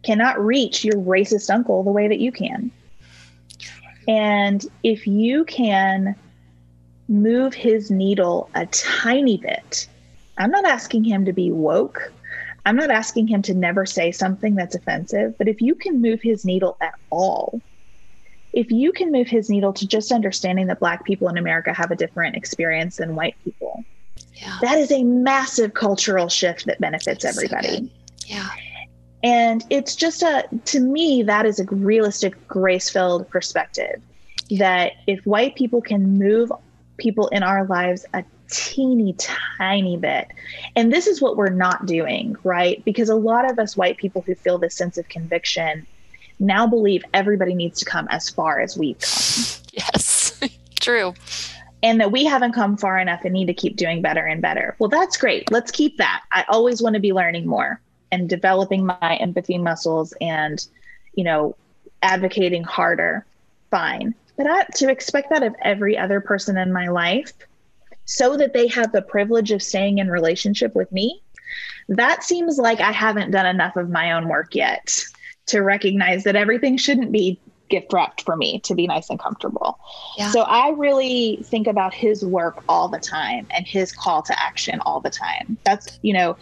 cannot 0.03 0.45
reach 0.45 0.85
your 0.85 0.97
racist 0.97 1.49
uncle 1.49 1.85
the 1.85 1.93
way 1.93 2.09
that 2.09 2.19
you 2.19 2.33
can. 2.33 2.73
And 4.09 4.65
if 4.83 5.07
you 5.07 5.45
can 5.45 6.17
move 7.09 7.55
his 7.55 7.89
needle 7.89 8.51
a 8.57 8.67
tiny 8.67 9.37
bit, 9.37 9.87
I'm 10.37 10.51
not 10.51 10.65
asking 10.65 11.05
him 11.05 11.27
to 11.27 11.33
be 11.33 11.53
woke. 11.53 12.13
I'm 12.65 12.75
not 12.75 12.91
asking 12.91 13.29
him 13.29 13.43
to 13.43 13.55
never 13.55 13.87
say 13.87 14.11
something 14.11 14.57
that's 14.57 14.75
offensive, 14.75 15.39
but 15.39 15.47
if 15.47 15.61
you 15.61 15.77
can 15.77 16.03
move 16.03 16.21
his 16.21 16.45
needle 16.45 16.77
at 16.81 16.95
all, 17.11 17.63
if 18.53 18.73
you 18.73 18.91
can 18.91 19.13
move 19.13 19.29
his 19.29 19.49
needle 19.49 19.73
to 19.75 19.87
just 19.87 20.11
understanding 20.11 20.67
that 20.67 20.81
Black 20.81 21.05
people 21.05 21.29
in 21.29 21.39
America 21.39 21.73
have 21.73 21.93
a 21.93 21.97
different 21.97 22.35
experience 22.35 22.97
than 22.97 23.15
white 23.15 23.37
people, 23.45 23.85
yeah. 24.37 24.59
that 24.63 24.79
is 24.79 24.91
a 24.93 25.03
massive 25.03 25.75
cultural 25.75 26.29
shift 26.29 26.67
that 26.67 26.81
benefits 26.81 27.25
everybody. 27.25 27.77
So 27.77 27.89
yeah. 28.27 28.49
And 29.23 29.65
it's 29.71 29.97
just 29.97 30.23
a, 30.23 30.45
to 30.67 30.81
me, 30.81 31.23
that 31.23 31.47
is 31.47 31.59
a 31.59 31.65
realistic, 31.65 32.35
grace 32.47 32.89
filled 32.89 33.29
perspective 33.29 34.01
that 34.51 34.93
if 35.07 35.25
white 35.27 35.57
people 35.57 35.81
can 35.81 36.19
move 36.19 36.53
people 36.99 37.29
in 37.29 37.43
our 37.43 37.67
lives 37.67 38.07
a 38.15 38.25
teeny 38.51 39.15
tiny 39.15 39.97
bit, 39.97 40.29
and 40.77 40.93
this 40.93 41.07
is 41.07 41.21
what 41.21 41.37
we're 41.37 41.49
not 41.49 41.87
doing, 41.87 42.37
right? 42.45 42.85
Because 42.85 43.09
a 43.09 43.15
lot 43.15 43.51
of 43.51 43.59
us 43.59 43.77
white 43.77 43.97
people 43.97 44.23
who 44.23 44.35
feel 44.35 44.59
this 44.59 44.77
sense 44.77 44.99
of 44.99 45.09
conviction 45.09 45.87
now 46.39 46.67
believe 46.67 47.03
everybody 47.15 47.55
needs 47.55 47.79
to 47.81 47.85
come 47.85 48.07
as 48.11 48.29
far 48.29 48.61
as 48.61 48.77
we've 48.77 48.99
come. 48.99 49.45
Yes, 49.77 50.41
true. 50.81 51.13
And 51.83 52.01
that 52.01 52.11
we 52.11 52.25
haven't 52.25 52.53
come 52.53 52.77
far 52.77 52.99
enough 52.99 53.25
and 53.25 53.33
need 53.33 53.47
to 53.47 53.55
keep 53.55 53.77
doing 53.77 54.03
better 54.03 54.25
and 54.25 54.43
better. 54.43 54.75
Well, 54.79 54.89
that's 54.89 55.17
great. 55.17 55.51
Let's 55.53 55.71
keep 55.71 55.99
that. 55.99 56.23
I 56.33 56.45
always 56.49 56.83
want 56.83 56.95
to 56.95 57.01
be 57.01 57.13
learning 57.13 57.47
more 57.47 57.81
and 58.11 58.29
developing 58.29 58.87
my 58.87 59.19
empathy 59.21 59.59
muscles 59.59 60.15
and, 60.21 60.67
you 61.15 61.25
know, 61.25 61.55
advocating 62.03 62.65
harder. 62.65 63.27
Fine. 63.71 64.15
But 64.37 64.47
I, 64.47 64.65
to 64.77 64.91
expect 64.91 65.31
that 65.31 65.43
of 65.43 65.55
every 65.63 65.97
other 65.97 66.21
person 66.21 66.57
in 66.57 66.73
my 66.73 66.89
life 66.89 67.33
so 68.05 68.37
that 68.37 68.53
they 68.53 68.69
have 68.69 68.93
the 68.93 69.03
privilege 69.03 69.51
of 69.51 69.63
staying 69.63 69.99
in 69.99 70.11
relationship 70.11 70.75
with 70.75 70.91
me, 70.93 71.21
that 71.89 72.25
seems 72.25 72.59
like 72.59 72.81
I 72.81 72.93
haven't 72.93 73.31
done 73.31 73.47
enough 73.47 73.77
of 73.77 73.91
my 73.91 74.13
own 74.13 74.29
work 74.29 74.55
yet 74.55 75.05
to 75.47 75.61
recognize 75.61 76.25
that 76.25 76.37
everything 76.37 76.77
shouldn't 76.77 77.13
be 77.13 77.39
gift 77.69 77.93
wrapped 77.93 78.23
for 78.23 78.37
me 78.37 78.61
to 78.61 78.75
be 78.75 78.87
nice 78.87 79.11
and 79.11 79.19
comfortable. 79.19 79.79
Yeah. 80.17 80.31
So 80.31 80.43
I 80.43 80.71
really 80.71 81.41
think 81.45 81.67
about 81.67 81.95
his 81.95 82.25
work 82.25 82.63
all 82.69 82.89
the 82.89 82.99
time 82.99 83.47
and 83.51 83.67
his 83.67 83.93
call 83.93 84.23
to 84.23 84.43
action 84.43 84.81
all 84.81 85.01
the 85.01 85.11
time. 85.11 85.59
That's, 85.65 85.99
you 86.03 86.13
know, 86.13 86.37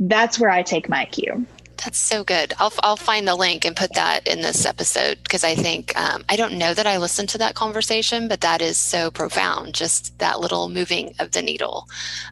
that's 0.00 0.38
where 0.38 0.50
I 0.50 0.62
take 0.62 0.88
my 0.88 1.06
cue. 1.06 1.46
That's 1.84 1.98
so 1.98 2.24
good. 2.24 2.54
I'll, 2.58 2.72
I'll 2.82 2.96
find 2.96 3.28
the 3.28 3.34
link 3.34 3.64
and 3.64 3.76
put 3.76 3.94
that 3.94 4.26
in 4.26 4.40
this 4.40 4.64
episode 4.64 5.22
because 5.22 5.44
I 5.44 5.54
think 5.54 5.98
um, 5.98 6.24
I 6.28 6.36
don't 6.36 6.58
know 6.58 6.74
that 6.74 6.86
I 6.86 6.96
listened 6.96 7.28
to 7.30 7.38
that 7.38 7.54
conversation, 7.54 8.28
but 8.28 8.40
that 8.40 8.62
is 8.62 8.76
so 8.78 9.10
profound. 9.10 9.74
Just 9.74 10.18
that 10.18 10.40
little 10.40 10.68
moving 10.68 11.14
of 11.18 11.32
the 11.32 11.42
needle. 11.42 11.88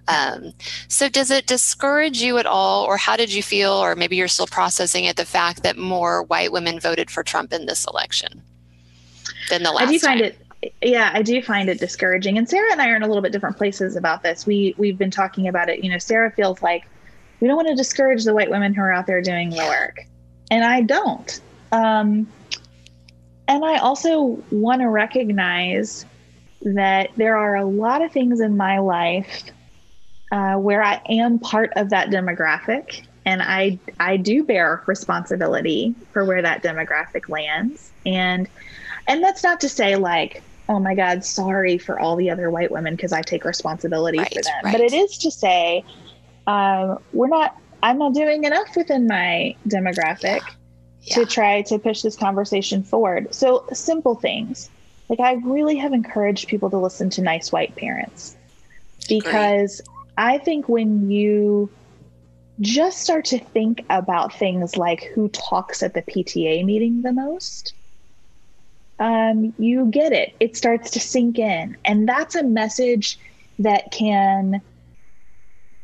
Um, 0.08 0.52
so, 0.88 1.08
does 1.08 1.30
it 1.30 1.46
discourage 1.46 2.22
you 2.22 2.38
at 2.38 2.46
all, 2.46 2.84
or 2.84 2.96
how 2.96 3.16
did 3.16 3.32
you 3.32 3.42
feel, 3.42 3.72
or 3.72 3.94
maybe 3.94 4.16
you're 4.16 4.28
still 4.28 4.46
processing 4.46 5.04
it, 5.04 5.16
the 5.16 5.24
fact 5.24 5.62
that 5.62 5.76
more 5.76 6.22
white 6.22 6.52
women 6.52 6.80
voted 6.80 7.10
for 7.10 7.22
Trump 7.22 7.52
in 7.52 7.66
this 7.66 7.86
election 7.86 8.42
than 9.50 9.62
the 9.62 9.72
last? 9.72 9.88
I 9.88 9.92
do 9.92 9.98
find 9.98 10.20
time? 10.20 10.28
it 10.30 10.38
yeah 10.80 11.10
i 11.12 11.20
do 11.20 11.42
find 11.42 11.68
it 11.68 11.78
discouraging 11.78 12.38
and 12.38 12.48
sarah 12.48 12.72
and 12.72 12.80
i 12.80 12.88
are 12.88 12.96
in 12.96 13.02
a 13.02 13.06
little 13.06 13.20
bit 13.20 13.32
different 13.32 13.54
places 13.54 13.96
about 13.96 14.22
this 14.22 14.46
we 14.46 14.74
we've 14.78 14.96
been 14.96 15.10
talking 15.10 15.46
about 15.46 15.68
it 15.68 15.84
you 15.84 15.90
know 15.90 15.98
sarah 15.98 16.30
feels 16.30 16.62
like 16.62 16.86
we 17.44 17.48
don't 17.48 17.56
want 17.56 17.68
to 17.68 17.74
discourage 17.74 18.24
the 18.24 18.32
white 18.32 18.48
women 18.48 18.72
who 18.72 18.80
are 18.80 18.90
out 18.90 19.06
there 19.06 19.20
doing 19.20 19.50
the 19.50 19.58
work. 19.58 20.06
And 20.50 20.64
I 20.64 20.80
don't. 20.80 21.42
Um, 21.72 22.26
and 23.46 23.62
I 23.62 23.76
also 23.80 24.42
want 24.50 24.80
to 24.80 24.88
recognize 24.88 26.06
that 26.62 27.10
there 27.18 27.36
are 27.36 27.56
a 27.56 27.66
lot 27.66 28.00
of 28.00 28.10
things 28.12 28.40
in 28.40 28.56
my 28.56 28.78
life 28.78 29.44
uh, 30.32 30.54
where 30.54 30.82
I 30.82 31.02
am 31.10 31.38
part 31.38 31.74
of 31.76 31.90
that 31.90 32.08
demographic, 32.08 33.06
and 33.26 33.42
I 33.42 33.78
I 34.00 34.16
do 34.16 34.42
bear 34.42 34.82
responsibility 34.86 35.94
for 36.14 36.24
where 36.24 36.40
that 36.40 36.62
demographic 36.62 37.28
lands. 37.28 37.92
And 38.06 38.48
and 39.06 39.22
that's 39.22 39.44
not 39.44 39.60
to 39.60 39.68
say 39.68 39.96
like, 39.96 40.42
oh 40.70 40.80
my 40.80 40.94
God, 40.94 41.26
sorry 41.26 41.76
for 41.76 42.00
all 42.00 42.16
the 42.16 42.30
other 42.30 42.50
white 42.50 42.70
women 42.70 42.96
because 42.96 43.12
I 43.12 43.20
take 43.20 43.44
responsibility 43.44 44.16
right, 44.16 44.32
for 44.32 44.40
them. 44.40 44.54
Right. 44.64 44.72
But 44.72 44.80
it 44.80 44.94
is 44.94 45.18
to 45.18 45.30
say 45.30 45.84
um, 46.46 46.98
we're 47.12 47.28
not 47.28 47.56
i'm 47.82 47.98
not 47.98 48.14
doing 48.14 48.44
enough 48.44 48.76
within 48.76 49.06
my 49.06 49.54
demographic 49.68 50.22
yeah. 50.22 50.50
Yeah. 51.02 51.14
to 51.16 51.26
try 51.26 51.62
to 51.62 51.78
push 51.78 52.02
this 52.02 52.16
conversation 52.16 52.82
forward 52.82 53.34
so 53.34 53.66
simple 53.72 54.14
things 54.14 54.70
like 55.08 55.20
i 55.20 55.34
really 55.34 55.76
have 55.76 55.92
encouraged 55.92 56.48
people 56.48 56.70
to 56.70 56.78
listen 56.78 57.10
to 57.10 57.22
nice 57.22 57.52
white 57.52 57.74
parents 57.76 58.36
because 59.08 59.80
Great. 59.80 60.14
i 60.16 60.38
think 60.38 60.68
when 60.68 61.10
you 61.10 61.70
just 62.60 63.00
start 63.00 63.24
to 63.26 63.38
think 63.38 63.84
about 63.90 64.32
things 64.32 64.76
like 64.76 65.04
who 65.14 65.28
talks 65.28 65.82
at 65.82 65.94
the 65.94 66.02
pta 66.02 66.64
meeting 66.64 67.02
the 67.02 67.12
most 67.12 67.74
um, 69.00 69.52
you 69.58 69.86
get 69.86 70.12
it 70.12 70.34
it 70.38 70.56
starts 70.56 70.92
to 70.92 71.00
sink 71.00 71.38
in 71.38 71.76
and 71.84 72.08
that's 72.08 72.36
a 72.36 72.44
message 72.44 73.18
that 73.58 73.90
can 73.90 74.62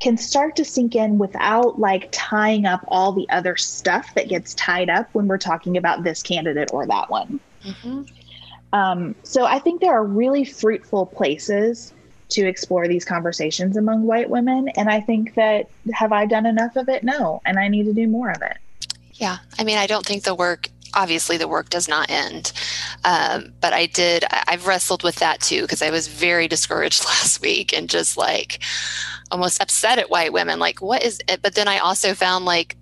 can 0.01 0.17
start 0.17 0.57
to 0.57 0.65
sink 0.65 0.97
in 0.97 1.19
without 1.19 1.79
like 1.79 2.09
tying 2.11 2.65
up 2.65 2.83
all 2.89 3.13
the 3.13 3.29
other 3.29 3.57
stuff 3.57 4.13
that 4.15 4.29
gets 4.29 4.55
tied 4.55 4.89
up 4.89 5.09
when 5.13 5.29
we're 5.29 5.39
talking 5.39 5.77
about 5.77 6.03
this 6.03 6.23
candidate 6.23 6.71
or 6.73 6.87
that 6.87 7.11
one. 7.11 7.39
Mm-hmm. 7.65 8.03
Um, 8.73 9.15
so 9.25 9.45
I 9.45 9.59
think 9.59 9.81
there 9.81 9.93
are 9.93 10.05
really 10.05 10.45
fruitful 10.45 11.07
places 11.07 11.93
to 12.31 12.47
explore 12.47 12.89
these 12.89 13.05
conversations 13.05 13.77
among 13.77 14.05
white 14.05 14.31
women. 14.31 14.69
And 14.77 14.89
I 14.89 15.01
think 15.01 15.35
that 15.35 15.69
have 15.93 16.13
I 16.13 16.27
done 16.27 16.47
enough 16.47 16.77
of 16.77 16.89
it? 16.89 17.05
No. 17.05 17.43
And 17.45 17.59
I 17.59 17.69
need 17.69 17.85
to 17.85 17.93
do 17.93 18.07
more 18.07 18.31
of 18.31 18.41
it. 18.43 18.57
Yeah. 19.15 19.39
I 19.59 19.65
mean, 19.65 19.77
I 19.77 19.87
don't 19.87 20.07
think 20.07 20.25
the 20.25 20.35
work 20.35 20.71
obviously 20.95 21.37
the 21.37 21.49
work 21.49 21.71
does 21.71 21.89
not 21.89 22.11
end. 22.11 22.53
Um, 23.05 23.53
but 23.61 23.73
i 23.73 23.87
did 23.87 24.25
i've 24.31 24.67
wrestled 24.67 25.03
with 25.03 25.17
that 25.17 25.41
too 25.41 25.63
because 25.63 25.83
i 25.83 25.91
was 25.91 26.09
very 26.09 26.49
discouraged 26.49 27.05
last 27.07 27.41
week 27.41 27.73
and 27.77 27.89
just 27.89 28.17
like 28.17 28.63
almost 29.31 29.63
upset 29.63 29.99
at 29.99 30.11
white 30.11 30.33
women 30.33 30.59
like 30.59 30.81
what 30.81 31.03
is 31.03 31.21
it 31.29 31.41
but 31.43 31.55
then 31.55 31.69
i 31.69 31.79
also 31.79 32.15
found 32.15 32.45
like 32.45 32.77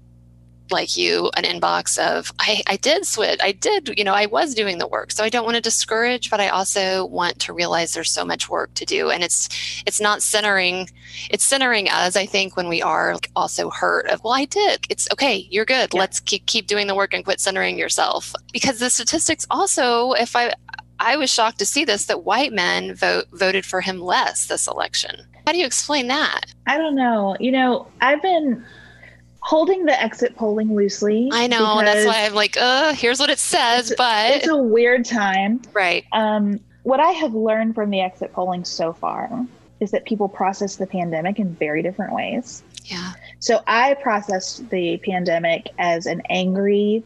like 0.70 0.96
you 0.96 1.30
an 1.36 1.44
inbox 1.44 1.98
of 1.98 2.32
I, 2.38 2.62
I 2.66 2.76
did 2.76 3.06
switch 3.06 3.38
i 3.42 3.52
did 3.52 3.96
you 3.96 4.04
know 4.04 4.14
i 4.14 4.26
was 4.26 4.54
doing 4.54 4.78
the 4.78 4.86
work 4.86 5.10
so 5.12 5.24
i 5.24 5.28
don't 5.28 5.44
want 5.44 5.56
to 5.56 5.60
discourage 5.60 6.30
but 6.30 6.40
i 6.40 6.48
also 6.48 7.06
want 7.06 7.38
to 7.40 7.52
realize 7.52 7.94
there's 7.94 8.10
so 8.10 8.24
much 8.24 8.48
work 8.48 8.72
to 8.74 8.84
do 8.84 9.10
and 9.10 9.22
it's 9.22 9.48
it's 9.86 10.00
not 10.00 10.22
centering 10.22 10.88
it's 11.30 11.44
centering 11.44 11.88
us 11.88 12.16
i 12.16 12.26
think 12.26 12.56
when 12.56 12.68
we 12.68 12.82
are 12.82 13.16
also 13.36 13.70
hurt 13.70 14.06
of 14.06 14.22
well 14.24 14.34
i 14.34 14.44
did 14.44 14.86
it's 14.88 15.08
okay 15.12 15.46
you're 15.50 15.64
good 15.64 15.92
yeah. 15.92 16.00
let's 16.00 16.20
keep, 16.20 16.44
keep 16.46 16.66
doing 16.66 16.86
the 16.86 16.94
work 16.94 17.14
and 17.14 17.24
quit 17.24 17.40
centering 17.40 17.78
yourself 17.78 18.32
because 18.52 18.78
the 18.78 18.90
statistics 18.90 19.46
also 19.50 20.12
if 20.12 20.34
i 20.36 20.52
I 21.00 21.16
was 21.16 21.30
shocked 21.30 21.60
to 21.60 21.66
see 21.66 21.84
this 21.84 22.06
that 22.06 22.24
white 22.24 22.52
men 22.52 22.94
vote, 22.94 23.26
voted 23.32 23.64
for 23.64 23.80
him 23.80 24.00
less 24.00 24.46
this 24.46 24.66
election. 24.66 25.24
How 25.46 25.52
do 25.52 25.58
you 25.58 25.66
explain 25.66 26.08
that? 26.08 26.46
I 26.66 26.76
don't 26.76 26.94
know. 26.94 27.36
You 27.40 27.52
know, 27.52 27.86
I've 28.00 28.20
been 28.20 28.64
holding 29.48 29.86
the 29.86 29.98
exit 29.98 30.36
polling 30.36 30.74
loosely. 30.74 31.30
I 31.32 31.46
know. 31.46 31.80
That's 31.80 32.06
why 32.06 32.26
I'm 32.26 32.34
like, 32.34 32.58
uh, 32.58 32.92
here's 32.92 33.18
what 33.18 33.30
it 33.30 33.38
says, 33.38 33.90
it's, 33.90 33.96
but 33.96 34.30
it's 34.32 34.46
a 34.46 34.54
weird 34.54 35.06
time. 35.06 35.62
Right. 35.72 36.04
Um, 36.12 36.60
what 36.82 37.00
I 37.00 37.12
have 37.12 37.32
learned 37.32 37.74
from 37.74 37.88
the 37.88 38.02
exit 38.02 38.34
polling 38.34 38.66
so 38.66 38.92
far 38.92 39.46
is 39.80 39.90
that 39.92 40.04
people 40.04 40.28
process 40.28 40.76
the 40.76 40.86
pandemic 40.86 41.38
in 41.38 41.54
very 41.54 41.82
different 41.82 42.12
ways. 42.12 42.62
Yeah. 42.84 43.14
So 43.38 43.62
I 43.66 43.94
processed 43.94 44.68
the 44.68 44.98
pandemic 44.98 45.70
as 45.78 46.04
an 46.04 46.20
angry 46.28 47.02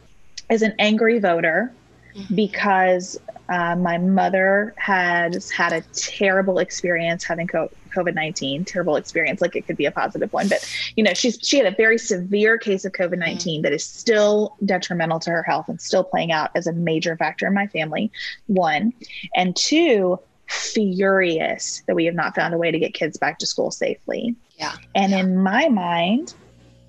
as 0.51 0.63
an 0.63 0.75
angry 0.81 1.21
voter 1.21 1.73
mm-hmm. 2.13 2.35
because 2.35 3.21
uh, 3.51 3.77
my 3.77 3.99
mother 3.99 4.75
has 4.79 5.49
had 5.49 5.73
a 5.73 5.83
terrible 5.93 6.59
experience 6.59 7.23
having 7.23 7.47
COVID 7.93 8.15
nineteen. 8.15 8.65
Terrible 8.65 8.97
experience, 8.97 9.41
like 9.41 9.57
it 9.57 9.67
could 9.67 9.77
be 9.77 9.87
a 9.87 9.93
positive 9.93 10.33
one, 10.33 10.49
but 10.49 10.69
you 10.97 11.05
know, 11.05 11.15
she's 11.15 11.39
she 11.43 11.59
had 11.59 11.67
a 11.67 11.77
very 11.77 11.99
severe 11.99 12.59
case 12.59 12.85
of 12.85 12.93
COVID 12.93 13.19
19 13.19 13.61
mm. 13.61 13.63
that 13.63 13.73
is 13.73 13.85
still 13.85 14.57
detrimental 14.65 15.21
to 15.21 15.31
her 15.31 15.43
health 15.43 15.69
and 15.69 15.81
still 15.81 16.05
playing 16.05 16.33
out 16.33 16.51
as 16.55 16.67
a 16.67 16.73
major 16.73 17.17
factor 17.17 17.47
in 17.47 17.55
my 17.55 17.67
family. 17.69 18.11
One, 18.47 18.93
and 19.35 19.55
two, 19.57 20.19
furious 20.53 21.83
that 21.87 21.95
we 21.95 22.05
have 22.05 22.15
not 22.15 22.35
found 22.35 22.55
a 22.55 22.59
way 22.59 22.71
to 22.71 22.79
get 22.79 22.95
kids 22.95 23.17
back 23.17 23.39
to 23.39 23.47
school 23.47 23.71
safely. 23.71 24.35
Yeah. 24.57 24.75
And 24.95 25.13
yeah. 25.13 25.21
in 25.21 25.37
my 25.43 25.69
mind, 25.69 26.35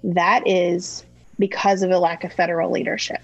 that 0.04 0.48
is 0.48 1.04
because 1.40 1.82
of 1.82 1.92
a 1.92 1.98
lack 1.98 2.24
of 2.24 2.34
federal 2.34 2.72
leadership. 2.72 3.22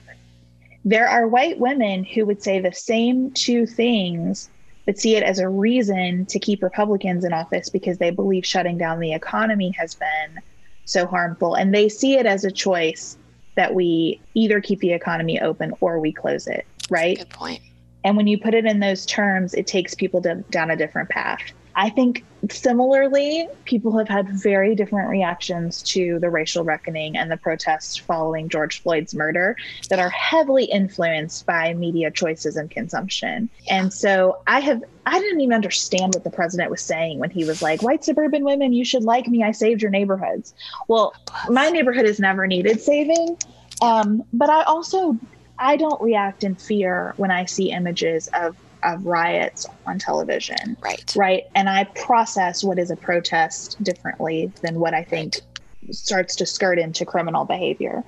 There 0.86 1.08
are 1.08 1.28
white 1.28 1.60
women 1.60 2.04
who 2.04 2.26
would 2.26 2.42
say 2.42 2.60
the 2.60 2.72
same 2.72 3.32
two 3.32 3.66
things, 3.66 4.50
but 4.90 4.98
see 4.98 5.16
it 5.16 5.22
as 5.22 5.38
a 5.38 5.48
reason 5.48 6.26
to 6.26 6.40
keep 6.40 6.64
Republicans 6.64 7.24
in 7.24 7.32
office 7.32 7.70
because 7.70 8.00
they 8.00 8.10
believe 8.10 8.44
shutting 8.44 8.76
down 8.76 9.00
the 9.00 9.14
economy 9.14 9.70
has 9.78 9.94
been 9.94 10.42
so 10.86 11.06
harmful. 11.06 11.54
And 11.54 11.76
they 11.76 11.90
see 11.90 12.16
it 12.16 12.26
as 12.26 12.44
a 12.44 12.50
choice 12.50 13.16
that 13.54 13.76
we 13.76 14.20
either 14.34 14.60
keep 14.60 14.80
the 14.80 14.94
economy 14.94 15.40
open 15.40 15.76
or 15.80 16.00
we 16.00 16.12
close 16.12 16.48
it, 16.48 16.66
right? 16.90 17.20
Good 17.20 17.30
point. 17.30 17.62
And 18.04 18.18
when 18.18 18.26
you 18.26 18.40
put 18.40 18.56
it 18.56 18.66
in 18.66 18.80
those 18.80 19.06
terms, 19.06 19.54
it 19.54 19.68
takes 19.68 19.94
people 19.94 20.24
to, 20.24 20.44
down 20.50 20.72
a 20.72 20.76
different 20.76 21.10
path. 21.10 21.40
I 21.80 21.90
think 21.90 22.26
similarly, 22.50 23.48
people 23.64 23.98
have 23.98 24.10
had 24.10 24.28
very 24.28 24.76
different 24.76 25.08
reactions 25.08 25.82
to 25.84 26.20
the 26.20 26.30
racial 26.30 26.66
reckoning 26.66 27.16
and 27.16 27.32
the 27.32 27.38
protests 27.38 27.96
following 27.96 28.50
George 28.50 28.82
Floyd's 28.82 29.16
murder 29.16 29.56
that 29.90 29.98
are 29.98 30.10
heavily 30.10 30.66
influenced 30.66 31.46
by 31.46 31.74
media 31.74 32.12
choices 32.12 32.58
and 32.58 32.70
consumption. 32.70 33.48
And 33.70 33.94
so 33.94 34.40
I 34.46 34.60
have, 34.60 34.84
I 35.06 35.20
didn't 35.20 35.40
even 35.40 35.54
understand 35.54 36.16
what 36.16 36.26
the 36.26 36.32
president 36.32 36.70
was 36.70 36.82
saying 36.82 37.18
when 37.18 37.30
he 37.30 37.46
was 37.46 37.62
like, 37.62 37.82
white 37.82 38.04
suburban 38.04 38.44
women, 38.44 38.74
you 38.74 38.84
should 38.84 39.04
like 39.04 39.30
me. 39.30 39.42
I 39.42 39.52
saved 39.52 39.82
your 39.82 39.92
neighborhoods. 39.92 40.54
Well, 40.90 41.14
my 41.48 41.70
neighborhood 41.70 42.06
has 42.06 42.20
never 42.20 42.46
needed 42.46 42.82
saving. 42.82 43.38
Um, 43.82 44.26
but 44.34 44.50
I 44.50 44.64
also, 44.64 45.18
I 45.58 45.78
don't 45.78 46.02
react 46.02 46.44
in 46.44 46.56
fear 46.56 47.14
when 47.16 47.32
I 47.32 47.46
see 47.46 47.72
images 47.72 48.28
of 48.34 48.58
of 48.84 49.06
riots 49.06 49.66
on 49.86 50.00
television. 50.00 50.78
Right. 50.82 51.14
Right. 51.16 51.44
And 51.56 51.70
I 51.70 51.84
process 51.84 52.64
what 52.64 52.80
is 52.80 52.92
a 52.92 52.96
protest 52.96 53.82
differently 53.84 54.52
than 54.62 54.80
what 54.80 54.94
I 54.94 55.04
think 55.04 55.40
right. 55.86 55.96
starts 55.96 56.36
to 56.38 56.46
skirt 56.46 56.80
into 56.80 57.06
criminal 57.06 57.46
behavior. 57.46 58.04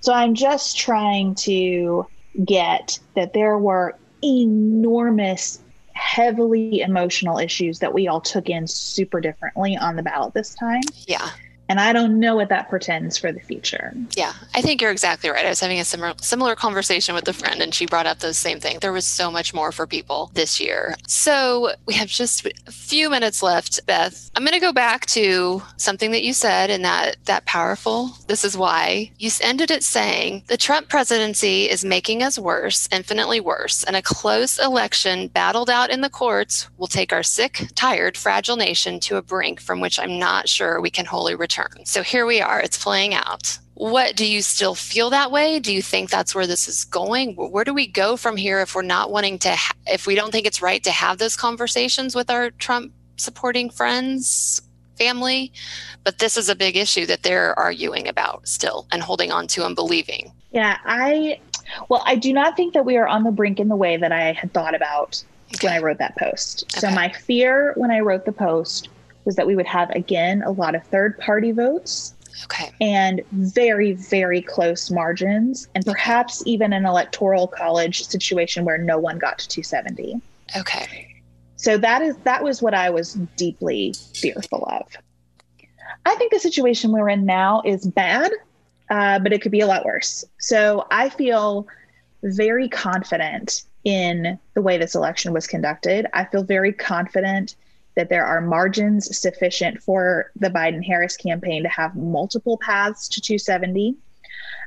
So 0.00 0.12
I'm 0.12 0.34
just 0.34 0.78
trying 0.78 1.34
to 1.36 2.06
get 2.44 2.98
that 3.16 3.32
there 3.32 3.58
were 3.58 3.96
enormous, 4.22 5.60
heavily 5.92 6.80
emotional 6.80 7.38
issues 7.38 7.78
that 7.80 7.92
we 7.92 8.08
all 8.08 8.20
took 8.20 8.48
in 8.48 8.66
super 8.66 9.20
differently 9.20 9.76
on 9.76 9.96
the 9.96 10.02
ballot 10.02 10.34
this 10.34 10.54
time. 10.54 10.82
Yeah. 11.06 11.30
And 11.70 11.78
I 11.78 11.92
don't 11.92 12.18
know 12.18 12.34
what 12.34 12.48
that 12.48 12.68
portends 12.68 13.16
for 13.16 13.30
the 13.30 13.38
future. 13.38 13.94
Yeah, 14.16 14.32
I 14.56 14.60
think 14.60 14.82
you're 14.82 14.90
exactly 14.90 15.30
right. 15.30 15.46
I 15.46 15.50
was 15.50 15.60
having 15.60 15.78
a 15.78 15.84
similar 15.84 16.14
similar 16.20 16.56
conversation 16.56 17.14
with 17.14 17.28
a 17.28 17.32
friend 17.32 17.62
and 17.62 17.72
she 17.72 17.86
brought 17.86 18.06
up 18.06 18.18
those 18.18 18.36
same 18.36 18.58
thing. 18.58 18.80
There 18.80 18.92
was 18.92 19.04
so 19.04 19.30
much 19.30 19.54
more 19.54 19.70
for 19.70 19.86
people 19.86 20.32
this 20.34 20.58
year. 20.58 20.96
So 21.06 21.70
we 21.86 21.94
have 21.94 22.08
just 22.08 22.44
a 22.44 22.72
few 22.72 23.08
minutes 23.08 23.40
left, 23.40 23.86
Beth. 23.86 24.32
I'm 24.34 24.42
going 24.42 24.54
to 24.54 24.58
go 24.58 24.72
back 24.72 25.06
to 25.06 25.62
something 25.76 26.10
that 26.10 26.24
you 26.24 26.32
said 26.32 26.70
and 26.70 26.84
that 26.84 27.18
that 27.26 27.46
powerful. 27.46 28.16
This 28.26 28.44
is 28.44 28.56
why 28.56 29.12
you 29.18 29.30
ended 29.40 29.70
it 29.70 29.84
saying 29.84 30.42
the 30.48 30.56
Trump 30.56 30.88
presidency 30.88 31.70
is 31.70 31.84
making 31.84 32.24
us 32.24 32.36
worse, 32.36 32.88
infinitely 32.90 33.38
worse, 33.38 33.84
and 33.84 33.94
a 33.94 34.02
close 34.02 34.58
election 34.58 35.28
battled 35.28 35.70
out 35.70 35.90
in 35.90 36.00
the 36.00 36.10
courts 36.10 36.68
will 36.78 36.88
take 36.88 37.12
our 37.12 37.22
sick, 37.22 37.68
tired, 37.76 38.16
fragile 38.16 38.56
nation 38.56 38.98
to 38.98 39.18
a 39.18 39.22
brink 39.22 39.60
from 39.60 39.78
which 39.78 40.00
I'm 40.00 40.18
not 40.18 40.48
sure 40.48 40.80
we 40.80 40.90
can 40.90 41.06
wholly 41.06 41.36
return 41.36 41.59
turn. 41.60 41.84
So 41.84 42.02
here 42.02 42.26
we 42.26 42.40
are, 42.40 42.60
it's 42.60 42.82
playing 42.82 43.14
out. 43.14 43.58
What 43.74 44.14
do 44.14 44.30
you 44.30 44.42
still 44.42 44.74
feel 44.74 45.08
that 45.10 45.30
way? 45.30 45.58
Do 45.58 45.72
you 45.72 45.80
think 45.80 46.10
that's 46.10 46.34
where 46.34 46.46
this 46.46 46.68
is 46.68 46.84
going? 46.84 47.34
Where 47.34 47.64
do 47.64 47.72
we 47.72 47.86
go 47.86 48.16
from 48.16 48.36
here 48.36 48.60
if 48.60 48.74
we're 48.74 48.82
not 48.82 49.10
wanting 49.10 49.38
to, 49.40 49.54
ha- 49.54 49.74
if 49.86 50.06
we 50.06 50.14
don't 50.14 50.30
think 50.30 50.46
it's 50.46 50.60
right 50.60 50.84
to 50.84 50.90
have 50.90 51.18
those 51.18 51.34
conversations 51.34 52.14
with 52.14 52.28
our 52.28 52.50
Trump 52.50 52.92
supporting 53.16 53.70
friends, 53.70 54.60
family? 54.98 55.50
But 56.04 56.18
this 56.18 56.36
is 56.36 56.50
a 56.50 56.54
big 56.54 56.76
issue 56.76 57.06
that 57.06 57.22
they're 57.22 57.58
arguing 57.58 58.06
about 58.06 58.46
still 58.46 58.86
and 58.92 59.02
holding 59.02 59.32
on 59.32 59.46
to 59.48 59.64
and 59.64 59.74
believing. 59.74 60.32
Yeah, 60.52 60.76
I, 60.84 61.40
well, 61.88 62.02
I 62.04 62.16
do 62.16 62.34
not 62.34 62.56
think 62.56 62.74
that 62.74 62.84
we 62.84 62.98
are 62.98 63.08
on 63.08 63.22
the 63.22 63.30
brink 63.30 63.58
in 63.60 63.68
the 63.68 63.76
way 63.76 63.96
that 63.96 64.12
I 64.12 64.32
had 64.32 64.52
thought 64.52 64.74
about 64.74 65.24
okay. 65.54 65.68
when 65.68 65.76
I 65.76 65.78
wrote 65.78 65.98
that 65.98 66.18
post. 66.18 66.64
Okay. 66.64 66.80
So 66.80 66.90
my 66.94 67.10
fear 67.10 67.72
when 67.76 67.90
I 67.90 68.00
wrote 68.00 68.26
the 68.26 68.32
post 68.32 68.90
was 69.24 69.36
that 69.36 69.46
we 69.46 69.56
would 69.56 69.66
have 69.66 69.90
again 69.90 70.42
a 70.42 70.50
lot 70.50 70.74
of 70.74 70.84
third 70.84 71.18
party 71.18 71.52
votes. 71.52 72.14
Okay. 72.44 72.70
And 72.80 73.22
very, 73.32 73.92
very 73.92 74.40
close 74.40 74.90
margins, 74.90 75.68
and 75.74 75.84
perhaps 75.84 76.42
even 76.46 76.72
an 76.72 76.86
electoral 76.86 77.46
college 77.46 78.04
situation 78.04 78.64
where 78.64 78.78
no 78.78 78.98
one 78.98 79.18
got 79.18 79.38
to 79.40 79.48
270. 79.48 80.20
Okay. 80.56 81.22
So 81.56 81.76
that 81.76 82.00
is 82.00 82.16
that 82.24 82.42
was 82.42 82.62
what 82.62 82.72
I 82.72 82.88
was 82.88 83.14
deeply 83.36 83.94
fearful 84.14 84.64
of. 84.70 84.86
I 86.06 86.14
think 86.14 86.32
the 86.32 86.38
situation 86.38 86.92
we're 86.92 87.10
in 87.10 87.26
now 87.26 87.62
is 87.64 87.86
bad, 87.86 88.32
uh, 88.88 89.18
but 89.18 89.32
it 89.32 89.42
could 89.42 89.52
be 89.52 89.60
a 89.60 89.66
lot 89.66 89.84
worse. 89.84 90.24
So 90.38 90.86
I 90.90 91.10
feel 91.10 91.66
very 92.22 92.68
confident 92.68 93.64
in 93.84 94.38
the 94.54 94.62
way 94.62 94.78
this 94.78 94.94
election 94.94 95.32
was 95.32 95.46
conducted. 95.46 96.06
I 96.12 96.24
feel 96.24 96.42
very 96.42 96.72
confident 96.72 97.56
that 98.00 98.08
there 98.08 98.24
are 98.24 98.40
margins 98.40 99.14
sufficient 99.18 99.82
for 99.82 100.32
the 100.34 100.48
Biden 100.48 100.82
Harris 100.82 101.18
campaign 101.18 101.62
to 101.62 101.68
have 101.68 101.94
multiple 101.94 102.56
paths 102.56 103.08
to 103.08 103.20
270. 103.20 103.94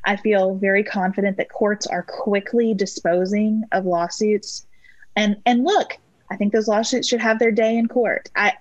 I 0.06 0.18
feel 0.18 0.54
very 0.54 0.84
confident 0.84 1.38
that 1.38 1.50
courts 1.50 1.88
are 1.88 2.04
quickly 2.04 2.76
disposing 2.76 3.64
of 3.72 3.88
lawsuits. 3.88 4.68
And 5.16 5.38
and 5.48 5.64
look, 5.64 5.98
I 6.30 6.36
think 6.36 6.54
those 6.54 6.68
lawsuits 6.68 7.08
should 7.08 7.22
have 7.22 7.40
their 7.40 7.52
day 7.52 7.76
in 7.76 7.88
court. 7.88 8.30
I 8.36 8.54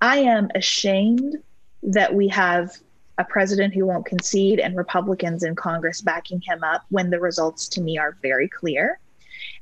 I 0.00 0.16
am 0.16 0.48
ashamed 0.56 1.36
that 1.84 2.12
we 2.12 2.26
have 2.26 2.72
a 3.18 3.24
president 3.24 3.72
who 3.72 3.86
won't 3.86 4.06
concede 4.06 4.58
and 4.58 4.76
Republicans 4.76 5.44
in 5.44 5.54
Congress 5.54 6.00
backing 6.00 6.40
him 6.40 6.64
up 6.64 6.86
when 6.88 7.10
the 7.10 7.20
results 7.20 7.68
to 7.68 7.80
me 7.80 7.98
are 7.98 8.16
very 8.20 8.48
clear. 8.48 8.98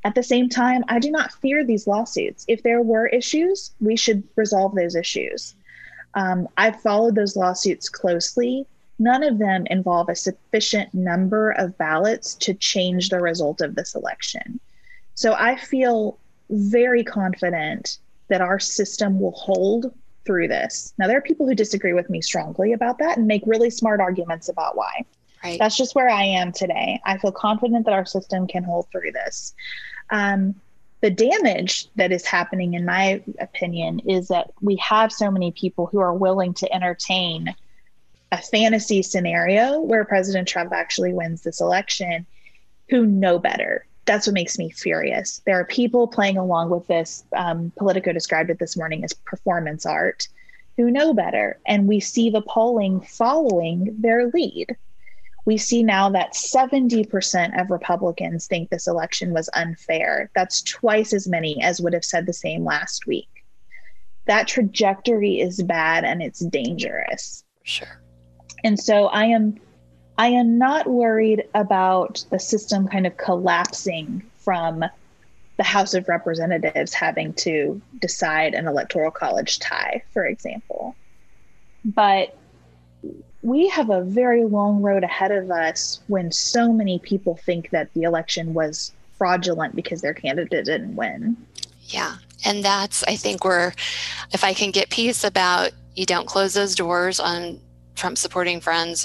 At 0.05 0.15
the 0.15 0.23
same 0.23 0.49
time, 0.49 0.85
I 0.89 0.99
do 0.99 1.11
not 1.11 1.33
fear 1.33 1.65
these 1.65 1.87
lawsuits. 1.87 2.45
If 2.49 2.63
there 2.63 2.83
were 2.83 3.07
issues, 3.09 3.73
we 3.81 3.97
should 3.97 4.23
resolve 4.37 4.75
those 4.75 4.95
issues. 4.95 5.55
Um, 6.15 6.49
I've 6.57 6.81
followed 6.81 7.15
those 7.15 7.37
lawsuits 7.37 7.89
closely. 7.89 8.67
None 8.99 9.23
of 9.23 9.39
them 9.39 9.67
involve 9.67 10.09
a 10.09 10.17
sufficient 10.17 10.93
number 10.95 11.53
of 11.53 11.77
ballots 11.79 12.35
to 12.37 12.55
change 12.55 13.09
the 13.09 13.21
result 13.21 13.61
of 13.61 13.75
this 13.75 13.95
election. 13.95 14.59
So 15.15 15.35
I 15.35 15.57
feel 15.57 16.19
very 16.51 17.05
confident 17.05 17.99
that 18.29 18.41
our 18.41 18.59
system 18.59 19.21
will 19.21 19.33
hold 19.33 19.93
through 20.25 20.49
this. 20.49 20.93
Now, 20.99 21.07
there 21.07 21.19
are 21.19 21.23
people 21.23 21.47
who 21.47 21.55
disagree 21.55 21.93
with 21.93 22.11
me 22.11 22.21
strongly 22.21 22.73
about 22.73 22.99
that 22.99 23.19
and 23.19 23.27
make 23.27 23.43
really 23.47 23.71
smart 23.71 24.01
arguments 24.01 24.49
about 24.49 24.77
why. 24.77 25.05
Right. 25.43 25.59
That's 25.59 25.77
just 25.77 25.95
where 25.95 26.09
I 26.09 26.23
am 26.23 26.53
today. 26.53 27.01
I 27.05 27.17
feel 27.17 27.33
confident 27.33 27.87
that 27.87 27.95
our 27.95 28.05
system 28.05 28.47
can 28.47 28.63
hold 28.63 28.89
through 28.91 29.13
this. 29.13 29.55
Um, 30.11 30.55
the 31.01 31.11
damage 31.11 31.89
that 31.97 32.13
is 32.13 32.27
happening, 32.27 32.75
in 32.75 32.85
my 32.85 33.23
opinion, 33.39 34.01
is 34.01 34.29
that 34.29 34.51
we 34.61 34.77
have 34.77 35.13
so 35.13 35.31
many 35.31 35.51
people 35.53 35.87
who 35.87 35.99
are 35.99 36.13
willing 36.13 36.53
to 36.55 36.73
entertain 36.73 37.55
a 38.33 38.39
fantasy 38.39 39.03
scenario 39.03 39.81
where 39.81 40.05
President 40.05 40.47
Trump 40.47 40.73
actually 40.73 41.13
wins 41.13 41.43
this 41.43 41.61
election 41.61 42.27
who 42.91 43.07
know 43.07 43.39
better. 43.39 43.87
That's 44.05 44.27
what 44.27 44.35
makes 44.35 44.59
me 44.59 44.71
furious. 44.71 45.41
There 45.47 45.59
are 45.59 45.65
people 45.65 46.07
playing 46.07 46.37
along 46.37 46.71
with 46.71 46.87
this. 46.87 47.25
Um, 47.35 47.73
Politico 47.77 48.13
described 48.13 48.51
it 48.51 48.59
this 48.59 48.77
morning 48.77 49.05
as 49.05 49.13
performance 49.13 49.87
art 49.87 50.29
who 50.77 50.91
know 50.91 51.15
better. 51.15 51.59
And 51.67 51.89
we 51.89 52.01
see 52.01 52.31
the 52.31 52.43
polling 52.43 53.01
following 53.01 53.97
their 54.01 54.29
lead 54.29 54.77
we 55.45 55.57
see 55.57 55.83
now 55.83 56.11
that 56.11 56.35
70% 56.35 57.61
of 57.61 57.71
Republicans 57.71 58.47
think 58.47 58.71
this 58.71 58.87
election 58.87 59.33
was 59.33 59.49
unfair. 59.55 60.31
That's 60.35 60.63
twice 60.63 61.13
as 61.13 61.27
many 61.27 61.63
as 61.63 61.81
would 61.81 61.93
have 61.93 62.05
said 62.05 62.27
the 62.27 62.33
same 62.33 62.65
last 62.65 63.07
week. 63.07 63.29
That 64.27 64.49
trajectory 64.49 65.41
is 65.41 65.63
bad 65.63 66.05
and 66.05 66.23
it's 66.23 66.41
dangerous. 66.41 67.45
Sure. 67.65 68.01
And 68.65 68.79
so 68.79 69.07
I 69.07 69.25
am 69.25 69.59
I 70.19 70.29
am 70.29 70.59
not 70.59 70.87
worried 70.87 71.45
about 71.55 72.23
the 72.31 72.39
system 72.39 72.87
kind 72.87 73.07
of 73.07 73.17
collapsing 73.17 74.23
from 74.37 74.85
the 75.57 75.65
House 75.65 75.95
of 75.95 76.09
Representatives 76.09 76.93
having 76.93 77.33
to 77.35 77.81
decide 78.01 78.55
an 78.55 78.67
electoral 78.67 79.11
college 79.11 79.59
tie, 79.61 80.03
for 80.13 80.27
example. 80.27 80.95
But 81.85 82.37
we 83.43 83.69
have 83.69 83.91
a 83.91 84.03
very 84.03 84.45
long 84.45 84.83
road 84.83 85.03
ahead 85.05 85.33
of 85.33 85.51
us 85.51 86.01
when 86.09 86.31
so 86.31 86.73
many 86.73 86.99
people 86.99 87.37
think 87.37 87.71
that 87.71 87.93
the 87.95 88.03
election 88.03 88.55
was 88.55 88.93
fraudulent 89.17 89.75
because 89.75 90.03
their 90.03 90.15
candidate 90.15 90.67
didn't 90.67 90.97
win. 90.97 91.37
Yeah. 91.85 92.17
And 92.45 92.65
that's, 92.65 93.03
I 93.05 93.17
think, 93.17 93.45
where 93.45 93.75
if 94.33 94.45
I 94.45 94.55
can 94.55 94.71
get 94.71 94.91
peace 94.91 95.25
about 95.25 95.73
you 95.95 96.07
don't 96.07 96.27
close 96.27 96.55
those 96.55 96.75
doors 96.75 97.19
on 97.21 97.61
Trump 97.97 98.17
supporting 98.17 98.61
friends, 98.61 99.05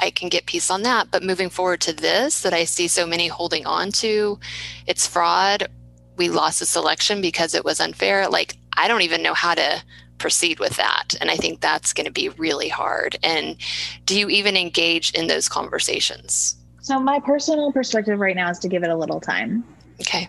I 0.00 0.10
can 0.10 0.28
get 0.28 0.46
peace 0.46 0.70
on 0.70 0.82
that. 0.82 1.10
But 1.10 1.22
moving 1.22 1.50
forward 1.50 1.80
to 1.82 1.92
this, 1.92 2.42
that 2.42 2.54
I 2.54 2.64
see 2.64 2.88
so 2.88 3.06
many 3.06 3.28
holding 3.28 3.66
on 3.66 3.92
to, 3.92 4.38
it's 4.86 5.06
fraud 5.06 5.68
we 6.16 6.28
lost 6.28 6.60
this 6.60 6.76
election 6.76 7.20
because 7.20 7.54
it 7.54 7.64
was 7.64 7.80
unfair. 7.80 8.28
Like, 8.28 8.56
I 8.76 8.88
don't 8.88 9.02
even 9.02 9.22
know 9.22 9.34
how 9.34 9.54
to 9.54 9.82
proceed 10.18 10.58
with 10.58 10.76
that. 10.76 11.14
And 11.20 11.30
I 11.30 11.36
think 11.36 11.60
that's 11.60 11.92
going 11.92 12.06
to 12.06 12.12
be 12.12 12.28
really 12.30 12.68
hard. 12.68 13.18
And 13.22 13.56
do 14.04 14.18
you 14.18 14.28
even 14.28 14.56
engage 14.56 15.12
in 15.12 15.26
those 15.26 15.48
conversations? 15.48 16.56
So, 16.80 16.98
my 17.00 17.18
personal 17.20 17.72
perspective 17.72 18.18
right 18.18 18.36
now 18.36 18.50
is 18.50 18.58
to 18.60 18.68
give 18.68 18.84
it 18.84 18.90
a 18.90 18.96
little 18.96 19.20
time. 19.20 19.64
Okay. 20.00 20.28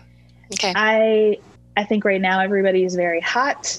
Okay. 0.54 0.72
I 0.74 1.38
I 1.76 1.84
think 1.84 2.04
right 2.04 2.20
now 2.20 2.40
everybody 2.40 2.84
is 2.84 2.96
very 2.96 3.20
hot. 3.20 3.78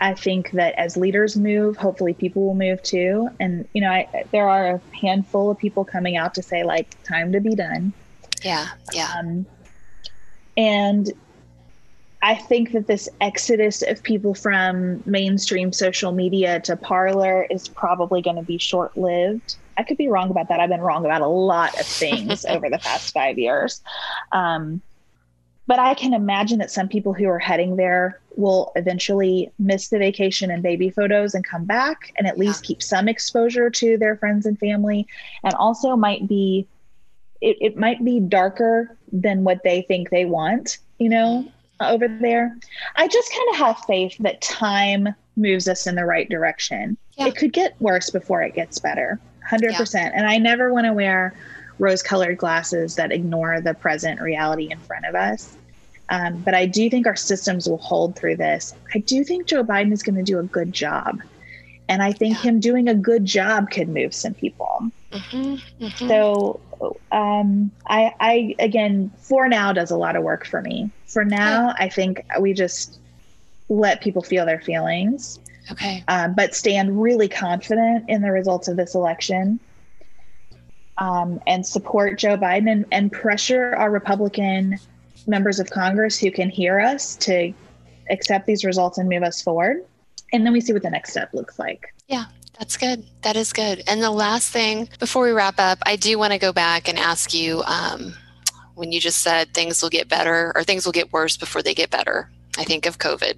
I 0.00 0.14
think 0.14 0.50
that 0.52 0.74
as 0.74 0.96
leaders 0.96 1.36
move, 1.36 1.76
hopefully 1.76 2.12
people 2.12 2.44
will 2.46 2.54
move 2.54 2.82
too. 2.82 3.28
And 3.40 3.66
you 3.72 3.80
know, 3.80 3.90
I, 3.90 4.24
there 4.30 4.48
are 4.48 4.74
a 4.74 4.80
handful 4.94 5.50
of 5.50 5.58
people 5.58 5.84
coming 5.84 6.16
out 6.16 6.34
to 6.34 6.42
say 6.42 6.64
like, 6.64 7.02
"Time 7.04 7.32
to 7.32 7.40
be 7.40 7.54
done." 7.54 7.92
Yeah, 8.44 8.68
yeah. 8.92 9.12
Um, 9.18 9.46
and 10.56 11.10
I 12.22 12.34
think 12.34 12.72
that 12.72 12.86
this 12.86 13.08
exodus 13.20 13.82
of 13.82 14.02
people 14.02 14.34
from 14.34 15.02
mainstream 15.06 15.72
social 15.72 16.12
media 16.12 16.60
to 16.60 16.76
Parler 16.76 17.46
is 17.48 17.68
probably 17.68 18.22
going 18.22 18.36
to 18.36 18.42
be 18.42 18.58
short 18.58 18.96
lived. 18.96 19.56
I 19.76 19.84
could 19.84 19.96
be 19.96 20.08
wrong 20.08 20.30
about 20.30 20.48
that. 20.48 20.58
I've 20.58 20.68
been 20.68 20.80
wrong 20.80 21.04
about 21.04 21.20
a 21.20 21.28
lot 21.28 21.78
of 21.78 21.86
things 21.86 22.44
over 22.48 22.68
the 22.68 22.78
past 22.78 23.14
five 23.14 23.38
years. 23.38 23.80
Um, 24.32 24.82
but 25.68 25.78
I 25.78 25.94
can 25.94 26.12
imagine 26.12 26.58
that 26.58 26.70
some 26.70 26.88
people 26.88 27.12
who 27.12 27.28
are 27.28 27.38
heading 27.38 27.76
there 27.76 28.20
will 28.36 28.72
eventually 28.74 29.52
miss 29.58 29.88
the 29.88 29.98
vacation 29.98 30.50
and 30.50 30.62
baby 30.62 30.90
photos 30.90 31.34
and 31.34 31.44
come 31.44 31.66
back 31.66 32.12
and 32.16 32.26
at 32.26 32.38
least 32.38 32.64
keep 32.64 32.82
some 32.82 33.06
exposure 33.06 33.68
to 33.68 33.98
their 33.98 34.16
friends 34.16 34.46
and 34.46 34.58
family. 34.58 35.06
And 35.44 35.54
also 35.54 35.94
might 35.94 36.26
be, 36.26 36.66
it, 37.40 37.58
it 37.60 37.76
might 37.76 38.02
be 38.04 38.18
darker 38.18 38.96
than 39.12 39.44
what 39.44 39.62
they 39.62 39.82
think 39.82 40.08
they 40.08 40.24
want, 40.24 40.78
you 40.98 41.10
know, 41.10 41.46
over 41.80 42.08
there. 42.08 42.56
I 42.96 43.08
just 43.08 43.32
kind 43.32 43.48
of 43.50 43.56
have 43.56 43.84
faith 43.86 44.16
that 44.20 44.40
time 44.40 45.14
moves 45.36 45.68
us 45.68 45.86
in 45.86 45.94
the 45.94 46.04
right 46.04 46.28
direction. 46.28 46.96
Yeah. 47.16 47.26
It 47.26 47.36
could 47.36 47.52
get 47.52 47.80
worse 47.80 48.10
before 48.10 48.42
it 48.42 48.54
gets 48.54 48.78
better, 48.78 49.20
100%. 49.50 49.94
Yeah. 49.94 50.10
And 50.14 50.26
I 50.26 50.38
never 50.38 50.72
want 50.72 50.86
to 50.86 50.92
wear 50.92 51.34
rose 51.78 52.02
colored 52.02 52.38
glasses 52.38 52.96
that 52.96 53.12
ignore 53.12 53.60
the 53.60 53.74
present 53.74 54.20
reality 54.20 54.70
in 54.70 54.78
front 54.78 55.06
of 55.06 55.14
us. 55.14 55.56
Um, 56.10 56.40
but 56.40 56.54
I 56.54 56.66
do 56.66 56.88
think 56.88 57.06
our 57.06 57.16
systems 57.16 57.68
will 57.68 57.78
hold 57.78 58.16
through 58.16 58.36
this. 58.36 58.74
I 58.94 58.98
do 58.98 59.24
think 59.24 59.46
Joe 59.46 59.62
Biden 59.62 59.92
is 59.92 60.02
going 60.02 60.16
to 60.16 60.22
do 60.22 60.38
a 60.38 60.42
good 60.42 60.72
job. 60.72 61.20
And 61.88 62.02
I 62.02 62.12
think 62.12 62.36
yeah. 62.36 62.42
him 62.42 62.60
doing 62.60 62.88
a 62.88 62.94
good 62.94 63.24
job 63.24 63.70
could 63.70 63.88
move 63.88 64.14
some 64.14 64.34
people. 64.34 64.90
Mm-hmm, 65.12 65.84
mm-hmm. 65.84 66.08
So, 66.08 66.60
um, 67.12 67.70
I, 67.86 68.14
I, 68.20 68.54
again, 68.58 69.10
for 69.18 69.48
now 69.48 69.72
does 69.72 69.90
a 69.90 69.96
lot 69.96 70.16
of 70.16 70.22
work 70.22 70.46
for 70.46 70.62
me. 70.62 70.90
For 71.06 71.24
now, 71.24 71.74
I 71.78 71.88
think 71.88 72.24
we 72.40 72.52
just 72.52 72.98
let 73.68 74.00
people 74.00 74.22
feel 74.22 74.46
their 74.46 74.60
feelings. 74.60 75.38
Okay. 75.70 76.02
Um, 76.08 76.34
but 76.34 76.54
stand 76.54 77.00
really 77.00 77.28
confident 77.28 78.08
in 78.08 78.22
the 78.22 78.30
results 78.30 78.68
of 78.68 78.76
this 78.76 78.94
election 78.94 79.60
um, 80.98 81.40
and 81.46 81.66
support 81.66 82.18
Joe 82.18 82.36
Biden 82.36 82.70
and, 82.70 82.86
and 82.90 83.12
pressure 83.12 83.74
our 83.76 83.90
Republican 83.90 84.78
members 85.26 85.60
of 85.60 85.70
Congress 85.70 86.18
who 86.18 86.30
can 86.30 86.48
hear 86.48 86.80
us 86.80 87.16
to 87.16 87.52
accept 88.10 88.46
these 88.46 88.64
results 88.64 88.98
and 88.98 89.08
move 89.08 89.22
us 89.22 89.42
forward. 89.42 89.84
And 90.32 90.44
then 90.44 90.52
we 90.52 90.60
see 90.60 90.72
what 90.72 90.82
the 90.82 90.90
next 90.90 91.10
step 91.10 91.32
looks 91.32 91.58
like. 91.58 91.94
Yeah, 92.08 92.26
that's 92.58 92.76
good. 92.76 93.04
That 93.22 93.36
is 93.36 93.52
good. 93.52 93.82
And 93.86 94.02
the 94.02 94.10
last 94.10 94.50
thing 94.50 94.88
before 94.98 95.24
we 95.24 95.30
wrap 95.30 95.58
up, 95.58 95.78
I 95.86 95.96
do 95.96 96.18
want 96.18 96.32
to 96.32 96.38
go 96.38 96.52
back 96.52 96.88
and 96.88 96.98
ask 96.98 97.32
you 97.32 97.62
um, 97.64 98.14
when 98.74 98.90
you 98.90 99.00
just 99.00 99.22
said 99.22 99.54
things 99.54 99.80
will 99.80 99.90
get 99.90 100.08
better 100.08 100.52
or 100.54 100.64
things 100.64 100.84
will 100.84 100.92
get 100.92 101.12
worse 101.12 101.36
before 101.36 101.62
they 101.62 101.74
get 101.74 101.90
better. 101.90 102.30
I 102.58 102.64
think 102.64 102.86
of 102.86 102.98
COVID. 102.98 103.36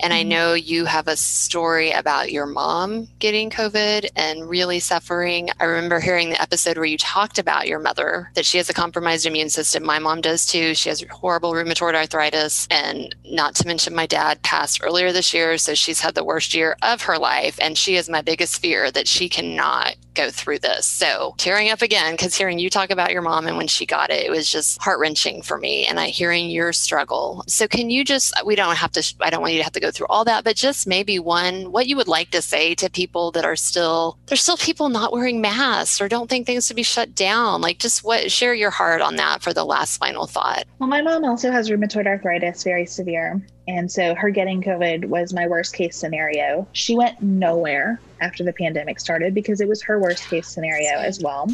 And 0.00 0.12
I 0.12 0.20
mm-hmm. 0.20 0.28
know 0.28 0.54
you 0.54 0.84
have 0.84 1.08
a 1.08 1.16
story 1.16 1.90
about 1.90 2.30
your 2.30 2.46
mom 2.46 3.08
getting 3.18 3.50
COVID 3.50 4.08
and 4.14 4.48
really 4.48 4.78
suffering. 4.78 5.50
I 5.58 5.64
remember 5.64 5.98
hearing 5.98 6.30
the 6.30 6.40
episode 6.40 6.76
where 6.76 6.86
you 6.86 6.96
talked 6.96 7.38
about 7.38 7.66
your 7.66 7.80
mother, 7.80 8.30
that 8.34 8.46
she 8.46 8.58
has 8.58 8.70
a 8.70 8.74
compromised 8.74 9.26
immune 9.26 9.50
system. 9.50 9.84
My 9.84 9.98
mom 9.98 10.20
does 10.20 10.46
too. 10.46 10.74
She 10.74 10.88
has 10.88 11.04
horrible 11.10 11.52
rheumatoid 11.52 11.94
arthritis. 11.94 12.68
And 12.70 13.14
not 13.24 13.56
to 13.56 13.66
mention, 13.66 13.94
my 13.94 14.06
dad 14.06 14.42
passed 14.42 14.80
earlier 14.82 15.12
this 15.12 15.34
year. 15.34 15.58
So 15.58 15.74
she's 15.74 16.00
had 16.00 16.14
the 16.14 16.24
worst 16.24 16.54
year 16.54 16.76
of 16.82 17.02
her 17.02 17.18
life. 17.18 17.58
And 17.60 17.76
she 17.76 17.96
is 17.96 18.08
my 18.08 18.22
biggest 18.22 18.60
fear 18.60 18.92
that 18.92 19.08
she 19.08 19.28
cannot 19.28 19.96
go 20.14 20.30
through 20.30 20.58
this. 20.60 20.86
So 20.86 21.34
tearing 21.38 21.70
up 21.70 21.82
again, 21.82 22.14
because 22.14 22.34
hearing 22.34 22.58
you 22.58 22.70
talk 22.70 22.90
about 22.90 23.12
your 23.12 23.22
mom 23.22 23.46
and 23.46 23.56
when 23.56 23.68
she 23.68 23.86
got 23.86 24.10
it, 24.10 24.24
it 24.24 24.30
was 24.30 24.50
just 24.50 24.80
heart 24.82 24.98
wrenching 24.98 25.42
for 25.42 25.58
me. 25.58 25.86
And 25.86 25.98
I 25.98 26.08
hearing 26.08 26.50
your 26.50 26.72
struggle. 26.72 27.44
So 27.46 27.66
can 27.66 27.90
you 27.90 28.04
just, 28.04 28.34
we 28.44 28.54
don't 28.54 28.76
have 28.76 28.92
to, 28.92 29.14
I 29.20 29.30
don't 29.30 29.40
want 29.40 29.52
you 29.52 29.58
to 29.58 29.64
have 29.64 29.72
to 29.72 29.80
go 29.80 29.90
through 29.90 30.06
all 30.08 30.24
that, 30.24 30.44
but 30.44 30.56
just 30.56 30.86
maybe 30.86 31.18
one, 31.18 31.72
what 31.72 31.86
you 31.86 31.96
would 31.96 32.08
like 32.08 32.30
to 32.30 32.42
say 32.42 32.74
to 32.76 32.90
people 32.90 33.30
that 33.32 33.44
are 33.44 33.56
still, 33.56 34.18
there's 34.26 34.42
still 34.42 34.56
people 34.56 34.88
not 34.88 35.12
wearing 35.12 35.40
masks 35.40 36.00
or 36.00 36.08
don't 36.08 36.28
think 36.28 36.46
things 36.46 36.68
to 36.68 36.74
be 36.74 36.82
shut 36.82 37.14
down. 37.14 37.60
Like 37.60 37.78
just 37.78 38.04
what, 38.04 38.30
share 38.30 38.54
your 38.54 38.70
heart 38.70 39.00
on 39.00 39.16
that 39.16 39.42
for 39.42 39.52
the 39.52 39.64
last 39.64 39.98
final 39.98 40.26
thought. 40.26 40.64
Well, 40.78 40.88
my 40.88 41.02
mom 41.02 41.24
also 41.24 41.50
has 41.50 41.70
rheumatoid 41.70 42.06
arthritis, 42.06 42.62
very 42.62 42.86
severe. 42.86 43.44
And 43.68 43.90
so 43.90 44.14
her 44.14 44.30
getting 44.30 44.62
COVID 44.62 45.06
was 45.06 45.32
my 45.32 45.46
worst 45.46 45.74
case 45.74 45.96
scenario. 45.96 46.66
She 46.72 46.96
went 46.96 47.20
nowhere 47.22 48.00
after 48.20 48.42
the 48.42 48.52
pandemic 48.52 48.98
started 48.98 49.34
because 49.34 49.60
it 49.60 49.68
was 49.68 49.82
her 49.82 50.00
worst 50.00 50.28
case 50.28 50.48
scenario 50.48 50.98
as 50.98 51.20
well. 51.20 51.48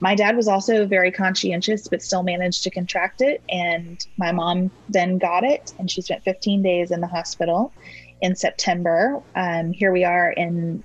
My 0.00 0.14
dad 0.14 0.36
was 0.36 0.48
also 0.48 0.86
very 0.86 1.10
conscientious, 1.10 1.88
but 1.88 2.02
still 2.02 2.22
managed 2.22 2.62
to 2.64 2.70
contract 2.70 3.20
it. 3.20 3.42
And 3.48 4.04
my 4.16 4.32
mom 4.32 4.70
then 4.88 5.18
got 5.18 5.44
it, 5.44 5.72
and 5.78 5.90
she 5.90 6.02
spent 6.02 6.22
15 6.24 6.62
days 6.62 6.92
in 6.92 7.00
the 7.00 7.06
hospital 7.06 7.72
in 8.20 8.36
September. 8.36 9.20
Um, 9.34 9.72
here 9.72 9.92
we 9.92 10.04
are 10.04 10.30
in 10.30 10.82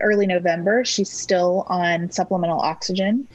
early 0.00 0.26
November. 0.26 0.84
She's 0.84 1.10
still 1.10 1.64
on 1.68 2.10
supplemental 2.10 2.60
oxygen. 2.60 3.26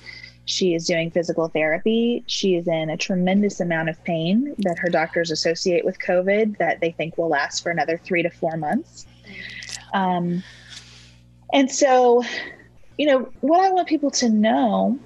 She 0.45 0.73
is 0.73 0.85
doing 0.85 1.11
physical 1.11 1.47
therapy. 1.47 2.23
She 2.27 2.55
is 2.55 2.67
in 2.67 2.89
a 2.89 2.97
tremendous 2.97 3.59
amount 3.59 3.89
of 3.89 4.03
pain 4.03 4.55
that 4.59 4.79
her 4.79 4.89
doctors 4.89 5.31
associate 5.31 5.85
with 5.85 5.99
COVID 5.99 6.57
that 6.57 6.79
they 6.81 6.91
think 6.91 7.17
will 7.17 7.29
last 7.29 7.61
for 7.61 7.69
another 7.69 7.97
three 7.97 8.23
to 8.23 8.29
four 8.29 8.57
months. 8.57 9.05
Um, 9.93 10.43
and 11.53 11.69
so, 11.71 12.23
you 12.97 13.05
know, 13.05 13.29
what 13.41 13.59
I 13.59 13.71
want 13.71 13.87
people 13.87 14.11
to 14.11 14.29
know 14.29 14.99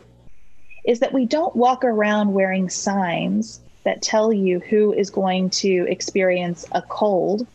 is 0.86 1.00
that 1.00 1.14
we 1.14 1.26
don't 1.26 1.56
walk 1.56 1.84
around 1.84 2.34
wearing 2.34 2.70
signs 2.70 3.60
that 3.84 4.02
tell 4.02 4.32
you 4.32 4.60
who 4.62 4.94
is 4.94 5.10
going 5.10 5.50
to 5.50 5.86
experience 5.90 6.66
a 6.72 6.82
cold 6.82 7.46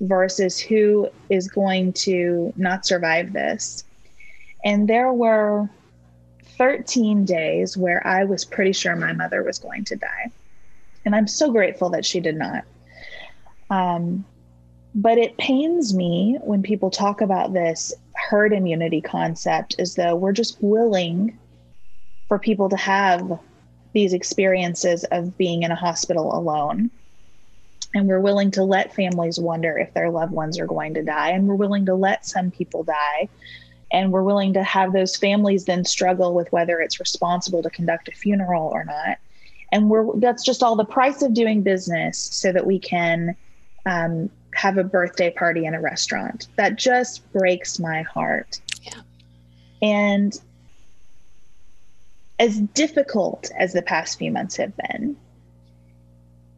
versus 0.00 0.58
who 0.58 1.08
is 1.28 1.48
going 1.48 1.92
to 1.92 2.52
not 2.56 2.86
survive 2.86 3.32
this. 3.32 3.84
And 4.64 4.88
there 4.88 5.12
were 5.12 5.68
13 6.58 7.24
days 7.24 7.76
where 7.76 8.04
I 8.06 8.24
was 8.24 8.44
pretty 8.44 8.72
sure 8.72 8.96
my 8.96 9.12
mother 9.12 9.42
was 9.42 9.58
going 9.58 9.84
to 9.84 9.96
die. 9.96 10.32
And 11.04 11.14
I'm 11.14 11.28
so 11.28 11.50
grateful 11.50 11.88
that 11.90 12.04
she 12.04 12.20
did 12.20 12.36
not. 12.36 12.64
Um, 13.70 14.24
but 14.94 15.18
it 15.18 15.38
pains 15.38 15.94
me 15.94 16.38
when 16.42 16.62
people 16.62 16.90
talk 16.90 17.20
about 17.20 17.52
this 17.52 17.94
herd 18.14 18.52
immunity 18.52 19.00
concept 19.00 19.76
as 19.78 19.94
though 19.94 20.16
we're 20.16 20.32
just 20.32 20.58
willing 20.60 21.38
for 22.26 22.38
people 22.38 22.68
to 22.68 22.76
have 22.76 23.38
these 23.92 24.12
experiences 24.12 25.04
of 25.04 25.38
being 25.38 25.62
in 25.62 25.70
a 25.70 25.76
hospital 25.76 26.36
alone. 26.36 26.90
And 27.94 28.06
we're 28.06 28.20
willing 28.20 28.50
to 28.52 28.64
let 28.64 28.94
families 28.94 29.38
wonder 29.38 29.78
if 29.78 29.94
their 29.94 30.10
loved 30.10 30.32
ones 30.32 30.58
are 30.58 30.66
going 30.66 30.94
to 30.94 31.02
die. 31.02 31.30
And 31.30 31.46
we're 31.46 31.54
willing 31.54 31.86
to 31.86 31.94
let 31.94 32.26
some 32.26 32.50
people 32.50 32.82
die 32.82 33.28
and 33.90 34.12
we're 34.12 34.22
willing 34.22 34.52
to 34.52 34.62
have 34.62 34.92
those 34.92 35.16
families 35.16 35.64
then 35.64 35.84
struggle 35.84 36.34
with 36.34 36.50
whether 36.52 36.80
it's 36.80 37.00
responsible 37.00 37.62
to 37.62 37.70
conduct 37.70 38.08
a 38.08 38.12
funeral 38.12 38.68
or 38.68 38.84
not. 38.84 39.18
And 39.72 39.90
we're 39.90 40.16
that's 40.16 40.44
just 40.44 40.62
all 40.62 40.76
the 40.76 40.84
price 40.84 41.22
of 41.22 41.34
doing 41.34 41.62
business 41.62 42.18
so 42.18 42.52
that 42.52 42.66
we 42.66 42.78
can 42.78 43.36
um, 43.86 44.30
have 44.54 44.78
a 44.78 44.84
birthday 44.84 45.30
party 45.30 45.66
in 45.66 45.74
a 45.74 45.80
restaurant. 45.80 46.48
That 46.56 46.76
just 46.76 47.30
breaks 47.32 47.78
my 47.78 48.02
heart. 48.02 48.60
Yeah. 48.82 49.00
And 49.82 50.40
as 52.38 52.60
difficult 52.60 53.50
as 53.58 53.72
the 53.72 53.82
past 53.82 54.18
few 54.18 54.30
months 54.30 54.56
have 54.56 54.72
been 54.76 55.16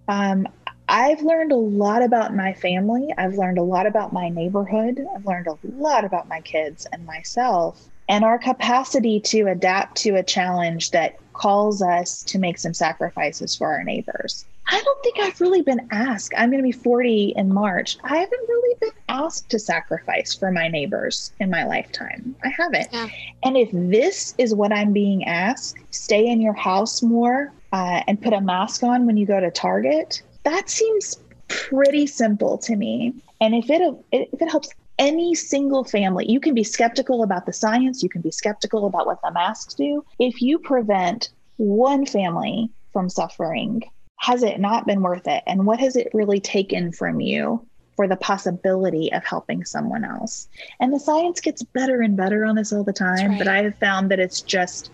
um, 0.08 0.46
I've 0.90 1.22
learned 1.22 1.52
a 1.52 1.56
lot 1.56 2.02
about 2.02 2.34
my 2.34 2.52
family. 2.52 3.14
I've 3.16 3.34
learned 3.34 3.58
a 3.58 3.62
lot 3.62 3.86
about 3.86 4.12
my 4.12 4.28
neighborhood. 4.28 5.00
I've 5.14 5.24
learned 5.24 5.46
a 5.46 5.56
lot 5.62 6.04
about 6.04 6.26
my 6.26 6.40
kids 6.40 6.84
and 6.92 7.06
myself 7.06 7.88
and 8.08 8.24
our 8.24 8.40
capacity 8.40 9.20
to 9.20 9.46
adapt 9.46 9.96
to 9.98 10.16
a 10.16 10.22
challenge 10.24 10.90
that 10.90 11.14
calls 11.32 11.80
us 11.80 12.24
to 12.24 12.40
make 12.40 12.58
some 12.58 12.74
sacrifices 12.74 13.54
for 13.54 13.68
our 13.68 13.84
neighbors. 13.84 14.44
I 14.68 14.80
don't 14.80 15.02
think 15.04 15.20
I've 15.20 15.40
really 15.40 15.62
been 15.62 15.86
asked. 15.92 16.34
I'm 16.36 16.50
going 16.50 16.62
to 16.62 16.66
be 16.66 16.72
40 16.72 17.34
in 17.36 17.54
March. 17.54 17.96
I 18.02 18.16
haven't 18.16 18.48
really 18.48 18.76
been 18.80 18.90
asked 19.08 19.48
to 19.50 19.60
sacrifice 19.60 20.34
for 20.34 20.50
my 20.50 20.66
neighbors 20.66 21.32
in 21.38 21.50
my 21.50 21.64
lifetime. 21.64 22.34
I 22.44 22.48
haven't. 22.48 22.88
Yeah. 22.92 23.08
And 23.44 23.56
if 23.56 23.70
this 23.72 24.34
is 24.38 24.56
what 24.56 24.72
I'm 24.72 24.92
being 24.92 25.24
asked, 25.24 25.76
stay 25.90 26.26
in 26.26 26.40
your 26.40 26.52
house 26.52 27.00
more 27.00 27.52
uh, 27.72 28.02
and 28.08 28.20
put 28.20 28.32
a 28.32 28.40
mask 28.40 28.82
on 28.82 29.06
when 29.06 29.16
you 29.16 29.26
go 29.26 29.38
to 29.38 29.52
Target, 29.52 30.22
that 30.44 30.70
seems 30.70 31.18
pretty 31.48 32.06
simple 32.06 32.58
to 32.58 32.76
me. 32.76 33.14
And 33.40 33.54
if 33.54 33.68
it 33.70 33.82
if 34.12 34.40
it 34.40 34.50
helps 34.50 34.70
any 34.98 35.34
single 35.34 35.82
family, 35.82 36.30
you 36.30 36.40
can 36.40 36.54
be 36.54 36.62
skeptical 36.62 37.22
about 37.22 37.46
the 37.46 37.52
science, 37.52 38.02
you 38.02 38.08
can 38.08 38.20
be 38.20 38.30
skeptical 38.30 38.86
about 38.86 39.06
what 39.06 39.20
the 39.22 39.30
masks 39.30 39.74
do. 39.74 40.04
If 40.18 40.42
you 40.42 40.58
prevent 40.58 41.30
one 41.56 42.06
family 42.06 42.70
from 42.92 43.08
suffering, 43.08 43.82
has 44.16 44.42
it 44.42 44.60
not 44.60 44.86
been 44.86 45.00
worth 45.00 45.26
it? 45.26 45.42
And 45.46 45.66
what 45.66 45.80
has 45.80 45.96
it 45.96 46.10
really 46.12 46.40
taken 46.40 46.92
from 46.92 47.20
you 47.20 47.66
for 47.96 48.06
the 48.06 48.16
possibility 48.16 49.10
of 49.12 49.24
helping 49.24 49.64
someone 49.64 50.04
else? 50.04 50.48
And 50.80 50.92
the 50.92 51.00
science 51.00 51.40
gets 51.40 51.62
better 51.62 52.02
and 52.02 52.16
better 52.16 52.44
on 52.44 52.56
this 52.56 52.72
all 52.72 52.84
the 52.84 52.92
time, 52.92 53.30
right. 53.30 53.38
but 53.38 53.48
I 53.48 53.62
have 53.62 53.76
found 53.76 54.10
that 54.10 54.20
it's 54.20 54.42
just 54.42 54.90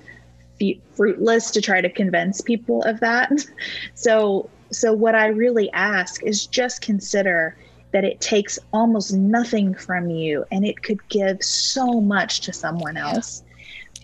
fruitless 0.94 1.50
to 1.50 1.60
try 1.60 1.80
to 1.80 1.90
convince 1.90 2.40
people 2.40 2.82
of 2.82 3.00
that. 3.00 3.30
So 3.94 4.48
so 4.70 4.92
what 4.92 5.14
I 5.14 5.26
really 5.28 5.70
ask 5.72 6.22
is 6.22 6.46
just 6.46 6.80
consider 6.80 7.56
that 7.92 8.04
it 8.04 8.20
takes 8.20 8.58
almost 8.72 9.12
nothing 9.12 9.74
from 9.74 10.10
you 10.10 10.44
and 10.50 10.64
it 10.64 10.82
could 10.82 11.06
give 11.08 11.42
so 11.42 12.00
much 12.00 12.40
to 12.42 12.52
someone 12.52 12.96
else. 12.96 13.42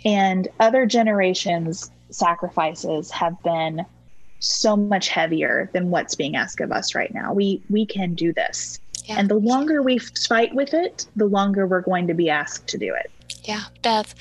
And 0.05 0.49
other 0.61 0.87
generations' 0.87 1.91
sacrifices 2.11 3.11
have 3.11 3.41
been 3.43 3.85
so 4.39 4.77
much 4.77 5.09
heavier 5.09 5.71
than 5.73 5.91
what's 5.91 6.15
being 6.15 6.37
asked 6.37 6.61
of 6.61 6.73
us 6.73 6.95
right 6.95 7.13
now. 7.15 7.33
We 7.33 7.63
we 7.71 7.87
can 7.87 8.15
do 8.15 8.33
this. 8.33 8.81
Yeah. 9.05 9.19
And 9.19 9.29
the 9.29 9.37
longer 9.37 9.83
we 9.83 9.99
fight 9.99 10.55
with 10.55 10.75
it, 10.75 11.07
the 11.17 11.27
longer 11.27 11.67
we're 11.67 11.81
going 11.81 12.07
to 12.09 12.15
be 12.15 12.31
asked 12.31 12.69
to 12.69 12.79
do 12.79 12.95
it. 12.95 13.11
Yeah, 13.45 13.65
Beth, 13.83 14.15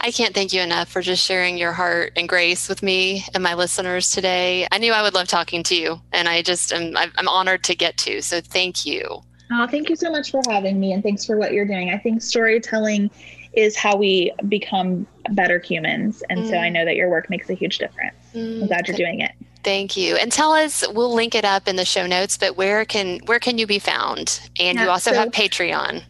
I 0.00 0.10
can't 0.10 0.34
thank 0.34 0.52
you 0.52 0.60
enough 0.60 0.88
for 0.88 1.02
just 1.02 1.24
sharing 1.24 1.58
your 1.58 1.72
heart 1.72 2.12
and 2.16 2.28
grace 2.28 2.68
with 2.68 2.82
me 2.82 3.24
and 3.34 3.42
my 3.42 3.54
listeners 3.54 4.10
today. 4.10 4.66
I 4.70 4.78
knew 4.78 4.92
I 4.92 5.02
would 5.02 5.14
love 5.14 5.28
talking 5.28 5.62
to 5.64 5.74
you, 5.74 6.00
and 6.12 6.28
I 6.28 6.42
just 6.42 6.72
am 6.72 6.96
I'm 6.96 7.28
honored 7.28 7.64
to 7.64 7.74
get 7.74 7.96
to. 7.98 8.22
So 8.22 8.40
thank 8.40 8.86
you. 8.86 9.22
Oh, 9.50 9.66
thank 9.66 9.88
you 9.88 9.96
so 9.96 10.10
much 10.10 10.30
for 10.30 10.40
having 10.48 10.78
me, 10.80 10.92
and 10.92 11.02
thanks 11.02 11.24
for 11.24 11.36
what 11.36 11.52
you're 11.52 11.66
doing. 11.66 11.90
I 11.90 11.98
think 11.98 12.22
storytelling 12.22 13.10
is 13.52 13.76
how 13.76 13.96
we 13.96 14.32
become 14.48 15.06
better 15.30 15.58
humans, 15.58 16.22
and 16.30 16.40
mm. 16.40 16.48
so 16.48 16.56
I 16.56 16.68
mm. 16.68 16.72
know 16.72 16.84
that 16.84 16.96
your 16.96 17.10
work 17.10 17.28
makes 17.28 17.50
a 17.50 17.54
huge 17.54 17.78
difference. 17.78 18.14
Mm. 18.34 18.62
I'm 18.62 18.66
glad 18.68 18.88
you're 18.88 18.96
doing 18.96 19.20
it. 19.20 19.32
Thank 19.62 19.96
you. 19.96 20.16
And 20.16 20.32
tell 20.32 20.52
us, 20.52 20.84
we'll 20.92 21.14
link 21.14 21.34
it 21.34 21.44
up 21.44 21.68
in 21.68 21.76
the 21.76 21.84
show 21.84 22.06
notes, 22.06 22.36
but 22.36 22.56
where 22.56 22.84
can 22.84 23.20
where 23.26 23.38
can 23.38 23.58
you 23.58 23.66
be 23.66 23.78
found? 23.78 24.40
And 24.58 24.76
yeah, 24.76 24.84
you 24.84 24.90
also 24.90 25.12
so, 25.12 25.18
have 25.18 25.30
Patreon. 25.30 26.02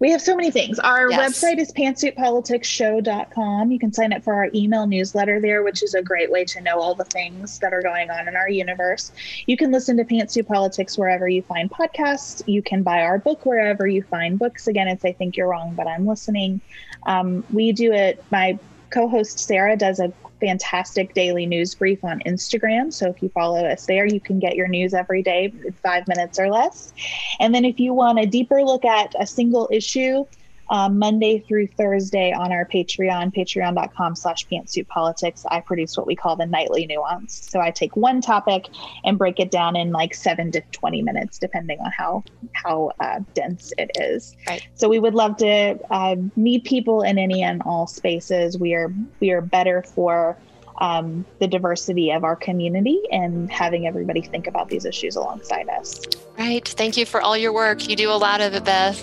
We 0.00 0.10
have 0.10 0.20
so 0.20 0.34
many 0.34 0.50
things. 0.50 0.78
Our 0.80 1.08
yes. 1.08 1.40
website 1.40 1.58
is 1.58 1.72
pantsuitpoliticsshow.com. 1.72 3.70
You 3.70 3.78
can 3.78 3.92
sign 3.92 4.12
up 4.12 4.24
for 4.24 4.34
our 4.34 4.50
email 4.54 4.86
newsletter 4.86 5.40
there, 5.40 5.62
which 5.62 5.82
is 5.82 5.94
a 5.94 6.02
great 6.02 6.30
way 6.30 6.44
to 6.46 6.60
know 6.60 6.80
all 6.80 6.94
the 6.94 7.04
things 7.04 7.60
that 7.60 7.72
are 7.72 7.80
going 7.80 8.10
on 8.10 8.26
in 8.26 8.34
our 8.34 8.48
universe. 8.48 9.12
You 9.46 9.56
can 9.56 9.70
listen 9.70 9.96
to 9.98 10.04
Pantsuit 10.04 10.48
Politics 10.48 10.98
wherever 10.98 11.28
you 11.28 11.42
find 11.42 11.70
podcasts. 11.70 12.42
You 12.46 12.60
can 12.60 12.82
buy 12.82 13.02
our 13.02 13.18
book 13.18 13.46
wherever 13.46 13.86
you 13.86 14.02
find 14.02 14.38
books. 14.38 14.66
Again, 14.66 14.88
it's 14.88 15.04
I 15.04 15.12
Think 15.12 15.36
You're 15.36 15.48
Wrong, 15.48 15.74
but 15.74 15.86
I'm 15.86 16.06
listening. 16.06 16.60
Um, 17.04 17.44
we 17.52 17.70
do 17.72 17.92
it, 17.92 18.22
my 18.30 18.58
co 18.90 19.08
host 19.08 19.38
Sarah 19.38 19.76
does 19.76 20.00
a 20.00 20.12
fantastic 20.44 21.14
daily 21.14 21.46
news 21.46 21.74
brief 21.74 22.04
on 22.04 22.20
Instagram. 22.26 22.92
So 22.92 23.08
if 23.08 23.22
you 23.22 23.30
follow 23.30 23.64
us 23.64 23.86
there, 23.86 24.04
you 24.04 24.20
can 24.20 24.38
get 24.38 24.56
your 24.56 24.68
news 24.68 24.92
every 24.92 25.22
day 25.22 25.52
five 25.82 26.06
minutes 26.06 26.38
or 26.38 26.50
less. 26.50 26.92
And 27.40 27.54
then 27.54 27.64
if 27.64 27.80
you 27.80 27.94
want 27.94 28.18
a 28.18 28.26
deeper 28.26 28.62
look 28.62 28.84
at 28.84 29.14
a 29.18 29.26
single 29.26 29.68
issue, 29.72 30.26
um, 30.70 30.98
Monday 30.98 31.40
through 31.46 31.68
Thursday 31.68 32.32
on 32.32 32.52
our 32.52 32.66
Patreon, 32.66 33.34
patreon.com 33.34 34.16
slash 34.16 34.46
pantsuit 34.48 34.88
politics. 34.88 35.44
I 35.50 35.60
produce 35.60 35.96
what 35.96 36.06
we 36.06 36.16
call 36.16 36.36
the 36.36 36.46
nightly 36.46 36.86
nuance. 36.86 37.48
So 37.50 37.60
I 37.60 37.70
take 37.70 37.96
one 37.96 38.20
topic 38.20 38.68
and 39.04 39.18
break 39.18 39.40
it 39.40 39.50
down 39.50 39.76
in 39.76 39.90
like 39.90 40.14
seven 40.14 40.50
to 40.52 40.60
20 40.72 41.02
minutes, 41.02 41.38
depending 41.38 41.78
on 41.80 41.90
how, 41.96 42.24
how 42.52 42.92
uh, 43.00 43.20
dense 43.34 43.72
it 43.78 43.90
is. 43.96 44.36
Right. 44.48 44.66
So 44.74 44.88
we 44.88 44.98
would 44.98 45.14
love 45.14 45.36
to 45.38 45.78
uh, 45.90 46.16
meet 46.36 46.64
people 46.64 47.02
in 47.02 47.18
any 47.18 47.42
and 47.42 47.62
all 47.62 47.86
spaces. 47.86 48.58
We 48.58 48.74
are, 48.74 48.92
we 49.20 49.30
are 49.30 49.40
better 49.40 49.82
for 49.82 50.36
um, 50.78 51.24
the 51.38 51.46
diversity 51.46 52.10
of 52.10 52.24
our 52.24 52.36
community 52.36 53.00
and 53.10 53.50
having 53.50 53.86
everybody 53.86 54.20
think 54.22 54.46
about 54.46 54.68
these 54.68 54.84
issues 54.84 55.16
alongside 55.16 55.68
us. 55.68 56.00
Right. 56.38 56.66
Thank 56.66 56.96
you 56.96 57.06
for 57.06 57.20
all 57.20 57.36
your 57.36 57.52
work. 57.52 57.88
You 57.88 57.96
do 57.96 58.10
a 58.10 58.12
lot 58.12 58.40
of 58.40 58.54
it, 58.54 58.64
Beth. 58.64 58.96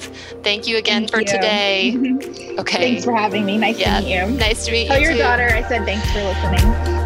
Thank 0.44 0.68
you 0.68 0.78
again 0.78 1.08
Thank 1.08 1.12
for 1.12 1.20
you. 1.22 1.26
today. 1.26 2.56
okay. 2.60 2.78
Thanks 2.78 3.06
for 3.06 3.16
having 3.16 3.46
me. 3.46 3.58
Nice 3.58 3.80
yeah. 3.80 4.00
to 4.00 4.06
meet 4.06 4.14
you. 4.14 4.38
Nice 4.38 4.66
to 4.66 4.72
meet 4.72 4.88
Tell 4.88 5.00
you. 5.00 5.08
Tell 5.08 5.16
your 5.16 5.24
too. 5.24 5.24
daughter 5.24 5.48
I 5.56 5.68
said 5.68 5.86
thanks 5.86 6.10
for 6.12 6.22
listening. 6.24 7.02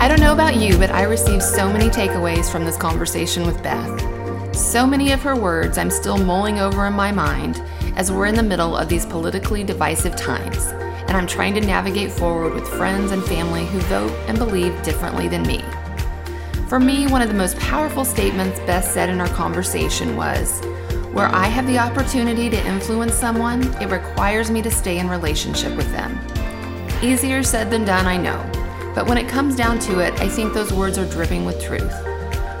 I 0.00 0.08
don't 0.08 0.20
know 0.20 0.32
about 0.32 0.56
you, 0.56 0.78
but 0.78 0.90
I 0.90 1.02
received 1.02 1.42
so 1.42 1.72
many 1.72 1.88
takeaways 1.88 2.50
from 2.50 2.64
this 2.64 2.76
conversation 2.76 3.46
with 3.46 3.60
Beth. 3.62 4.54
So 4.54 4.86
many 4.86 5.10
of 5.12 5.20
her 5.22 5.34
words 5.34 5.78
I'm 5.78 5.90
still 5.90 6.16
mulling 6.16 6.60
over 6.60 6.86
in 6.86 6.92
my 6.92 7.10
mind 7.10 7.60
as 7.96 8.12
we're 8.12 8.26
in 8.26 8.34
the 8.36 8.42
middle 8.42 8.76
of 8.76 8.88
these 8.88 9.04
politically 9.06 9.64
divisive 9.64 10.14
times 10.14 10.72
and 11.08 11.16
I'm 11.16 11.26
trying 11.26 11.54
to 11.54 11.60
navigate 11.60 12.10
forward 12.10 12.54
with 12.54 12.68
friends 12.68 13.12
and 13.12 13.24
family 13.24 13.66
who 13.66 13.78
vote 13.80 14.12
and 14.28 14.38
believe 14.38 14.82
differently 14.82 15.28
than 15.28 15.42
me. 15.42 15.64
For 16.68 16.80
me, 16.80 17.06
one 17.06 17.22
of 17.22 17.28
the 17.28 17.34
most 17.34 17.56
powerful 17.58 18.04
statements 18.04 18.58
Beth 18.60 18.84
said 18.84 19.08
in 19.08 19.20
our 19.20 19.28
conversation 19.28 20.16
was 20.16 20.60
Where 21.12 21.28
I 21.28 21.46
have 21.46 21.66
the 21.66 21.78
opportunity 21.78 22.50
to 22.50 22.66
influence 22.66 23.14
someone, 23.14 23.62
it 23.80 23.90
requires 23.90 24.50
me 24.50 24.62
to 24.62 24.70
stay 24.70 24.98
in 24.98 25.08
relationship 25.08 25.76
with 25.76 25.90
them. 25.92 26.18
Easier 27.02 27.42
said 27.42 27.70
than 27.70 27.84
done, 27.84 28.06
I 28.06 28.16
know, 28.16 28.44
but 28.94 29.06
when 29.06 29.18
it 29.18 29.28
comes 29.28 29.54
down 29.54 29.78
to 29.80 30.00
it, 30.00 30.12
I 30.20 30.28
think 30.28 30.54
those 30.54 30.72
words 30.72 30.98
are 30.98 31.08
dripping 31.08 31.44
with 31.44 31.62
truth. 31.62 32.15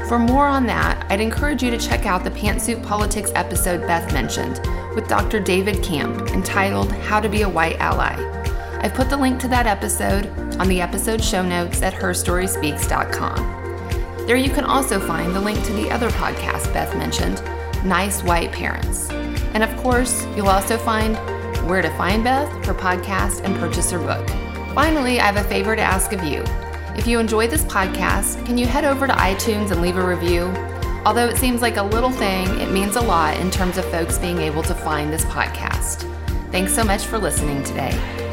For 0.08 0.18
more 0.20 0.46
on 0.46 0.66
that, 0.66 1.04
I'd 1.10 1.20
encourage 1.20 1.64
you 1.64 1.70
to 1.72 1.78
check 1.78 2.06
out 2.06 2.22
the 2.22 2.30
Pantsuit 2.30 2.80
Politics 2.84 3.32
episode 3.34 3.80
Beth 3.88 4.12
mentioned 4.12 4.60
with 4.94 5.08
Dr. 5.08 5.40
David 5.40 5.82
Campt 5.82 6.30
entitled 6.30 6.92
How 6.92 7.18
to 7.18 7.28
Be 7.28 7.42
a 7.42 7.48
White 7.48 7.80
Ally. 7.80 8.14
I've 8.80 8.94
put 8.94 9.10
the 9.10 9.16
link 9.16 9.40
to 9.40 9.48
that 9.48 9.66
episode 9.66 10.28
on 10.60 10.68
the 10.68 10.80
episode 10.80 11.24
show 11.24 11.42
notes 11.42 11.82
at 11.82 11.92
herstoryspeaks.com. 11.92 14.26
There 14.28 14.36
you 14.36 14.50
can 14.50 14.62
also 14.62 15.00
find 15.00 15.34
the 15.34 15.40
link 15.40 15.64
to 15.64 15.72
the 15.72 15.90
other 15.90 16.10
podcast 16.10 16.72
Beth 16.72 16.96
mentioned, 16.96 17.42
Nice 17.84 18.22
White 18.22 18.52
Parents. 18.52 19.10
And 19.54 19.64
of 19.64 19.76
course, 19.76 20.24
you'll 20.36 20.50
also 20.50 20.78
find 20.78 21.16
where 21.68 21.82
to 21.82 21.90
find 21.96 22.22
Beth, 22.22 22.48
her 22.64 22.74
podcast, 22.74 23.40
and 23.42 23.56
purchase 23.56 23.90
her 23.90 23.98
book. 23.98 24.28
Finally, 24.72 25.18
I 25.18 25.24
have 25.24 25.44
a 25.44 25.48
favor 25.48 25.74
to 25.74 25.82
ask 25.82 26.12
of 26.12 26.22
you. 26.22 26.44
If 26.96 27.06
you 27.06 27.18
enjoy 27.18 27.46
this 27.46 27.62
podcast, 27.64 28.44
can 28.46 28.56
you 28.56 28.66
head 28.66 28.84
over 28.84 29.06
to 29.06 29.12
iTunes 29.12 29.70
and 29.70 29.82
leave 29.82 29.96
a 29.96 30.04
review? 30.04 30.44
Although 31.04 31.26
it 31.26 31.36
seems 31.36 31.60
like 31.60 31.76
a 31.76 31.82
little 31.82 32.10
thing, 32.10 32.48
it 32.58 32.70
means 32.72 32.96
a 32.96 33.00
lot 33.00 33.36
in 33.36 33.50
terms 33.50 33.76
of 33.76 33.84
folks 33.90 34.18
being 34.18 34.38
able 34.38 34.62
to 34.62 34.74
find 34.74 35.12
this 35.12 35.24
podcast. 35.26 36.10
Thanks 36.50 36.74
so 36.74 36.82
much 36.82 37.04
for 37.04 37.18
listening 37.18 37.62
today. 37.62 38.25